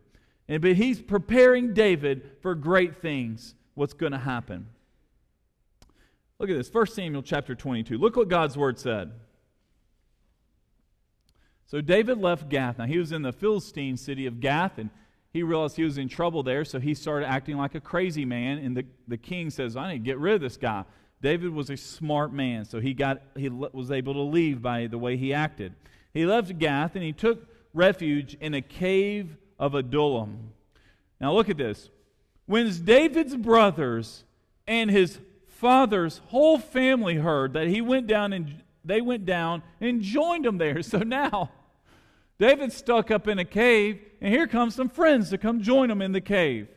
And 0.48 0.61
but 0.61 0.72
he's 0.72 1.00
preparing 1.00 1.74
David 1.74 2.32
for 2.42 2.57
great 2.57 3.00
things. 3.00 3.55
What's 3.74 3.94
going 3.94 4.12
to 4.12 4.18
happen? 4.18 4.66
Look 6.40 6.50
at 6.50 6.57
this. 6.57 6.74
1 6.74 6.86
Samuel 6.88 7.22
chapter 7.22 7.55
22. 7.55 7.98
Look 7.98 8.16
what 8.16 8.28
God's 8.28 8.59
word 8.59 8.80
said. 8.80 9.12
So 11.66 11.80
David 11.80 12.18
left 12.18 12.48
Gath. 12.48 12.78
Now 12.78 12.86
he 12.86 12.98
was 12.98 13.12
in 13.12 13.22
the 13.22 13.32
Philistine 13.32 13.96
city 13.96 14.26
of 14.26 14.40
Gath, 14.40 14.78
and 14.78 14.90
he 15.32 15.42
realized 15.42 15.76
he 15.76 15.84
was 15.84 15.98
in 15.98 16.08
trouble 16.08 16.42
there, 16.42 16.64
so 16.64 16.78
he 16.78 16.94
started 16.94 17.26
acting 17.26 17.56
like 17.56 17.74
a 17.74 17.80
crazy 17.80 18.24
man. 18.24 18.58
And 18.58 18.76
the, 18.76 18.84
the 19.08 19.16
king 19.16 19.50
says, 19.50 19.76
I 19.76 19.92
need 19.92 19.98
to 19.98 20.04
get 20.04 20.18
rid 20.18 20.34
of 20.34 20.40
this 20.40 20.56
guy. 20.56 20.84
David 21.20 21.50
was 21.50 21.70
a 21.70 21.76
smart 21.76 22.32
man, 22.32 22.64
so 22.64 22.80
he, 22.80 22.92
got, 22.92 23.22
he 23.34 23.48
was 23.48 23.90
able 23.90 24.12
to 24.14 24.20
leave 24.20 24.60
by 24.60 24.86
the 24.86 24.98
way 24.98 25.16
he 25.16 25.32
acted. 25.32 25.74
He 26.12 26.26
left 26.26 26.58
Gath 26.58 26.94
and 26.94 27.02
he 27.02 27.12
took 27.12 27.48
refuge 27.72 28.36
in 28.40 28.54
a 28.54 28.60
cave 28.60 29.36
of 29.58 29.74
Adullam. 29.74 30.52
Now 31.20 31.32
look 31.32 31.48
at 31.48 31.56
this. 31.56 31.88
When 32.46 32.70
David's 32.84 33.36
brothers 33.36 34.24
and 34.66 34.90
his 34.90 35.18
father's 35.46 36.18
whole 36.26 36.58
family 36.58 37.16
heard 37.16 37.54
that 37.54 37.68
he 37.68 37.80
went 37.80 38.06
down 38.06 38.32
and 38.32 38.62
they 38.85 39.01
went 39.01 39.26
down 39.26 39.62
and 39.80 40.01
joined 40.01 40.47
him 40.47 40.59
there. 40.59 40.82
So 40.82 40.99
now 40.99 41.51
David's 42.39 42.76
stuck 42.76 43.11
up 43.11 43.28
in 43.28 43.39
a 43.39 43.45
cave, 43.45 44.01
and 44.20 44.32
here 44.32 44.47
comes 44.47 44.74
some 44.74 44.89
friends 44.89 45.30
to 45.30 45.39
come 45.39 45.62
join 45.62 45.91
him 45.91 46.03
in 46.03 46.12
the 46.12 46.20
cave. 46.20 46.68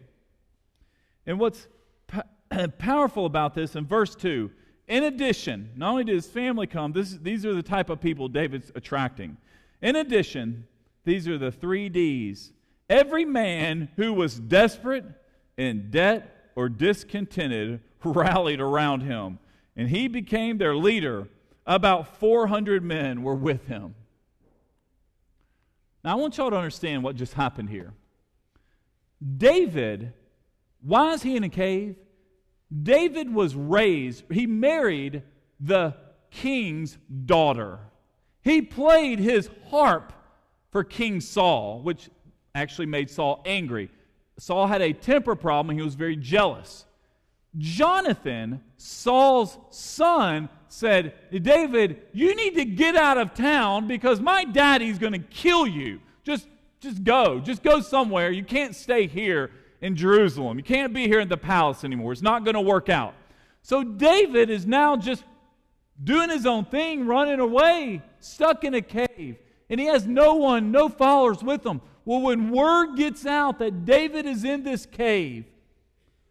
And 1.26 1.40
what's 1.40 1.68
powerful 2.78 3.26
about 3.26 3.54
this 3.54 3.76
in 3.76 3.86
verse 3.86 4.16
2 4.16 4.52
in 4.88 5.04
addition, 5.04 5.72
not 5.76 5.92
only 5.92 6.06
did 6.06 6.16
his 6.16 6.28
family 6.28 6.66
come, 6.66 6.94
this, 6.94 7.12
these 7.12 7.46
are 7.46 7.54
the 7.54 7.64
type 7.64 7.90
of 7.90 8.00
people 8.00 8.30
David's 8.30 8.72
attracting. 8.74 9.38
In 9.82 9.98
addition, 9.98 10.66
these 11.04 11.28
are 11.28 11.38
the 11.38 11.52
three 11.52 11.90
D's. 11.90 12.54
Every 12.90 13.26
man 13.26 13.90
who 13.98 14.14
was 14.14 14.40
desperate, 14.40 15.04
in 15.58 15.92
debt, 15.92 16.52
or 16.56 16.70
discontented 16.70 17.82
rallied 18.04 18.62
around 18.62 19.02
him, 19.02 19.40
and 19.76 19.90
he 19.90 20.08
became 20.08 20.58
their 20.58 20.76
leader. 20.76 21.28
About 21.68 22.18
400 22.20 22.82
men 22.82 23.22
were 23.22 23.36
with 23.36 23.68
him. 23.68 23.94
Now, 26.04 26.14
I 26.14 26.16
want 26.16 26.38
y'all 26.38 26.50
to 26.50 26.56
understand 26.56 27.04
what 27.04 27.18
just 27.18 27.34
happened 27.34 27.70
here. 27.70 27.94
David, 29.38 30.14
why 30.82 31.14
is 31.14 31.22
he 31.22 31.36
in 31.36 31.44
a 31.44 31.50
cave? 31.50 31.98
David 32.84 33.34
was 33.34 33.54
raised, 33.56 34.24
he 34.32 34.48
married 34.48 35.24
the 35.60 35.96
king's 36.32 36.98
daughter. 37.26 37.80
He 38.42 38.62
played 38.62 39.20
his 39.20 39.50
harp 39.70 40.14
for 40.72 40.84
King 40.84 41.20
Saul, 41.20 41.82
which 41.82 42.10
actually 42.56 42.86
made 42.86 43.10
Saul 43.10 43.42
angry. 43.46 43.90
Saul 44.38 44.68
had 44.68 44.82
a 44.82 44.94
temper 44.94 45.36
problem 45.36 45.76
he 45.76 45.84
was 45.84 45.96
very 45.96 46.16
jealous. 46.16 46.86
Jonathan, 47.58 48.62
Saul's 48.78 49.58
son, 49.72 50.50
said, 50.70 51.14
David, 51.32 52.02
you 52.14 52.36
need 52.36 52.56
to 52.56 52.66
get 52.66 52.96
out 52.96 53.18
of 53.18 53.34
town 53.34 53.88
because 53.88 54.20
my 54.20 54.44
daddy's 54.44 55.00
going 55.00 55.14
to 55.14 55.20
kill 55.20 55.66
you. 55.68 56.00
Just, 56.24 56.48
just 56.80 57.04
go. 57.04 57.40
Just 57.40 57.64
go 57.64 57.82
somewhere. 57.82 58.32
You 58.32 58.44
can't 58.44 58.76
stay 58.76 59.08
here 59.08 59.52
in 59.82 59.96
Jerusalem. 59.96 60.58
You 60.58 60.64
can't 60.64 60.94
be 60.94 61.08
here 61.08 61.20
in 61.20 61.30
the 61.30 61.38
palace 61.38 61.84
anymore. 61.84 62.12
It's 62.12 62.22
not 62.22 62.44
going 62.44 62.56
to 62.56 62.62
work 62.62 62.90
out. 62.90 63.14
So 63.62 63.84
David 63.84 64.50
is 64.50 64.66
now 64.66 64.96
just 64.96 65.24
doing 66.04 66.30
his 66.30 66.46
own 66.46 66.66
thing, 66.66 67.06
running 67.08 67.40
away, 67.40 68.02
stuck 68.20 68.64
in 68.64 68.74
a 68.74 68.82
cave. 68.82 69.38
And 69.70 69.80
he 69.80 69.88
has 69.88 70.06
no 70.08 70.36
one, 70.36 70.72
no 70.72 70.90
followers 70.90 71.44
with 71.44 71.66
him. 71.66 71.82
Well, 72.06 72.22
when 72.22 72.52
word 72.52 72.96
gets 72.96 73.26
out 73.26 73.60
that 73.60 73.86
David 73.86 74.26
is 74.26 74.44
in 74.44 74.64
this 74.64 74.86
cave 74.86 75.46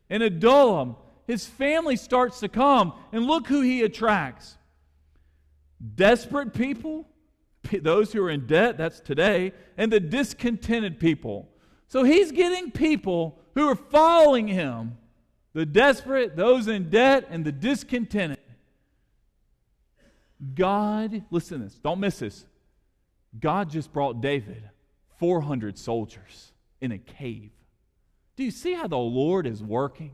in 0.08 0.22
Adullam, 0.22 0.96
his 1.26 1.46
family 1.46 1.96
starts 1.96 2.40
to 2.40 2.48
come. 2.48 2.92
And 3.12 3.26
look 3.26 3.46
who 3.46 3.60
he 3.60 3.82
attracts 3.82 4.56
desperate 5.94 6.54
people, 6.54 7.06
those 7.82 8.12
who 8.12 8.22
are 8.22 8.30
in 8.30 8.46
debt, 8.46 8.78
that's 8.78 9.00
today, 9.00 9.52
and 9.76 9.92
the 9.92 10.00
discontented 10.00 10.98
people 10.98 11.48
so 11.88 12.02
he's 12.02 12.32
getting 12.32 12.70
people 12.70 13.38
who 13.54 13.68
are 13.68 13.76
following 13.76 14.48
him 14.48 14.98
the 15.52 15.64
desperate, 15.64 16.36
those 16.36 16.68
in 16.68 16.90
debt, 16.90 17.28
and 17.30 17.44
the 17.44 17.52
discontented. 17.52 18.38
God, 20.54 21.24
listen 21.30 21.60
to 21.60 21.64
this, 21.64 21.78
don't 21.78 22.00
miss 22.00 22.18
this. 22.18 22.44
God 23.38 23.70
just 23.70 23.92
brought 23.92 24.20
David 24.20 24.68
400 25.18 25.78
soldiers 25.78 26.52
in 26.80 26.92
a 26.92 26.98
cave. 26.98 27.52
Do 28.36 28.44
you 28.44 28.50
see 28.50 28.74
how 28.74 28.86
the 28.86 28.98
Lord 28.98 29.46
is 29.46 29.62
working? 29.62 30.12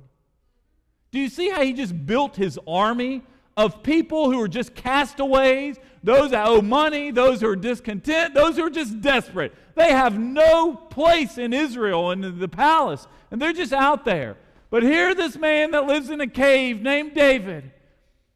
Do 1.13 1.21
you 1.21 1.29
see 1.29 1.51
how 1.51 1.63
he 1.63 1.73
just 1.75 2.07
built 2.07 2.37
his 2.37 2.59
army 2.67 3.23
of 3.57 3.83
people 3.83 4.31
who 4.31 4.41
are 4.41 4.49
just 4.49 4.75
castaways, 4.75 5.77
those 6.03 6.31
that 6.31 6.47
owe 6.47 6.63
money, 6.63 7.11
those 7.11 7.41
who 7.41 7.49
are 7.49 7.57
discontent, 7.57 8.35
those 8.35 8.57
who 8.57 8.65
are 8.65 8.71
just 8.71 9.01
desperate. 9.01 9.55
They 9.75 9.91
have 9.91 10.19
no 10.19 10.75
place 10.75 11.39
in 11.39 11.53
Israel 11.53 12.11
and 12.11 12.25
in 12.25 12.39
the 12.39 12.49
palace, 12.49 13.07
and 13.31 13.41
they're 13.41 13.53
just 13.53 13.73
out 13.73 14.05
there. 14.05 14.37
But 14.71 14.83
here, 14.83 15.15
this 15.15 15.37
man 15.37 15.73
that 15.73 15.87
lives 15.87 16.09
in 16.09 16.21
a 16.23 16.27
cave 16.27 16.81
named 16.81 17.15
David, 17.15 17.71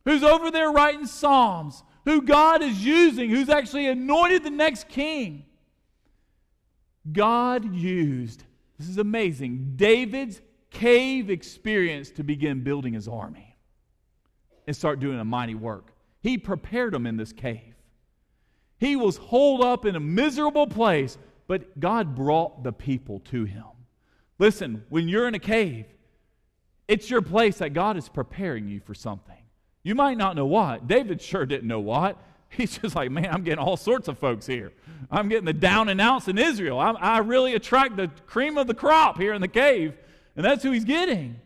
who's 0.04 0.22
over 0.22 0.50
there 0.50 0.70
writing 0.70 1.06
Psalms, 1.06 1.82
who 2.04 2.20
God 2.20 2.62
is 2.62 2.84
using, 2.84 3.30
who's 3.30 3.48
actually 3.48 3.86
anointed 3.86 4.44
the 4.44 4.50
next 4.50 4.88
king. 4.88 5.46
God 7.10 7.74
used, 7.74 8.44
this 8.78 8.88
is 8.88 8.98
amazing, 8.98 9.72
David's 9.76 10.42
cave 10.78 11.30
experience 11.30 12.10
to 12.10 12.22
begin 12.22 12.62
building 12.62 12.92
his 12.92 13.08
army 13.08 13.56
and 14.66 14.76
start 14.76 15.00
doing 15.00 15.18
a 15.18 15.24
mighty 15.24 15.54
work. 15.54 15.92
He 16.20 16.36
prepared 16.36 16.92
them 16.92 17.06
in 17.06 17.16
this 17.16 17.32
cave. 17.32 17.74
He 18.78 18.94
was 18.94 19.16
holed 19.16 19.62
up 19.62 19.86
in 19.86 19.96
a 19.96 20.00
miserable 20.00 20.66
place, 20.66 21.16
but 21.46 21.80
God 21.80 22.14
brought 22.14 22.62
the 22.62 22.72
people 22.72 23.20
to 23.20 23.44
him. 23.44 23.64
Listen, 24.38 24.84
when 24.90 25.08
you're 25.08 25.26
in 25.26 25.34
a 25.34 25.38
cave, 25.38 25.86
it's 26.88 27.08
your 27.08 27.22
place 27.22 27.58
that 27.58 27.72
God 27.72 27.96
is 27.96 28.10
preparing 28.10 28.68
you 28.68 28.80
for 28.80 28.92
something. 28.92 29.34
You 29.82 29.94
might 29.94 30.18
not 30.18 30.36
know 30.36 30.46
what. 30.46 30.86
David 30.86 31.22
sure 31.22 31.46
didn't 31.46 31.68
know 31.68 31.80
what. 31.80 32.18
He's 32.50 32.76
just 32.76 32.94
like, 32.94 33.10
man, 33.10 33.30
I'm 33.30 33.44
getting 33.44 33.64
all 33.64 33.78
sorts 33.78 34.08
of 34.08 34.18
folks 34.18 34.46
here. 34.46 34.72
I'm 35.10 35.30
getting 35.30 35.46
the 35.46 35.54
down 35.54 35.88
and 35.88 36.02
outs 36.02 36.28
in 36.28 36.36
Israel. 36.36 36.78
I, 36.78 36.90
I 36.90 37.18
really 37.18 37.54
attract 37.54 37.96
the 37.96 38.08
cream 38.26 38.58
of 38.58 38.66
the 38.66 38.74
crop 38.74 39.18
here 39.18 39.32
in 39.32 39.40
the 39.40 39.48
cave. 39.48 39.94
And 40.36 40.44
that's 40.44 40.62
who 40.62 40.70
he's 40.70 40.84
getting. 40.84 41.40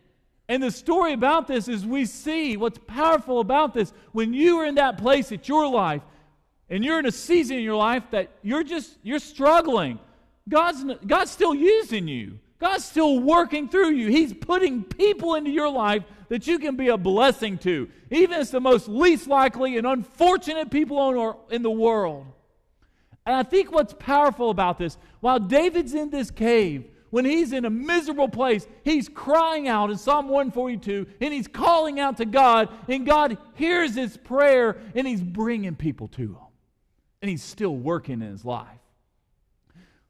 And 0.47 0.61
the 0.61 0.69
story 0.71 1.13
about 1.13 1.47
this 1.47 1.69
is 1.69 1.85
we 1.85 2.05
see 2.05 2.57
what's 2.57 2.77
powerful 2.85 3.39
about 3.39 3.73
this. 3.73 3.93
When 4.11 4.33
you 4.33 4.59
are 4.59 4.65
in 4.65 4.75
that 4.75 4.97
place 4.97 5.31
at 5.31 5.47
your 5.47 5.67
life, 5.67 6.01
and 6.69 6.85
you're 6.85 6.99
in 6.99 7.05
a 7.05 7.11
season 7.11 7.57
in 7.57 7.63
your 7.63 7.75
life 7.75 8.03
that 8.11 8.29
you're 8.41 8.63
just 8.63 8.97
you're 9.03 9.19
struggling, 9.19 9.99
God's 10.47 10.83
God's 11.05 11.31
still 11.31 11.55
using 11.55 12.07
you. 12.07 12.39
God's 12.59 12.85
still 12.85 13.19
working 13.19 13.67
through 13.69 13.91
you. 13.91 14.09
He's 14.09 14.33
putting 14.33 14.83
people 14.83 15.35
into 15.35 15.49
your 15.49 15.69
life 15.69 16.03
that 16.29 16.45
you 16.45 16.59
can 16.59 16.75
be 16.75 16.89
a 16.89 16.97
blessing 16.97 17.57
to, 17.59 17.89
even 18.11 18.39
as 18.39 18.51
the 18.51 18.61
most 18.61 18.87
least 18.87 19.27
likely 19.27 19.77
and 19.77 19.87
unfortunate 19.87 20.69
people 20.69 21.37
in 21.49 21.63
the 21.63 21.71
world. 21.71 22.27
And 23.25 23.35
I 23.35 23.43
think 23.43 23.71
what's 23.71 23.95
powerful 23.97 24.49
about 24.49 24.77
this, 24.77 24.97
while 25.21 25.39
David's 25.39 25.93
in 25.93 26.09
this 26.09 26.29
cave, 26.29 26.90
when 27.11 27.25
he's 27.25 27.53
in 27.53 27.65
a 27.65 27.69
miserable 27.69 28.29
place, 28.29 28.65
he's 28.83 29.07
crying 29.07 29.67
out 29.67 29.91
in 29.91 29.97
Psalm 29.97 30.27
142 30.29 31.05
and 31.21 31.33
he's 31.33 31.47
calling 31.47 31.99
out 31.99 32.17
to 32.17 32.25
God, 32.25 32.69
and 32.87 33.05
God 33.05 33.37
hears 33.53 33.93
his 33.95 34.17
prayer 34.17 34.77
and 34.95 35.07
he's 35.07 35.21
bringing 35.21 35.75
people 35.75 36.07
to 36.09 36.21
him. 36.23 36.37
And 37.21 37.29
he's 37.29 37.43
still 37.43 37.75
working 37.75 38.21
in 38.21 38.31
his 38.31 38.43
life. 38.43 38.67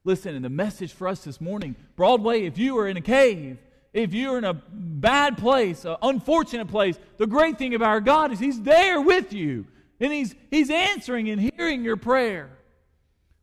Listen, 0.04 0.34
and 0.34 0.44
the 0.44 0.48
message 0.48 0.92
for 0.92 1.06
us 1.06 1.22
this 1.24 1.40
morning 1.40 1.76
Broadway, 1.94 2.44
if 2.44 2.56
you 2.56 2.78
are 2.78 2.88
in 2.88 2.96
a 2.96 3.02
cave, 3.02 3.58
if 3.92 4.14
you're 4.14 4.38
in 4.38 4.44
a 4.44 4.54
bad 4.54 5.36
place, 5.36 5.84
an 5.84 5.96
unfortunate 6.02 6.68
place, 6.68 6.98
the 7.18 7.26
great 7.26 7.58
thing 7.58 7.74
about 7.74 7.88
our 7.88 8.00
God 8.00 8.32
is 8.32 8.38
He's 8.38 8.60
there 8.62 9.00
with 9.00 9.32
you. 9.32 9.66
And 10.00 10.12
He's, 10.12 10.34
he's 10.50 10.70
answering 10.70 11.28
and 11.28 11.40
hearing 11.40 11.84
your 11.84 11.96
prayer. 11.96 12.50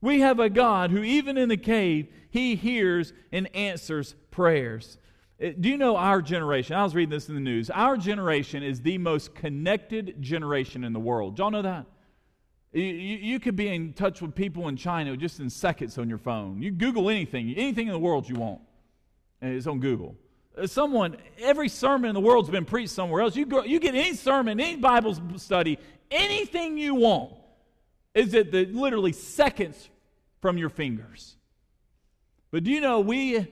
We 0.01 0.21
have 0.21 0.39
a 0.39 0.49
God 0.49 0.91
who, 0.91 1.03
even 1.03 1.37
in 1.37 1.49
the 1.49 1.57
cave, 1.57 2.07
he 2.29 2.55
hears 2.55 3.13
and 3.31 3.53
answers 3.55 4.15
prayers. 4.31 4.97
Uh, 5.43 5.49
do 5.59 5.69
you 5.69 5.77
know 5.77 5.97
our 5.97 6.21
generation? 6.21 6.75
I 6.75 6.83
was 6.83 6.95
reading 6.95 7.11
this 7.11 7.27
in 7.29 7.35
the 7.35 7.41
news. 7.41 7.69
Our 7.69 7.97
generation 7.97 8.63
is 8.63 8.81
the 8.81 8.97
most 8.97 9.35
connected 9.35 10.21
generation 10.21 10.83
in 10.83 10.93
the 10.93 10.99
world. 10.99 11.35
Do 11.35 11.43
y'all 11.43 11.51
know 11.51 11.61
that? 11.61 11.85
You, 12.71 12.83
you, 12.83 13.17
you 13.17 13.39
could 13.39 13.55
be 13.55 13.67
in 13.67 13.93
touch 13.93 14.21
with 14.21 14.35
people 14.35 14.67
in 14.67 14.77
China 14.77 15.17
just 15.17 15.39
in 15.39 15.49
seconds 15.49 15.97
on 15.97 16.07
your 16.07 16.17
phone. 16.17 16.61
You 16.61 16.71
Google 16.71 17.09
anything, 17.09 17.53
anything 17.55 17.87
in 17.87 17.93
the 17.93 17.99
world 17.99 18.29
you 18.29 18.35
want, 18.35 18.61
and 19.41 19.53
it's 19.53 19.67
on 19.67 19.79
Google. 19.79 20.15
Uh, 20.57 20.67
Someone, 20.67 21.17
every 21.39 21.67
sermon 21.67 22.09
in 22.09 22.13
the 22.13 22.21
world's 22.21 22.49
been 22.49 22.65
preached 22.65 22.91
somewhere 22.91 23.21
else. 23.21 23.35
You, 23.35 23.45
go, 23.45 23.63
you 23.63 23.79
get 23.79 23.95
any 23.95 24.13
sermon, 24.13 24.59
any 24.59 24.75
Bible 24.75 25.17
study, 25.37 25.79
anything 26.11 26.77
you 26.77 26.95
want 26.95 27.33
is 28.19 28.35
at 28.35 28.51
the 28.51 28.65
literally 28.65 29.13
seconds 29.13 29.89
from 30.41 30.57
your 30.57 30.69
fingers. 30.69 31.35
But 32.51 32.63
do 32.63 32.71
you 32.71 32.81
know 32.81 32.99
we 32.99 33.47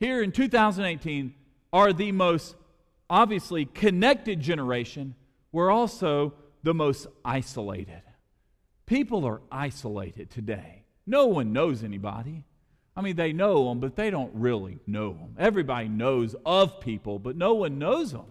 here 0.00 0.22
in 0.22 0.32
2018 0.32 1.34
are 1.72 1.92
the 1.92 2.12
most 2.12 2.54
obviously 3.10 3.66
connected 3.66 4.40
generation? 4.40 5.14
We're 5.52 5.70
also 5.70 6.32
the 6.62 6.72
most 6.72 7.06
isolated. 7.24 8.02
People 8.86 9.26
are 9.26 9.42
isolated 9.52 10.30
today. 10.30 10.84
No 11.06 11.26
one 11.26 11.52
knows 11.52 11.84
anybody. 11.84 12.44
I 12.96 13.02
mean, 13.02 13.16
they 13.16 13.32
know 13.32 13.68
them, 13.68 13.80
but 13.80 13.96
they 13.96 14.08
don't 14.08 14.30
really 14.34 14.78
know 14.86 15.12
them. 15.12 15.36
Everybody 15.38 15.88
knows 15.88 16.34
of 16.46 16.80
people, 16.80 17.18
but 17.18 17.36
no 17.36 17.54
one 17.54 17.78
knows 17.78 18.12
them. 18.12 18.26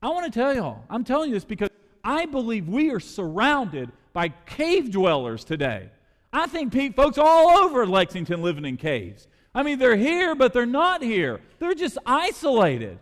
I 0.00 0.08
want 0.08 0.32
to 0.32 0.36
tell 0.36 0.54
y'all, 0.54 0.84
I'm 0.90 1.04
telling 1.04 1.28
you 1.28 1.36
this 1.36 1.44
because 1.44 1.68
I 2.02 2.26
believe 2.26 2.68
we 2.68 2.90
are 2.90 2.98
surrounded 2.98 3.92
by 4.12 4.28
cave 4.46 4.90
dwellers 4.90 5.44
today. 5.44 5.90
I 6.32 6.46
think 6.46 6.72
pe- 6.72 6.90
folks 6.90 7.18
all 7.18 7.50
over 7.64 7.86
Lexington 7.86 8.42
living 8.42 8.64
in 8.64 8.76
caves. 8.76 9.28
I 9.54 9.62
mean, 9.62 9.78
they're 9.78 9.96
here, 9.96 10.34
but 10.34 10.52
they're 10.52 10.64
not 10.66 11.02
here. 11.02 11.40
They're 11.58 11.74
just 11.74 11.98
isolated. 12.06 12.98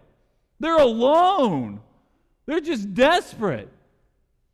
They're 0.59 0.79
alone. 0.79 1.81
They're 2.47 2.61
just 2.61 2.93
desperate. 2.93 3.69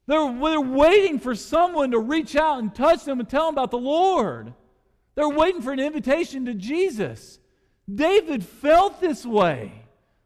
They're, 0.06 0.38
they're 0.40 0.60
waiting 0.60 1.18
for 1.18 1.34
someone 1.34 1.90
to 1.92 1.98
reach 1.98 2.36
out 2.36 2.58
and 2.58 2.74
touch 2.74 3.04
them 3.04 3.18
and 3.18 3.28
tell 3.28 3.46
them 3.46 3.54
about 3.54 3.70
the 3.70 3.78
Lord. 3.78 4.52
They're 5.14 5.28
waiting 5.28 5.62
for 5.62 5.72
an 5.72 5.80
invitation 5.80 6.44
to 6.44 6.54
Jesus. 6.54 7.38
David 7.92 8.44
felt 8.44 9.00
this 9.00 9.24
way. 9.24 9.72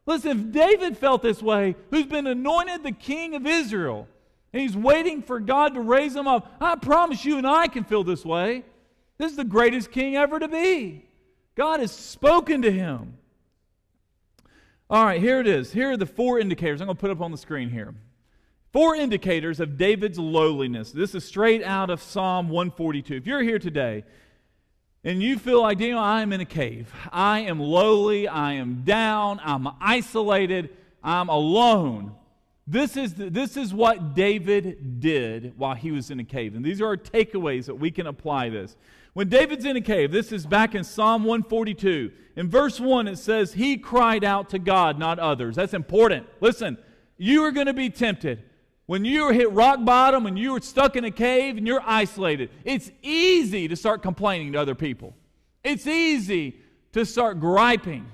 Listen, 0.05 0.31
if 0.31 0.51
David 0.51 0.97
felt 0.97 1.21
this 1.21 1.41
way, 1.41 1.75
who's 1.89 2.05
been 2.05 2.27
anointed 2.27 2.83
the 2.83 2.91
king 2.91 3.35
of 3.35 3.47
Israel, 3.47 4.07
and 4.53 4.61
he's 4.61 4.75
waiting 4.75 5.21
for 5.21 5.39
God 5.39 5.73
to 5.75 5.81
raise 5.81 6.15
him 6.15 6.27
up, 6.27 6.55
I 6.59 6.75
promise 6.75 7.23
you 7.23 7.37
and 7.37 7.47
I 7.47 7.67
can 7.67 7.83
feel 7.83 8.03
this 8.03 8.25
way. 8.25 8.63
This 9.17 9.31
is 9.31 9.37
the 9.37 9.43
greatest 9.43 9.91
king 9.91 10.15
ever 10.15 10.39
to 10.39 10.47
be. 10.47 11.05
God 11.55 11.79
has 11.79 11.91
spoken 11.91 12.61
to 12.63 12.71
him. 12.71 13.17
All 14.89 15.05
right, 15.05 15.21
here 15.21 15.39
it 15.39 15.47
is. 15.47 15.71
Here 15.71 15.91
are 15.91 15.97
the 15.97 16.05
four 16.05 16.39
indicators. 16.39 16.81
I'm 16.81 16.87
going 16.87 16.97
to 16.97 17.01
put 17.01 17.11
up 17.11 17.21
on 17.21 17.31
the 17.31 17.37
screen 17.37 17.69
here. 17.69 17.93
Four 18.73 18.95
indicators 18.95 19.59
of 19.59 19.77
David's 19.77 20.19
lowliness. 20.19 20.91
This 20.91 21.13
is 21.15 21.23
straight 21.23 21.63
out 21.63 21.89
of 21.89 22.01
Psalm 22.01 22.49
142. 22.49 23.15
If 23.15 23.27
you're 23.27 23.43
here 23.43 23.59
today 23.59 24.03
and 25.03 25.21
you 25.21 25.37
feel 25.37 25.61
like, 25.61 25.77
Daniel, 25.77 25.99
I 25.99 26.21
am 26.21 26.33
in 26.33 26.41
a 26.41 26.45
cave, 26.45 26.93
I 27.11 27.39
am 27.41 27.59
lowly, 27.59 28.27
I 28.27 28.53
am 28.53 28.83
down, 28.83 29.39
I'm 29.43 29.67
isolated, 29.79 30.69
I'm 31.03 31.29
alone. 31.29 32.15
This 32.71 32.95
is, 32.95 33.15
the, 33.15 33.29
this 33.29 33.57
is 33.57 33.73
what 33.73 34.15
David 34.15 35.01
did 35.01 35.55
while 35.57 35.75
he 35.75 35.91
was 35.91 36.09
in 36.09 36.21
a 36.21 36.23
cave. 36.23 36.55
And 36.55 36.63
these 36.63 36.79
are 36.79 36.87
our 36.87 36.95
takeaways 36.95 37.65
that 37.65 37.75
we 37.75 37.91
can 37.91 38.07
apply 38.07 38.47
this. 38.47 38.77
When 39.11 39.27
David's 39.27 39.65
in 39.65 39.75
a 39.75 39.81
cave, 39.81 40.09
this 40.09 40.31
is 40.31 40.45
back 40.45 40.73
in 40.73 40.85
Psalm 40.85 41.25
142. 41.25 42.13
In 42.37 42.49
verse 42.49 42.79
1, 42.79 43.09
it 43.09 43.17
says, 43.17 43.51
He 43.51 43.75
cried 43.75 44.23
out 44.23 44.51
to 44.51 44.57
God, 44.59 44.97
not 44.97 45.19
others. 45.19 45.57
That's 45.57 45.73
important. 45.73 46.27
Listen, 46.39 46.77
you 47.17 47.43
are 47.43 47.51
going 47.51 47.65
to 47.65 47.73
be 47.73 47.89
tempted. 47.89 48.41
When 48.85 49.03
you 49.03 49.25
are 49.25 49.33
hit 49.33 49.51
rock 49.51 49.83
bottom 49.83 50.25
and 50.25 50.39
you 50.39 50.55
are 50.55 50.61
stuck 50.61 50.95
in 50.95 51.03
a 51.03 51.11
cave 51.11 51.57
and 51.57 51.67
you're 51.67 51.83
isolated, 51.85 52.51
it's 52.63 52.89
easy 53.01 53.67
to 53.67 53.75
start 53.75 54.01
complaining 54.01 54.53
to 54.53 54.59
other 54.61 54.75
people. 54.75 55.13
It's 55.61 55.87
easy 55.87 56.61
to 56.93 57.05
start 57.05 57.41
griping. 57.41 58.09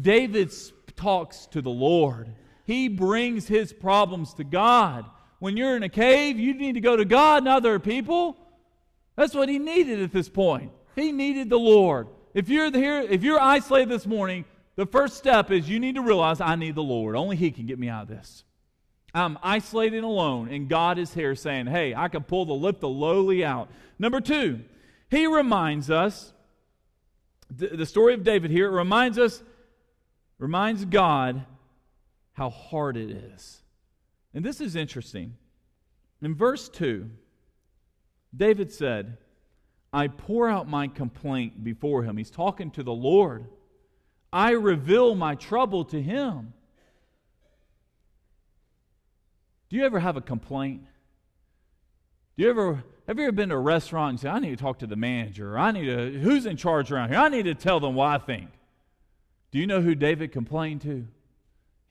David 0.00 0.52
talks 0.96 1.46
to 1.52 1.62
the 1.62 1.70
Lord. 1.70 2.34
He 2.64 2.88
brings 2.88 3.48
his 3.48 3.72
problems 3.72 4.34
to 4.34 4.44
God. 4.44 5.04
When 5.38 5.56
you're 5.56 5.76
in 5.76 5.82
a 5.82 5.88
cave, 5.88 6.38
you 6.38 6.54
need 6.54 6.74
to 6.74 6.80
go 6.80 6.96
to 6.96 7.04
God, 7.04 7.44
not 7.44 7.58
other 7.58 7.78
people. 7.78 8.36
That's 9.16 9.34
what 9.34 9.48
he 9.48 9.58
needed 9.58 10.00
at 10.00 10.12
this 10.12 10.28
point. 10.28 10.72
He 10.94 11.12
needed 11.12 11.50
the 11.50 11.58
Lord. 11.58 12.08
If 12.34 12.48
you're 12.48 12.70
here, 12.70 13.00
if 13.00 13.22
you're 13.22 13.40
isolated 13.40 13.88
this 13.88 14.06
morning, 14.06 14.44
the 14.76 14.86
first 14.86 15.16
step 15.16 15.50
is 15.50 15.68
you 15.68 15.78
need 15.78 15.96
to 15.96 16.02
realize 16.02 16.40
I 16.40 16.56
need 16.56 16.74
the 16.74 16.82
Lord. 16.82 17.16
Only 17.16 17.36
He 17.36 17.50
can 17.50 17.66
get 17.66 17.78
me 17.78 17.88
out 17.88 18.04
of 18.04 18.08
this. 18.08 18.44
I'm 19.14 19.38
isolated 19.42 19.96
and 19.96 20.06
alone, 20.06 20.48
and 20.48 20.68
God 20.68 20.98
is 20.98 21.12
here 21.12 21.34
saying, 21.34 21.66
Hey, 21.66 21.94
I 21.94 22.08
can 22.08 22.22
pull 22.22 22.46
the 22.46 22.54
lift 22.54 22.80
the 22.80 22.88
lowly 22.88 23.44
out. 23.44 23.70
Number 23.98 24.20
two, 24.20 24.60
He 25.10 25.26
reminds 25.26 25.90
us, 25.90 26.32
the, 27.54 27.84
story 27.84 28.14
of 28.14 28.24
David 28.24 28.50
here, 28.50 28.70
reminds 28.70 29.18
us, 29.18 29.42
reminds 30.38 30.86
God 30.86 31.44
how 32.32 32.50
hard 32.50 32.96
it 32.96 33.10
is. 33.10 33.62
And 34.34 34.44
this 34.44 34.60
is 34.60 34.76
interesting. 34.76 35.36
In 36.20 36.34
verse 36.34 36.68
2, 36.68 37.10
David 38.34 38.72
said, 38.72 39.18
I 39.92 40.08
pour 40.08 40.48
out 40.48 40.68
my 40.68 40.88
complaint 40.88 41.62
before 41.62 42.02
him. 42.02 42.16
He's 42.16 42.30
talking 42.30 42.70
to 42.72 42.82
the 42.82 42.92
Lord. 42.92 43.46
I 44.32 44.52
reveal 44.52 45.14
my 45.14 45.34
trouble 45.34 45.84
to 45.86 46.00
him. 46.00 46.54
Do 49.68 49.76
you 49.76 49.84
ever 49.84 50.00
have 50.00 50.16
a 50.16 50.22
complaint? 50.22 50.84
Do 52.36 52.44
you 52.44 52.50
ever 52.50 52.84
have 53.06 53.18
you 53.18 53.24
ever 53.24 53.32
been 53.32 53.50
to 53.50 53.56
a 53.56 53.60
restaurant 53.60 54.10
and 54.10 54.20
say, 54.20 54.28
I 54.28 54.38
need 54.38 54.50
to 54.50 54.62
talk 54.62 54.78
to 54.78 54.86
the 54.86 54.96
manager, 54.96 55.58
I 55.58 55.70
need 55.72 55.86
to 55.86 56.18
who's 56.20 56.46
in 56.46 56.56
charge 56.56 56.90
around 56.90 57.10
here? 57.10 57.18
I 57.18 57.28
need 57.28 57.44
to 57.44 57.54
tell 57.54 57.80
them 57.80 57.94
what 57.94 58.08
I 58.08 58.18
think. 58.18 58.48
Do 59.50 59.58
you 59.58 59.66
know 59.66 59.82
who 59.82 59.94
David 59.94 60.32
complained 60.32 60.80
to? 60.82 61.06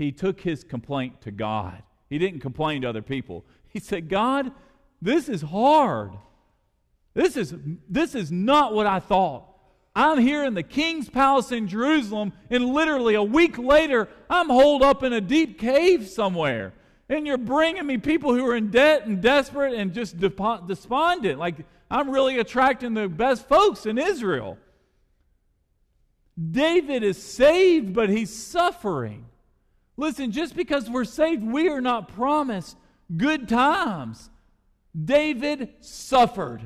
He 0.01 0.11
took 0.11 0.41
his 0.41 0.63
complaint 0.63 1.21
to 1.21 1.31
God. 1.31 1.83
He 2.09 2.17
didn't 2.17 2.39
complain 2.39 2.81
to 2.81 2.89
other 2.89 3.03
people. 3.03 3.45
He 3.67 3.79
said, 3.79 4.09
God, 4.09 4.51
this 4.99 5.29
is 5.29 5.43
hard. 5.43 6.13
This 7.13 7.37
is, 7.37 7.53
this 7.87 8.15
is 8.15 8.31
not 8.31 8.73
what 8.73 8.87
I 8.87 8.99
thought. 8.99 9.45
I'm 9.95 10.17
here 10.17 10.43
in 10.43 10.55
the 10.55 10.63
king's 10.63 11.07
palace 11.07 11.51
in 11.51 11.67
Jerusalem, 11.67 12.33
and 12.49 12.73
literally 12.73 13.13
a 13.13 13.21
week 13.21 13.59
later, 13.59 14.09
I'm 14.27 14.49
holed 14.49 14.81
up 14.81 15.03
in 15.03 15.13
a 15.13 15.21
deep 15.21 15.59
cave 15.59 16.07
somewhere. 16.07 16.73
And 17.07 17.27
you're 17.27 17.37
bringing 17.37 17.85
me 17.85 17.99
people 17.99 18.33
who 18.33 18.43
are 18.47 18.55
in 18.55 18.71
debt 18.71 19.05
and 19.05 19.21
desperate 19.21 19.75
and 19.75 19.93
just 19.93 20.17
despondent. 20.17 21.37
Like, 21.37 21.57
I'm 21.91 22.09
really 22.09 22.39
attracting 22.39 22.95
the 22.95 23.07
best 23.07 23.47
folks 23.47 23.85
in 23.85 23.99
Israel. 23.99 24.57
David 26.49 27.03
is 27.03 27.21
saved, 27.21 27.93
but 27.93 28.09
he's 28.09 28.35
suffering. 28.35 29.27
Listen, 30.01 30.31
just 30.31 30.55
because 30.55 30.89
we're 30.89 31.05
saved, 31.05 31.43
we 31.43 31.69
are 31.69 31.79
not 31.79 32.07
promised 32.15 32.75
good 33.15 33.47
times. 33.47 34.31
David 34.99 35.69
suffered. 35.79 36.63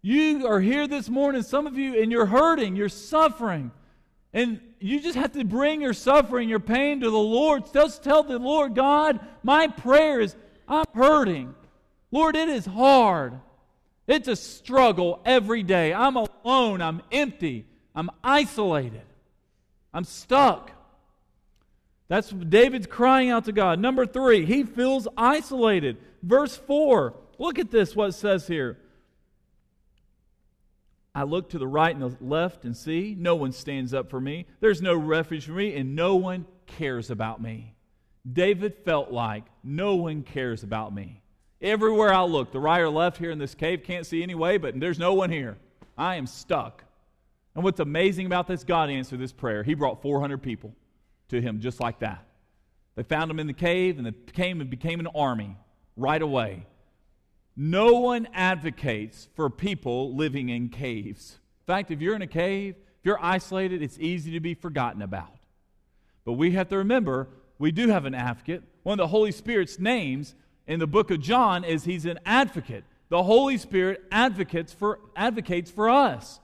You 0.00 0.46
are 0.46 0.60
here 0.60 0.86
this 0.86 1.08
morning, 1.08 1.42
some 1.42 1.66
of 1.66 1.76
you, 1.76 2.00
and 2.00 2.12
you're 2.12 2.24
hurting, 2.24 2.76
you're 2.76 2.88
suffering. 2.88 3.72
And 4.32 4.60
you 4.78 5.00
just 5.00 5.16
have 5.16 5.32
to 5.32 5.42
bring 5.42 5.80
your 5.80 5.92
suffering, 5.92 6.48
your 6.48 6.60
pain 6.60 7.00
to 7.00 7.10
the 7.10 7.18
Lord. 7.18 7.64
Just 7.72 8.04
tell 8.04 8.22
the 8.22 8.38
Lord, 8.38 8.76
God, 8.76 9.18
my 9.42 9.66
prayer 9.66 10.20
is, 10.20 10.36
I'm 10.68 10.84
hurting. 10.94 11.52
Lord, 12.12 12.36
it 12.36 12.48
is 12.48 12.64
hard. 12.64 13.40
It's 14.06 14.28
a 14.28 14.36
struggle 14.36 15.20
every 15.24 15.64
day. 15.64 15.92
I'm 15.92 16.14
alone. 16.14 16.80
I'm 16.80 17.02
empty. 17.10 17.66
I'm 17.92 18.08
isolated. 18.22 19.02
I'm 19.92 20.04
stuck. 20.04 20.70
That's 22.08 22.30
David's 22.30 22.86
crying 22.86 23.30
out 23.30 23.46
to 23.46 23.52
God. 23.52 23.80
Number 23.80 24.06
three, 24.06 24.44
he 24.44 24.62
feels 24.62 25.08
isolated. 25.16 25.96
Verse 26.22 26.56
4, 26.56 27.14
look 27.38 27.58
at 27.58 27.70
this, 27.70 27.96
what 27.96 28.10
it 28.10 28.12
says 28.12 28.46
here. 28.46 28.78
I 31.14 31.22
look 31.22 31.50
to 31.50 31.58
the 31.58 31.66
right 31.66 31.94
and 31.94 32.02
the 32.02 32.24
left 32.24 32.64
and 32.64 32.76
see 32.76 33.16
no 33.18 33.34
one 33.34 33.52
stands 33.52 33.94
up 33.94 34.10
for 34.10 34.20
me. 34.20 34.46
There's 34.60 34.82
no 34.82 34.94
refuge 34.94 35.46
for 35.46 35.52
me, 35.52 35.74
and 35.74 35.96
no 35.96 36.16
one 36.16 36.46
cares 36.66 37.10
about 37.10 37.40
me. 37.40 37.74
David 38.30 38.74
felt 38.84 39.10
like 39.10 39.44
no 39.64 39.94
one 39.96 40.22
cares 40.22 40.62
about 40.62 40.94
me. 40.94 41.22
Everywhere 41.62 42.12
I 42.12 42.22
look, 42.24 42.52
the 42.52 42.60
right 42.60 42.80
or 42.80 42.90
left 42.90 43.16
here 43.16 43.30
in 43.30 43.38
this 43.38 43.54
cave, 43.54 43.82
can't 43.82 44.04
see 44.04 44.22
any 44.22 44.34
way, 44.34 44.58
but 44.58 44.78
there's 44.78 44.98
no 44.98 45.14
one 45.14 45.30
here. 45.30 45.56
I 45.96 46.16
am 46.16 46.26
stuck. 46.26 46.84
And 47.54 47.64
what's 47.64 47.80
amazing 47.80 48.26
about 48.26 48.46
this, 48.46 48.62
God 48.62 48.90
answered 48.90 49.18
this 49.18 49.32
prayer. 49.32 49.62
He 49.62 49.74
brought 49.74 50.02
400 50.02 50.42
people 50.42 50.74
to 51.28 51.40
him 51.40 51.60
just 51.60 51.80
like 51.80 52.00
that. 52.00 52.24
They 52.94 53.02
found 53.02 53.30
him 53.30 53.38
in 53.38 53.46
the 53.46 53.52
cave, 53.52 53.98
and 53.98 54.06
they 54.06 54.12
came 54.32 54.60
and 54.60 54.70
became 54.70 55.00
an 55.00 55.08
army 55.14 55.56
right 55.96 56.20
away. 56.20 56.66
No 57.56 58.00
one 58.00 58.28
advocates 58.34 59.28
for 59.34 59.48
people 59.48 60.14
living 60.14 60.48
in 60.48 60.68
caves. 60.68 61.38
In 61.62 61.74
fact, 61.74 61.90
if 61.90 62.00
you're 62.00 62.14
in 62.14 62.22
a 62.22 62.26
cave, 62.26 62.74
if 62.76 63.04
you're 63.04 63.22
isolated, 63.22 63.82
it's 63.82 63.98
easy 63.98 64.32
to 64.32 64.40
be 64.40 64.54
forgotten 64.54 65.02
about. 65.02 65.32
But 66.24 66.34
we 66.34 66.52
have 66.52 66.68
to 66.68 66.78
remember 66.78 67.28
we 67.58 67.72
do 67.72 67.88
have 67.88 68.04
an 68.04 68.14
advocate. 68.14 68.62
One 68.82 68.94
of 68.94 69.04
the 69.04 69.08
Holy 69.08 69.32
Spirit's 69.32 69.78
names 69.78 70.34
in 70.66 70.78
the 70.78 70.86
book 70.86 71.10
of 71.10 71.20
John 71.20 71.64
is 71.64 71.84
he's 71.84 72.04
an 72.04 72.18
advocate. 72.26 72.84
The 73.08 73.22
Holy 73.22 73.56
Spirit 73.56 74.04
advocates 74.10 74.72
for, 74.72 75.00
advocates 75.14 75.70
for 75.70 75.88
us. 75.88 76.40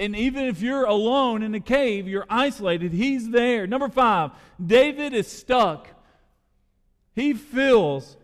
And 0.00 0.16
even 0.16 0.46
if 0.46 0.62
you're 0.62 0.86
alone 0.86 1.42
in 1.42 1.54
a 1.54 1.60
cave, 1.60 2.08
you're 2.08 2.26
isolated, 2.30 2.94
he's 2.94 3.28
there. 3.28 3.66
Number 3.66 3.90
five, 3.90 4.30
David 4.64 5.12
is 5.12 5.28
stuck. 5.28 5.88
He 7.14 7.34
feels 7.34 8.16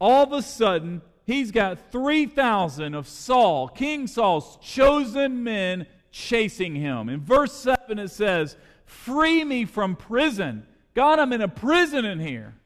all 0.00 0.24
of 0.24 0.32
a 0.32 0.42
sudden 0.42 1.02
he's 1.26 1.52
got 1.52 1.92
3,000 1.92 2.94
of 2.94 3.06
Saul, 3.06 3.68
King 3.68 4.08
Saul's 4.08 4.58
chosen 4.60 5.44
men 5.44 5.86
chasing 6.10 6.74
him. 6.74 7.08
In 7.08 7.20
verse 7.20 7.52
7, 7.52 8.00
it 8.00 8.10
says, 8.10 8.56
Free 8.84 9.44
me 9.44 9.66
from 9.66 9.94
prison. 9.94 10.66
God, 10.94 11.20
I'm 11.20 11.32
in 11.32 11.42
a 11.42 11.48
prison 11.48 12.04
in 12.04 12.18
here. 12.18 12.56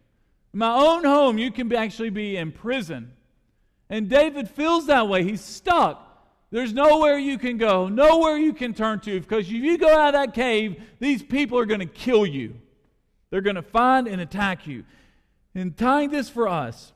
In 0.54 0.60
my 0.60 0.74
own 0.74 1.04
home, 1.04 1.36
you 1.36 1.50
can 1.50 1.70
actually 1.74 2.08
be 2.08 2.38
in 2.38 2.50
prison. 2.50 3.12
And 3.90 4.08
David 4.08 4.48
feels 4.48 4.86
that 4.86 5.06
way. 5.06 5.22
He's 5.22 5.42
stuck. 5.42 6.03
There's 6.54 6.72
nowhere 6.72 7.18
you 7.18 7.36
can 7.36 7.58
go, 7.58 7.88
nowhere 7.88 8.36
you 8.36 8.52
can 8.52 8.74
turn 8.74 9.00
to, 9.00 9.20
because 9.20 9.46
if 9.46 9.52
you 9.54 9.76
go 9.76 9.88
out 9.88 10.14
of 10.14 10.20
that 10.20 10.34
cave, 10.34 10.80
these 11.00 11.20
people 11.20 11.58
are 11.58 11.66
going 11.66 11.80
to 11.80 11.86
kill 11.86 12.24
you. 12.24 12.54
They're 13.30 13.40
going 13.40 13.56
to 13.56 13.62
find 13.62 14.06
and 14.06 14.20
attack 14.20 14.64
you. 14.64 14.84
And 15.56 15.76
tying 15.76 16.10
this 16.10 16.28
for 16.28 16.46
us, 16.46 16.92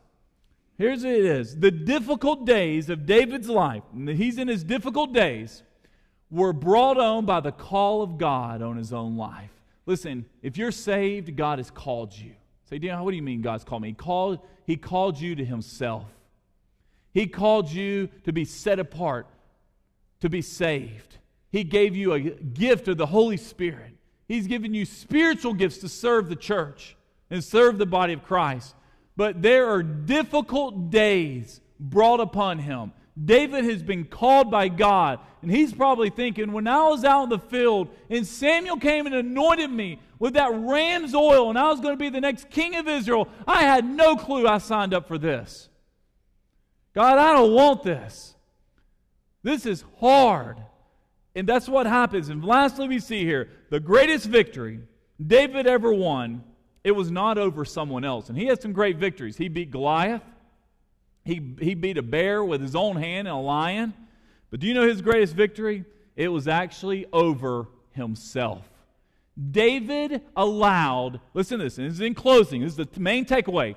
here's 0.77 1.03
what 1.03 1.13
it 1.13 1.25
is 1.25 1.57
the 1.57 1.73
difficult 1.73 2.47
days 2.47 2.89
of 2.89 3.05
David's 3.05 3.49
life, 3.49 3.83
and 3.93 4.09
he's 4.09 4.39
in 4.39 4.47
his 4.47 4.63
difficult 4.63 5.13
days, 5.13 5.65
were 6.31 6.53
brought 6.53 6.97
on 6.97 7.25
by 7.25 7.41
the 7.41 7.51
call 7.51 8.03
of 8.03 8.17
God 8.17 8.63
on 8.63 8.77
his 8.77 8.93
own 8.93 9.17
life. 9.17 9.51
Listen, 9.87 10.25
if 10.41 10.57
you're 10.57 10.71
saved, 10.71 11.35
God 11.35 11.59
has 11.59 11.69
called 11.69 12.17
you. 12.17 12.31
Say, 12.71 12.79
Dan, 12.79 13.03
what 13.03 13.11
do 13.11 13.17
you 13.17 13.25
mean 13.25 13.43
God's 13.43 13.65
called 13.65 13.83
me? 13.83 13.89
He 13.89 13.95
called, 13.95 14.39
he 14.69 14.77
called 14.77 15.19
you 15.19 15.35
to 15.35 15.45
himself. 15.45 16.05
He 17.13 17.27
called 17.27 17.69
you 17.69 18.09
to 18.23 18.33
be 18.33 18.45
set 18.45 18.79
apart, 18.79 19.27
to 20.21 20.29
be 20.29 20.43
saved. 20.43 21.19
He 21.51 21.65
gave 21.65 21.97
you 21.97 22.13
a 22.13 22.21
gift 22.21 22.89
of 22.89 22.99
the 22.99 23.07
Holy 23.07 23.37
Spirit. 23.37 23.93
He's 24.27 24.47
given 24.47 24.75
you 24.75 24.85
spiritual 24.85 25.55
gifts 25.55 25.79
to 25.79 25.89
serve 25.89 26.29
the 26.29 26.37
church 26.37 26.97
and 27.31 27.43
serve 27.43 27.79
the 27.79 27.87
body 27.87 28.13
of 28.13 28.23
Christ. 28.23 28.75
But 29.17 29.43
there 29.43 29.69
are 29.69 29.83
difficult 29.83 30.91
days 30.91 31.61
brought 31.81 32.21
upon 32.21 32.59
him. 32.59 32.93
David 33.25 33.65
has 33.65 33.83
been 33.83 34.05
called 34.05 34.51
by 34.51 34.69
God, 34.69 35.19
and 35.43 35.51
he's 35.51 35.73
probably 35.73 36.11
thinking, 36.11 36.53
when 36.53 36.69
I 36.69 36.89
was 36.89 37.05
out 37.05 37.25
in 37.25 37.29
the 37.31 37.39
field 37.39 37.89
and 38.11 38.27
Samuel 38.27 38.77
came 38.77 39.07
and 39.07 39.15
anointed 39.15 39.71
me 39.71 39.99
with 40.19 40.35
that 40.35 40.53
ram's 40.53 41.15
oil, 41.15 41.49
and 41.49 41.59
I 41.59 41.69
was 41.71 41.81
going 41.81 41.95
to 41.95 41.99
be 41.99 42.11
the 42.11 42.21
next 42.21 42.51
king 42.51 42.77
of 42.77 42.87
Israel, 42.87 43.29
I 43.47 43.63
had 43.63 43.85
no 43.85 44.17
clue 44.17 44.47
I 44.47 44.59
signed 44.59 44.95
up 44.95 45.09
for 45.09 45.19
this. 45.19 45.69
God, 46.95 47.19
I 47.19 47.33
don't 47.33 47.53
want 47.53 47.83
this. 47.83 48.35
This 49.43 49.67
is 49.67 49.85
hard. 50.01 50.59
And 51.35 51.49
that's 51.49 51.69
what 51.69 51.87
happens. 51.87 52.29
And 52.29 52.45
lastly, 52.45 52.89
we 52.89 52.99
see 52.99 53.25
here 53.25 53.49
the 53.71 53.81
greatest 53.81 54.27
victory 54.27 54.81
David 55.25 55.67
ever 55.67 55.93
won, 55.93 56.45
it 56.85 56.93
was 56.93 57.11
not 57.11 57.39
over 57.39 57.65
someone 57.65 58.05
else. 58.05 58.29
And 58.29 58.39
he 58.39 58.47
had 58.47 58.63
some 58.63 58.73
great 58.73 58.97
victories. 58.99 59.37
He 59.37 59.49
beat 59.49 59.71
Goliath. 59.71 60.23
He, 61.25 61.55
he 61.61 61.75
beat 61.75 61.99
a 61.99 62.03
bear 62.03 62.43
with 62.45 62.61
his 62.61 62.75
own 62.75 62.97
hand 62.97 63.29
and 63.29 63.37
a 63.37 63.41
lion. 63.41 63.95
But 64.51 64.61
do 64.61 64.67
you 64.67 64.75
know 64.75 64.87
his 64.87 65.03
greatest 65.03 65.35
victory? 65.35 65.85
It 66.17 66.29
was 66.29 66.49
actually 66.49 67.07
over 67.13 67.67
himself. 67.93 68.65
David 69.51 70.23
allowed, 70.37 71.21
listen 71.35 71.59
to 71.59 71.65
this, 71.65 71.79
and 71.79 71.87
this 71.87 71.95
is 71.95 72.01
in 72.01 72.15
closing, 72.15 72.63
this 72.63 72.77
is 72.79 72.87
the 72.87 73.01
main 73.01 73.25
takeaway. 73.25 73.77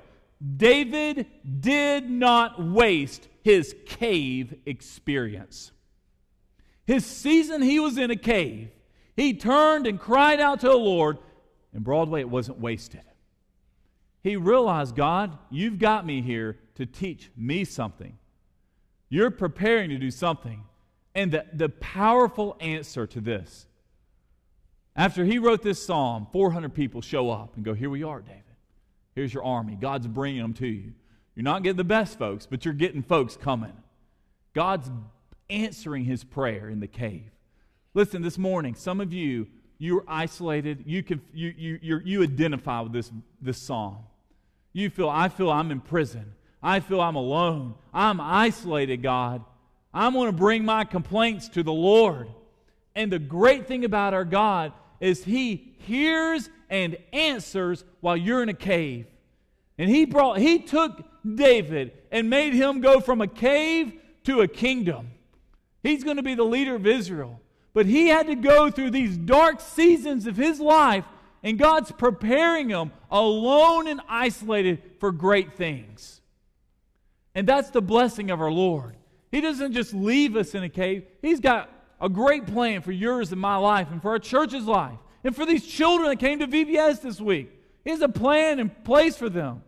David 0.56 1.26
did 1.60 2.10
not 2.10 2.64
waste 2.64 3.28
his 3.42 3.74
cave 3.86 4.54
experience. 4.66 5.72
His 6.86 7.04
season 7.04 7.62
he 7.62 7.78
was 7.78 7.98
in 7.98 8.10
a 8.10 8.16
cave, 8.16 8.70
he 9.16 9.34
turned 9.34 9.86
and 9.86 10.00
cried 10.00 10.40
out 10.40 10.60
to 10.60 10.68
the 10.68 10.76
Lord, 10.76 11.18
and 11.72 11.84
Broadway, 11.84 12.20
it 12.20 12.28
wasn't 12.28 12.60
wasted. 12.60 13.02
He 14.22 14.36
realized, 14.36 14.94
God, 14.94 15.36
you've 15.50 15.78
got 15.78 16.06
me 16.06 16.22
here 16.22 16.58
to 16.76 16.86
teach 16.86 17.30
me 17.36 17.64
something. 17.64 18.16
You're 19.08 19.30
preparing 19.30 19.90
to 19.90 19.98
do 19.98 20.10
something. 20.10 20.64
And 21.14 21.32
the, 21.32 21.44
the 21.52 21.68
powerful 21.68 22.56
answer 22.60 23.06
to 23.06 23.20
this 23.20 23.66
after 24.94 25.24
he 25.24 25.38
wrote 25.38 25.62
this 25.62 25.84
psalm, 25.84 26.26
400 26.32 26.74
people 26.74 27.00
show 27.00 27.30
up 27.30 27.56
and 27.56 27.64
go, 27.64 27.74
Here 27.74 27.90
we 27.90 28.02
are, 28.02 28.20
David. 28.20 28.42
Here's 29.14 29.32
your 29.32 29.44
army. 29.44 29.76
God's 29.78 30.06
bringing 30.06 30.42
them 30.42 30.54
to 30.54 30.66
you. 30.66 30.92
You're 31.34 31.44
not 31.44 31.62
getting 31.62 31.76
the 31.76 31.84
best 31.84 32.18
folks, 32.18 32.46
but 32.46 32.64
you're 32.64 32.74
getting 32.74 33.02
folks 33.02 33.36
coming. 33.36 33.72
God's 34.52 34.90
answering 35.48 36.04
his 36.04 36.24
prayer 36.24 36.68
in 36.68 36.80
the 36.80 36.86
cave. 36.86 37.30
Listen, 37.94 38.22
this 38.22 38.38
morning, 38.38 38.74
some 38.74 39.00
of 39.00 39.12
you, 39.12 39.46
you're 39.78 40.04
isolated. 40.06 40.84
You, 40.86 41.02
can, 41.02 41.20
you, 41.32 41.54
you, 41.56 41.78
you 41.82 42.00
you 42.04 42.22
identify 42.22 42.80
with 42.80 42.92
this, 42.92 43.10
this 43.40 43.58
psalm. 43.58 43.98
You 44.72 44.90
feel, 44.90 45.08
I 45.08 45.28
feel 45.28 45.50
I'm 45.50 45.70
in 45.70 45.80
prison. 45.80 46.32
I 46.62 46.80
feel 46.80 47.00
I'm 47.00 47.16
alone. 47.16 47.74
I'm 47.92 48.20
isolated, 48.20 49.02
God. 49.02 49.44
I'm 49.92 50.14
going 50.14 50.30
to 50.30 50.36
bring 50.36 50.64
my 50.64 50.84
complaints 50.84 51.48
to 51.50 51.62
the 51.62 51.72
Lord. 51.72 52.28
And 52.94 53.12
the 53.12 53.18
great 53.18 53.66
thing 53.66 53.84
about 53.84 54.14
our 54.14 54.24
God 54.24 54.72
is 55.00 55.24
He 55.24 55.74
hears 55.78 56.48
and 56.70 56.96
answers 57.12 57.84
while 58.00 58.16
you're 58.16 58.42
in 58.42 58.48
a 58.48 58.54
cave. 58.54 59.06
And 59.76 59.90
He 59.90 60.04
brought, 60.04 60.38
He 60.38 60.60
took 60.60 61.04
David 61.34 61.92
and 62.10 62.28
made 62.28 62.54
him 62.54 62.80
go 62.80 63.00
from 63.00 63.20
a 63.20 63.26
cave 63.26 63.92
to 64.24 64.40
a 64.40 64.48
kingdom. 64.48 65.10
He's 65.82 66.04
going 66.04 66.16
to 66.16 66.22
be 66.22 66.34
the 66.34 66.44
leader 66.44 66.74
of 66.74 66.86
Israel. 66.86 67.40
But 67.74 67.86
he 67.86 68.08
had 68.08 68.26
to 68.26 68.34
go 68.34 68.70
through 68.70 68.90
these 68.90 69.16
dark 69.16 69.60
seasons 69.60 70.26
of 70.26 70.36
his 70.36 70.60
life, 70.60 71.04
and 71.42 71.58
God's 71.58 71.90
preparing 71.90 72.68
him 72.68 72.92
alone 73.10 73.88
and 73.88 74.00
isolated 74.08 74.82
for 75.00 75.10
great 75.10 75.54
things. 75.54 76.20
And 77.34 77.46
that's 77.46 77.70
the 77.70 77.80
blessing 77.80 78.30
of 78.30 78.40
our 78.40 78.52
Lord. 78.52 78.96
He 79.30 79.40
doesn't 79.40 79.72
just 79.72 79.94
leave 79.94 80.36
us 80.36 80.54
in 80.54 80.62
a 80.62 80.68
cave, 80.68 81.04
He's 81.22 81.40
got 81.40 81.70
a 82.00 82.08
great 82.08 82.46
plan 82.46 82.82
for 82.82 82.92
yours 82.92 83.32
and 83.32 83.40
my 83.40 83.56
life 83.56 83.88
and 83.90 84.02
for 84.02 84.10
our 84.10 84.18
church's 84.18 84.64
life 84.64 84.98
and 85.24 85.34
for 85.34 85.46
these 85.46 85.66
children 85.66 86.10
that 86.10 86.18
came 86.18 86.40
to 86.40 86.46
VBS 86.46 87.00
this 87.00 87.20
week. 87.20 87.50
He 87.84 87.90
has 87.90 88.00
a 88.02 88.08
plan 88.08 88.58
in 88.58 88.68
place 88.68 89.16
for 89.16 89.28
them. 89.28 89.62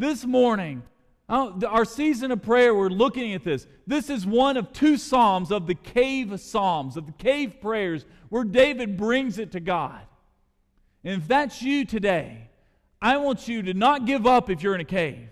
This 0.00 0.24
morning, 0.24 0.82
our 1.28 1.84
season 1.84 2.30
of 2.30 2.40
prayer, 2.40 2.74
we're 2.74 2.88
looking 2.88 3.34
at 3.34 3.44
this. 3.44 3.66
This 3.86 4.08
is 4.08 4.24
one 4.24 4.56
of 4.56 4.72
two 4.72 4.96
Psalms 4.96 5.50
of 5.50 5.66
the 5.66 5.74
cave 5.74 6.40
Psalms, 6.40 6.96
of 6.96 7.04
the 7.04 7.12
cave 7.12 7.60
prayers, 7.60 8.06
where 8.30 8.44
David 8.44 8.96
brings 8.96 9.38
it 9.38 9.52
to 9.52 9.60
God. 9.60 10.00
And 11.04 11.20
if 11.20 11.28
that's 11.28 11.60
you 11.60 11.84
today, 11.84 12.48
I 13.02 13.18
want 13.18 13.46
you 13.46 13.60
to 13.60 13.74
not 13.74 14.06
give 14.06 14.26
up 14.26 14.48
if 14.48 14.62
you're 14.62 14.74
in 14.74 14.80
a 14.80 14.86
cave. 14.86 15.28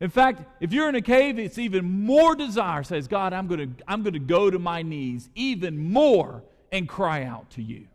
In 0.00 0.10
fact, 0.10 0.44
if 0.60 0.72
you're 0.72 0.88
in 0.88 0.94
a 0.94 1.02
cave, 1.02 1.40
it's 1.40 1.58
even 1.58 2.04
more 2.04 2.36
desire 2.36 2.84
says, 2.84 3.08
God, 3.08 3.32
I'm 3.32 3.48
going 3.48 3.76
to 3.76 3.84
I'm 3.88 4.04
going 4.04 4.12
to 4.12 4.20
go 4.20 4.48
to 4.48 4.60
my 4.60 4.82
knees 4.82 5.28
even 5.34 5.76
more 5.76 6.44
and 6.70 6.88
cry 6.88 7.24
out 7.24 7.50
to 7.50 7.62
you. 7.62 7.88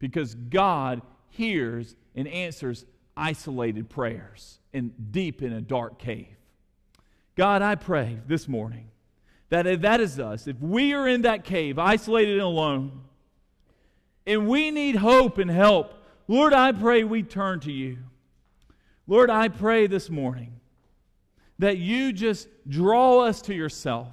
Because 0.00 0.34
God 0.34 1.00
hears 1.30 1.96
and 2.14 2.28
answers 2.28 2.84
isolated 3.16 3.88
prayers 3.88 4.58
and 4.72 4.92
deep 5.12 5.42
in 5.42 5.52
a 5.52 5.60
dark 5.60 5.98
cave. 5.98 6.36
God, 7.36 7.62
I 7.62 7.74
pray 7.74 8.18
this 8.26 8.48
morning 8.48 8.88
that 9.48 9.66
if 9.66 9.82
that 9.82 10.00
is 10.00 10.18
us, 10.18 10.46
if 10.46 10.60
we 10.60 10.92
are 10.92 11.06
in 11.06 11.22
that 11.22 11.44
cave, 11.44 11.78
isolated 11.78 12.34
and 12.34 12.42
alone, 12.42 13.02
and 14.26 14.48
we 14.48 14.70
need 14.70 14.96
hope 14.96 15.38
and 15.38 15.50
help, 15.50 15.94
Lord, 16.28 16.52
I 16.52 16.72
pray 16.72 17.04
we 17.04 17.22
turn 17.22 17.60
to 17.60 17.72
you. 17.72 17.98
Lord, 19.06 19.30
I 19.30 19.48
pray 19.48 19.86
this 19.86 20.10
morning 20.10 20.52
that 21.58 21.78
you 21.78 22.12
just 22.12 22.48
draw 22.68 23.20
us 23.20 23.40
to 23.42 23.54
yourself. 23.54 24.08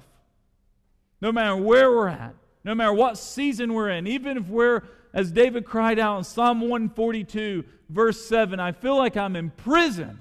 No 1.20 1.32
matter 1.32 1.56
where 1.56 1.90
we're 1.90 2.08
at, 2.08 2.34
no 2.62 2.74
matter 2.74 2.92
what 2.92 3.18
season 3.18 3.74
we're 3.74 3.90
in, 3.90 4.06
even 4.06 4.36
if 4.36 4.48
we're, 4.48 4.82
as 5.12 5.32
David 5.32 5.64
cried 5.64 5.98
out 5.98 6.18
in 6.18 6.24
Psalm 6.24 6.60
142, 6.60 7.64
verse 7.94 8.26
7, 8.26 8.58
I 8.58 8.72
feel 8.72 8.96
like 8.96 9.16
I'm 9.16 9.36
in 9.36 9.50
prison. 9.50 10.18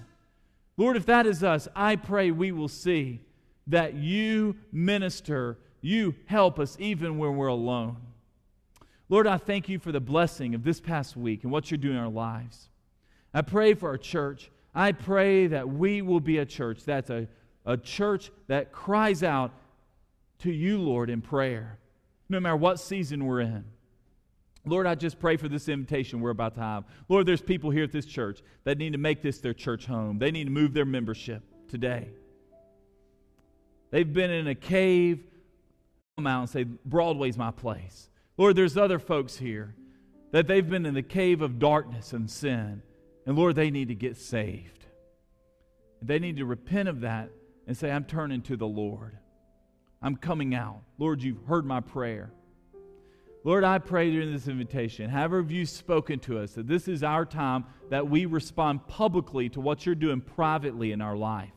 Lord, 0.78 0.95
if 0.95 1.08
that 1.08 1.26
is 1.26 1.44
us, 1.44 1.68
I 1.76 1.95
pray 1.95 2.32
we 2.32 2.52
will 2.52 2.68
see 2.68 3.22
that 3.68 3.95
you 3.95 4.56
minister, 4.72 5.58
you 5.82 6.16
help 6.26 6.60
us 6.60 6.78
even 6.80 7.18
when 7.18 7.36
we're 7.36 7.48
alone. 7.48 7.98
Lord, 9.10 9.28
I 9.28 9.38
thank 9.38 9.70
you 9.70 9.80
for 9.80 9.91
the 9.91 10.00
blessing 10.00 10.56
of 10.56 10.64
this 10.64 10.80
past 10.80 11.18
week 11.18 11.44
and 11.44 11.52
what 11.52 11.72
you're 11.72 11.78
doing 11.78 11.95
in 11.95 12.02
our 12.02 12.10
lives. 12.10 12.70
I 13.34 13.41
pray 13.41 13.74
for 13.74 13.90
our 13.90 13.98
church. 13.98 14.52
I 14.76 14.91
pray 14.91 15.48
that 15.48 15.68
we 15.68 16.02
will 16.02 16.20
be 16.20 16.38
a 16.38 16.45
church 16.45 16.84
that's 16.86 17.10
a, 17.10 17.28
a 17.66 17.78
church 17.78 18.32
that 18.48 18.72
cries 18.72 19.24
out 19.24 19.52
to 20.40 20.52
you, 20.52 20.80
Lord, 20.80 21.10
in 21.10 21.22
prayer, 21.22 21.80
no 22.30 22.40
matter 22.40 22.56
what 22.56 22.80
season 22.80 23.26
we're 23.26 23.41
in. 23.41 23.66
Lord, 24.65 24.88
I 24.88 24.95
just 24.95 25.19
pray 25.19 25.35
for 25.35 25.49
this 25.49 25.68
invitation 25.68 26.22
we're 26.22 26.30
about 26.30 26.56
to 26.56 26.61
have. 26.61 26.85
Lord, 27.10 27.26
there's 27.26 27.41
people 27.41 27.69
here 27.69 27.84
at 27.84 27.91
this 27.91 28.06
church 28.06 28.41
that 28.64 28.77
need 28.77 28.94
to 28.94 28.98
make 28.98 29.22
this 29.22 29.40
their 29.40 29.53
church 29.53 29.85
home. 29.85 30.19
They 30.19 30.31
need 30.31 30.45
to 30.45 30.52
move 30.52 30.73
their 30.73 30.85
membership 30.85 31.44
today. 31.68 32.10
They've 33.91 34.11
been 34.11 34.31
in 34.31 34.48
a 34.48 34.56
cave, 34.56 35.23
come 36.18 36.27
out 36.27 36.40
and 36.40 36.49
say, 36.49 36.64
Broadway's 36.64 37.38
my 37.38 37.52
place. 37.52 38.10
Lord, 38.38 38.56
there's 38.56 38.77
other 38.77 38.99
folks 38.99 39.38
here 39.38 39.76
that 40.31 40.48
they've 40.48 40.68
been 40.68 40.85
in 40.85 40.94
the 40.94 41.03
cave 41.03 41.41
of 41.41 41.60
darkness 41.60 42.14
and 42.14 42.30
sin. 42.30 42.81
And 43.26 43.38
Lord, 43.38 43.56
they 43.56 43.69
need 43.69 43.90
to 43.90 43.95
get 43.95 44.18
saved. 44.18 44.85
They 46.02 46.19
need 46.19 46.38
to 46.38 46.45
repent 46.45 46.90
of 46.90 47.02
that 47.02 47.30
and 47.68 47.77
say, 47.77 47.91
I'm 47.91 48.06
turning 48.06 48.41
to 48.44 48.57
the 48.57 48.68
Lord. 48.68 49.18
I'm 50.02 50.15
coming 50.15 50.56
out. 50.56 50.81
Lord, 50.98 51.22
you've 51.22 51.45
heard 51.45 51.65
my 51.65 51.80
prayer. 51.80 52.31
Lord, 53.45 53.65
I 53.65 53.78
pray 53.80 54.10
during 54.10 54.32
this 54.32 54.48
invitation, 54.48 55.10
have 55.10 55.52
you 55.52 55.65
spoken 55.65 56.20
to 56.20 56.40
us 56.40 56.53
that 56.53 56.68
this 56.68 56.88
is 56.88 57.03
our 57.03 57.26
time 57.26 57.65
that 57.90 58.10
we 58.10 58.26
respond 58.26 58.88
publicly 58.88 59.49
to 59.49 59.60
what 59.60 59.86
you're 59.86 59.95
doing 59.95 60.22
privately 60.22 60.94
in 60.94 61.02
our 61.02 61.18
life. 61.18 61.52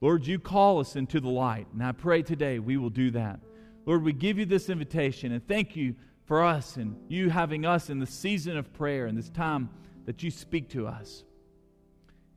Lord, 0.00 0.26
you 0.26 0.38
call 0.38 0.78
us 0.78 0.94
into 0.94 1.18
the 1.18 1.28
light, 1.28 1.66
and 1.72 1.82
I 1.82 1.90
pray 1.90 2.22
today 2.22 2.60
we 2.60 2.76
will 2.76 2.90
do 2.90 3.10
that. 3.10 3.40
Lord, 3.84 4.04
we 4.04 4.12
give 4.12 4.38
you 4.38 4.46
this 4.46 4.70
invitation 4.70 5.32
and 5.32 5.46
thank 5.46 5.74
you 5.74 5.96
for 6.24 6.44
us 6.44 6.76
and 6.76 6.96
you 7.08 7.30
having 7.30 7.66
us 7.66 7.90
in 7.90 7.98
the 7.98 8.06
season 8.06 8.56
of 8.56 8.72
prayer 8.72 9.06
and 9.06 9.18
this 9.18 9.30
time 9.30 9.70
that 10.06 10.22
you 10.22 10.30
speak 10.30 10.68
to 10.70 10.86
us. 10.86 11.24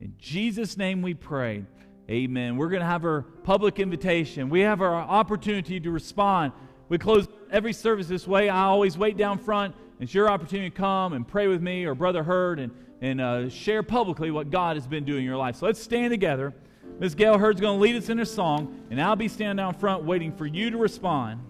In 0.00 0.14
Jesus' 0.18 0.76
name 0.76 1.02
we 1.02 1.14
pray. 1.14 1.64
Amen. 2.10 2.56
We're 2.56 2.68
going 2.68 2.80
to 2.80 2.86
have 2.86 3.04
our 3.04 3.22
public 3.22 3.78
invitation. 3.78 4.50
We 4.50 4.60
have 4.60 4.82
our 4.82 4.94
opportunity 4.96 5.78
to 5.78 5.90
respond. 5.90 6.52
We 6.88 6.98
close 6.98 7.28
every 7.52 7.72
service 7.72 8.08
this 8.08 8.26
way. 8.26 8.48
I 8.48 8.64
always 8.64 8.98
wait 8.98 9.16
down 9.16 9.38
front. 9.38 9.74
It's 10.00 10.14
your 10.14 10.28
opportunity 10.28 10.70
to 10.70 10.76
come 10.76 11.12
and 11.12 11.28
pray 11.28 11.46
with 11.46 11.62
me 11.62 11.84
or 11.84 11.94
Brother 11.94 12.24
Hurd 12.24 12.58
and, 12.58 12.72
and 13.00 13.20
uh, 13.20 13.48
share 13.48 13.82
publicly 13.82 14.30
what 14.30 14.50
God 14.50 14.76
has 14.76 14.86
been 14.86 15.04
doing 15.04 15.20
in 15.20 15.24
your 15.24 15.36
life. 15.36 15.56
So 15.56 15.66
let's 15.66 15.80
stand 15.80 16.10
together. 16.10 16.54
Miss 16.98 17.14
Gail 17.14 17.38
Hurd's 17.38 17.60
going 17.60 17.78
to 17.78 17.82
lead 17.82 17.96
us 17.96 18.08
in 18.08 18.18
a 18.20 18.26
song, 18.26 18.82
and 18.90 19.00
I'll 19.00 19.16
be 19.16 19.28
standing 19.28 19.56
down 19.56 19.74
front 19.74 20.04
waiting 20.04 20.32
for 20.32 20.46
you 20.46 20.70
to 20.70 20.78
respond. 20.78 21.40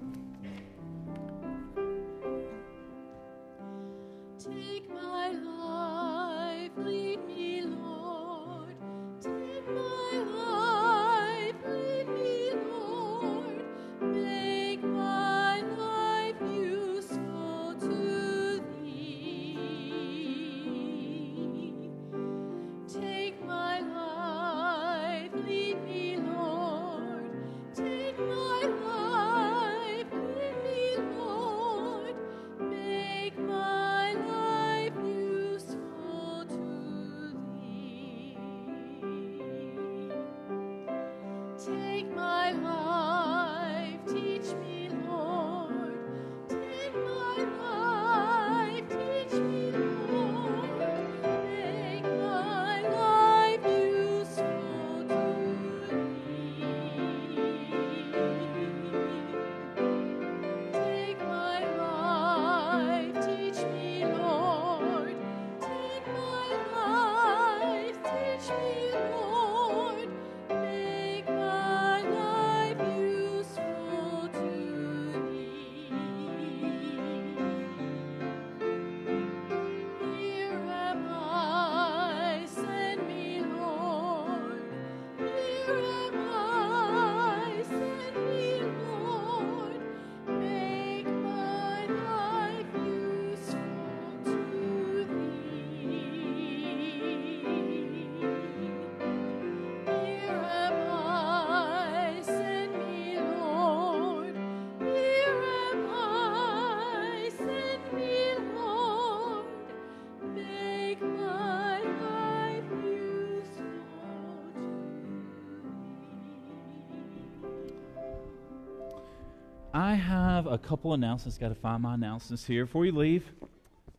Have 120.43 120.52
a 120.52 120.59
couple 120.59 120.93
announcements. 120.93 121.39
Got 121.39 121.51
to 121.51 121.55
find 121.55 121.82
my 121.82 121.94
announcements 121.94 122.44
here 122.44 122.64
before 122.64 122.85
you 122.85 122.93
leave. 122.93 123.31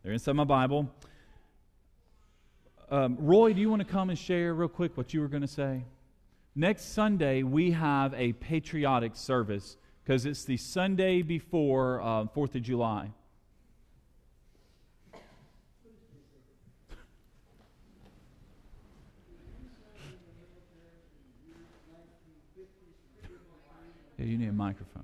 They're 0.01 0.13
inside 0.13 0.33
my 0.33 0.43
Bible. 0.43 0.89
Um, 2.89 3.17
Roy, 3.19 3.53
do 3.53 3.61
you 3.61 3.69
want 3.69 3.81
to 3.81 3.87
come 3.87 4.09
and 4.09 4.19
share 4.19 4.53
real 4.53 4.67
quick 4.67 4.97
what 4.97 5.13
you 5.13 5.21
were 5.21 5.27
going 5.27 5.41
to 5.41 5.47
say? 5.47 5.83
Next 6.55 6.93
Sunday, 6.93 7.43
we 7.43 7.71
have 7.71 8.13
a 8.13 8.33
patriotic 8.33 9.15
service 9.15 9.77
because 10.03 10.25
it's 10.25 10.43
the 10.43 10.57
Sunday 10.57 11.21
before 11.21 12.01
uh, 12.01 12.25
4th 12.25 12.55
of 12.55 12.61
July. 12.61 13.09
Yeah, 24.17 24.25
you 24.25 24.37
need 24.37 24.49
a 24.49 24.53
microphone. 24.53 25.03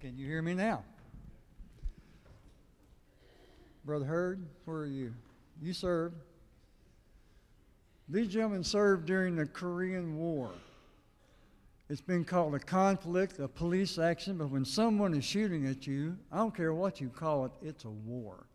Can 0.00 0.16
you 0.16 0.26
hear 0.26 0.42
me 0.42 0.54
now? 0.54 0.84
Brother 3.84 4.04
Hurd, 4.04 4.46
where 4.64 4.78
are 4.78 4.86
you? 4.86 5.12
You 5.60 5.72
served. 5.72 6.14
These 8.08 8.28
gentlemen 8.28 8.62
served 8.62 9.06
during 9.06 9.34
the 9.34 9.46
Korean 9.46 10.16
War. 10.16 10.50
It's 11.90 12.00
been 12.00 12.24
called 12.24 12.54
a 12.54 12.58
conflict, 12.58 13.40
a 13.40 13.48
police 13.48 13.98
action, 13.98 14.38
but 14.38 14.48
when 14.48 14.64
someone 14.64 15.12
is 15.14 15.24
shooting 15.24 15.66
at 15.66 15.86
you, 15.86 16.16
I 16.30 16.38
don't 16.38 16.54
care 16.54 16.72
what 16.72 17.00
you 17.00 17.08
call 17.08 17.46
it, 17.46 17.52
it's 17.62 17.84
a 17.84 17.90
war. 17.90 18.46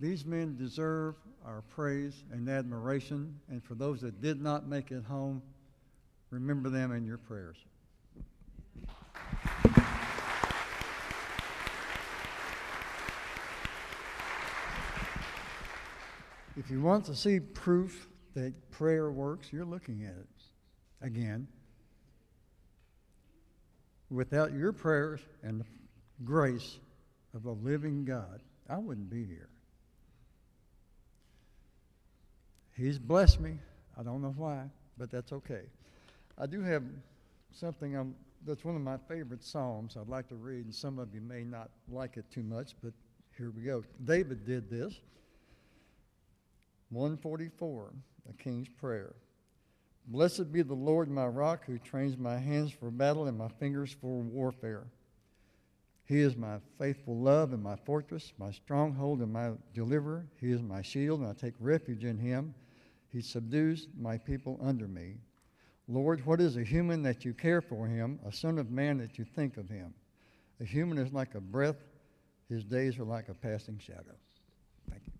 These 0.00 0.24
men 0.24 0.56
deserve 0.56 1.16
our 1.44 1.62
praise 1.68 2.24
and 2.32 2.48
admiration, 2.48 3.38
and 3.48 3.62
for 3.62 3.74
those 3.74 4.00
that 4.00 4.22
did 4.22 4.40
not 4.40 4.66
make 4.66 4.90
it 4.92 5.04
home, 5.04 5.42
remember 6.30 6.68
them 6.68 6.92
in 6.92 7.04
your 7.04 7.18
prayers. 7.18 7.56
If 16.56 16.72
you 16.72 16.82
want 16.82 17.04
to 17.06 17.14
see 17.14 17.38
proof 17.40 18.08
that 18.34 18.52
prayer 18.72 19.10
works, 19.10 19.52
you're 19.52 19.64
looking 19.64 20.04
at 20.04 20.10
it 20.10 20.26
again. 21.00 21.46
Without 24.10 24.52
your 24.52 24.72
prayers 24.72 25.20
and 25.42 25.60
the 25.60 25.64
grace 26.24 26.78
of 27.34 27.44
a 27.44 27.52
living 27.52 28.04
God, 28.04 28.40
I 28.68 28.78
wouldn't 28.78 29.08
be 29.08 29.24
here. 29.24 29.48
He's 32.76 32.98
blessed 32.98 33.40
me. 33.40 33.58
I 33.98 34.02
don't 34.02 34.20
know 34.20 34.34
why, 34.36 34.64
but 34.96 35.10
that's 35.10 35.32
okay. 35.32 35.62
I 36.36 36.46
do 36.46 36.60
have 36.62 36.82
something 37.52 37.96
I'm, 37.96 38.14
that's 38.46 38.64
one 38.64 38.76
of 38.76 38.82
my 38.82 38.96
favorite 39.08 39.44
psalms 39.44 39.96
I'd 39.96 40.08
like 40.08 40.28
to 40.28 40.36
read, 40.36 40.64
and 40.64 40.74
some 40.74 40.98
of 40.98 41.14
you 41.14 41.20
may 41.20 41.44
not 41.44 41.70
like 41.90 42.16
it 42.16 42.30
too 42.30 42.42
much, 42.42 42.74
but 42.82 42.92
here 43.36 43.50
we 43.50 43.62
go. 43.62 43.84
David 44.04 44.44
did 44.44 44.70
this. 44.70 44.94
144. 46.90 47.92
the 48.26 48.32
King's 48.34 48.68
Prayer. 48.68 49.14
Blessed 50.06 50.50
be 50.52 50.62
the 50.62 50.74
Lord 50.74 51.10
my 51.10 51.26
rock, 51.26 51.64
who 51.66 51.78
trains 51.78 52.16
my 52.16 52.38
hands 52.38 52.72
for 52.72 52.90
battle 52.90 53.26
and 53.26 53.36
my 53.36 53.48
fingers 53.48 53.94
for 54.00 54.22
warfare. 54.22 54.86
He 56.04 56.20
is 56.20 56.34
my 56.34 56.58
faithful 56.78 57.18
love 57.18 57.52
and 57.52 57.62
my 57.62 57.76
fortress, 57.76 58.32
my 58.38 58.50
stronghold 58.50 59.20
and 59.20 59.30
my 59.30 59.50
deliverer. 59.74 60.26
He 60.40 60.50
is 60.50 60.62
my 60.62 60.80
shield, 60.80 61.20
and 61.20 61.28
I 61.28 61.34
take 61.34 61.52
refuge 61.60 62.04
in 62.04 62.16
him. 62.16 62.54
He 63.10 63.20
subdues 63.20 63.88
my 63.98 64.16
people 64.16 64.58
under 64.62 64.88
me. 64.88 65.16
Lord, 65.90 66.26
what 66.26 66.38
is 66.38 66.58
a 66.58 66.62
human 66.62 67.02
that 67.04 67.24
you 67.24 67.32
care 67.32 67.62
for 67.62 67.86
him, 67.86 68.20
a 68.26 68.30
son 68.30 68.58
of 68.58 68.70
man 68.70 68.98
that 68.98 69.18
you 69.18 69.24
think 69.24 69.56
of 69.56 69.70
him? 69.70 69.94
A 70.60 70.64
human 70.64 70.98
is 70.98 71.14
like 71.14 71.34
a 71.34 71.40
breath, 71.40 71.76
his 72.50 72.62
days 72.62 72.98
are 72.98 73.04
like 73.04 73.30
a 73.30 73.34
passing 73.34 73.78
shadow. 73.78 74.14
Thank 74.90 75.02
you. 75.06 75.12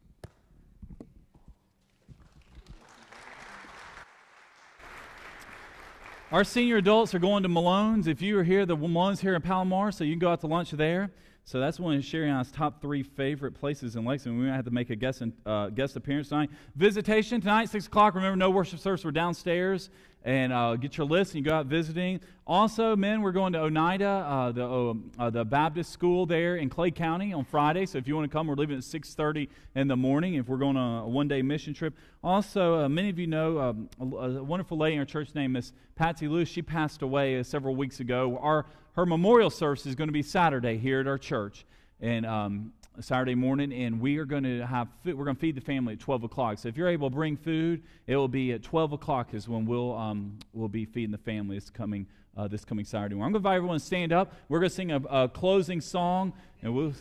Our 6.31 6.45
senior 6.45 6.77
adults 6.77 7.15
are 7.15 7.19
going 7.19 7.43
to 7.45 7.49
Malone's. 7.49 8.07
If 8.07 8.20
you 8.20 8.39
are 8.39 8.45
here, 8.45 8.66
the 8.66 8.77
Malone's 8.77 9.20
here 9.20 9.35
in 9.35 9.40
Palomar, 9.40 9.90
so 9.90 10.05
you 10.05 10.12
can 10.12 10.19
go 10.19 10.31
out 10.31 10.43
to 10.43 10.47
lunch 10.47 10.73
there. 10.73 11.11
So 11.49 11.59
that's 11.59 11.81
one 11.81 11.97
of 11.97 12.05
Sherry 12.05 12.31
top 12.53 12.82
three 12.82 13.03
favorite 13.03 13.53
places 13.53 13.97
in 13.97 14.05
Lexington. 14.05 14.39
We 14.39 14.49
might 14.49 14.57
have 14.57 14.66
to 14.66 14.70
make 14.70 14.90
a 14.90 14.97
guest, 14.97 15.23
uh, 15.47 15.70
guest 15.70 15.97
appearance 15.97 16.28
tonight. 16.28 16.51
Visitation 16.77 17.40
tonight, 17.40 17.70
6 17.70 17.86
o'clock. 17.86 18.15
Remember, 18.15 18.36
no 18.36 18.51
worship 18.51 18.81
service. 18.81 19.03
We're 19.03 19.12
downstairs. 19.12 19.89
And 20.24 20.53
uh, 20.53 20.77
get 20.77 20.97
your 20.97 21.07
list 21.07 21.35
and 21.35 21.45
you 21.45 21.51
go 21.51 21.57
out 21.57 21.66
visiting. 21.66 22.20
Also, 22.47 22.97
men, 22.97 23.23
we're 23.23 23.32
going 23.32 23.53
to 23.53 23.61
Oneida, 23.61 24.07
uh, 24.07 24.53
the, 24.53 24.69
uh, 24.69 24.95
uh, 25.19 25.31
the 25.31 25.45
Baptist 25.45 25.93
school 25.93 26.27
there 26.27 26.57
in 26.57 26.69
Clay 26.69 26.90
County 26.90 27.32
on 27.32 27.45
Friday. 27.45 27.86
So 27.86 27.99
if 27.99 28.09
you 28.09 28.16
want 28.16 28.31
to 28.31 28.35
come, 28.35 28.47
we're 28.47 28.55
leaving 28.55 28.77
at 28.77 28.82
6.30 28.82 29.49
in 29.74 29.86
the 29.89 29.97
morning 29.97 30.35
if 30.35 30.49
we're 30.49 30.57
going 30.57 30.77
on 30.77 31.05
a 31.05 31.09
one-day 31.09 31.43
mission 31.43 31.73
trip. 31.73 31.95
Also, 32.23 32.85
uh, 32.85 32.89
many 32.89 33.11
of 33.11 33.19
you 33.19 33.27
know 33.27 33.59
um, 33.59 33.89
a, 34.01 34.05
a, 34.05 34.43
wonderful 34.43 34.77
lady 34.77 34.95
in 34.95 35.01
our 35.01 35.07
church 35.07 35.35
named 35.35 35.53
Miss 35.53 35.73
Patsy 35.95 36.27
Lewis. 36.27 36.49
She 36.49 36.62
passed 36.62 37.03
away 37.03 37.43
several 37.43 37.77
weeks 37.77 38.01
ago. 38.01 38.39
Our 38.40 38.66
her 38.99 39.07
memorial 39.07 39.49
service 39.49 39.86
is 39.86 39.95
going 39.95 40.09
to 40.09 40.12
be 40.12 40.24
Saturday 40.24 40.77
here 40.77 40.99
at 40.99 41.07
our 41.07 41.19
church, 41.19 41.65
and 42.01 42.27
um, 42.27 42.73
Saturday 43.01 43.35
morning, 43.35 43.73
and 43.73 44.01
we 44.01 44.19
are 44.19 44.25
going 44.25 44.43
to 44.43 44.66
have 44.66 44.89
food, 45.05 45.16
we're 45.16 45.25
going 45.25 45.37
to 45.37 45.41
feed 45.41 45.57
the 45.57 45.61
family 45.61 45.95
at 45.95 46.01
12 46.01 46.25
o'clock. 46.25 46.59
So 46.59 46.69
if 46.69 46.77
you're 46.77 46.89
able 46.89 47.11
to 47.11 47.15
bring 47.15 47.37
food, 47.37 47.83
it 48.07 48.16
will 48.16 48.29
be 48.29 48.53
at 48.53 48.62
12 48.62 48.93
o'clock 48.93 49.35
is 49.35 49.49
when 49.49 49.66
we'll 49.66 49.97
um, 49.97 50.39
we'll 50.53 50.69
be 50.69 50.85
feeding 50.85 51.12
the 51.12 51.19
family 51.19 51.57
this 51.57 51.70
coming 51.70 52.07
uh, 52.37 52.49
this 52.49 52.65
coming 52.65 52.85
Saturday 52.85 53.15
morning. 53.15 53.29
I'm 53.29 53.33
going 53.33 53.43
to 53.43 53.49
invite 53.49 53.57
everyone 53.57 53.79
to 53.79 53.85
stand 53.85 54.12
up. 54.12 54.35
We're 54.49 54.61
going 54.61 54.70
to 54.70 54.75
sing 54.75 54.93
a, 54.93 55.01
a 55.11 55.29
closing 55.29 55.81
song, 55.81 56.33
and 56.62 56.75
we'll. 56.75 56.93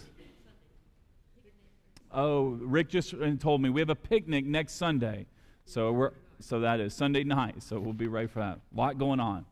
Oh, 2.11 2.57
Rick 2.61 2.89
just 2.89 3.13
told 3.39 3.61
me 3.61 3.69
we 3.69 3.81
have 3.81 3.89
a 3.89 3.95
picnic 3.95 4.45
next 4.45 4.73
Sunday, 4.73 5.25
so 5.65 5.91
we're 5.91 6.11
so 6.39 6.59
that 6.61 6.79
is 6.79 6.93
Sunday 6.93 7.23
night. 7.23 7.63
So 7.63 7.79
we'll 7.79 7.93
be 7.93 8.07
ready 8.07 8.27
for 8.27 8.39
that. 8.39 8.59
A 8.73 8.77
lot 8.77 8.97
going 8.97 9.19
on. 9.19 9.45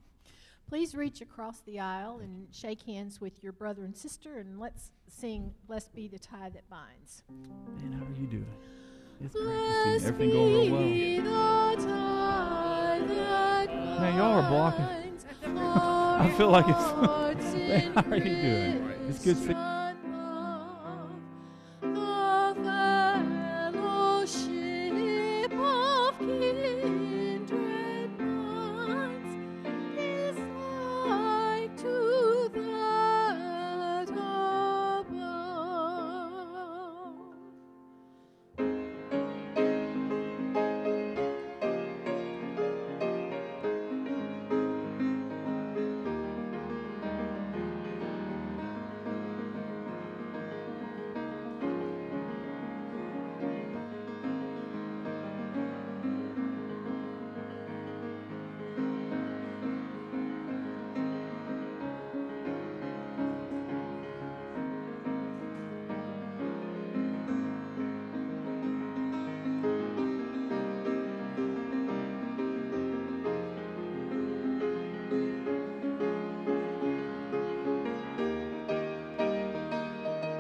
Please 0.67 0.95
reach 0.95 1.21
across 1.21 1.59
the 1.61 1.79
aisle 1.79 2.19
and 2.21 2.47
shake 2.51 2.81
hands 2.83 3.21
with 3.21 3.43
your 3.43 3.53
brother 3.53 3.83
and 3.85 3.95
sister, 3.95 4.39
and 4.39 4.59
let's 4.59 4.91
sing 5.07 5.53
Blessed 5.67 5.93
Be 5.93 6.07
the 6.07 6.17
Tie 6.17 6.49
That 6.49 6.67
Binds. 6.69 7.21
Man, 7.29 7.93
how 7.93 8.03
are 8.03 8.19
you 8.19 8.25
doing? 8.25 8.47
It's 9.23 9.35
great 9.35 9.45
to 9.45 9.99
see 9.99 10.07
everything 10.07 10.31
going 10.31 10.53
real 10.53 10.71
well. 10.71 11.85
Man, 13.99 14.17
y'all 14.17 14.39
are 14.39 14.49
blocking. 14.49 14.85
I 15.57 16.33
feel 16.35 16.49
like 16.49 16.65
it's. 16.67 17.53
Man, 17.55 17.93
how 17.93 18.01
are 18.09 18.17
you 18.17 18.23
doing? 18.23 18.93
It's 19.07 19.19
good 19.19 19.37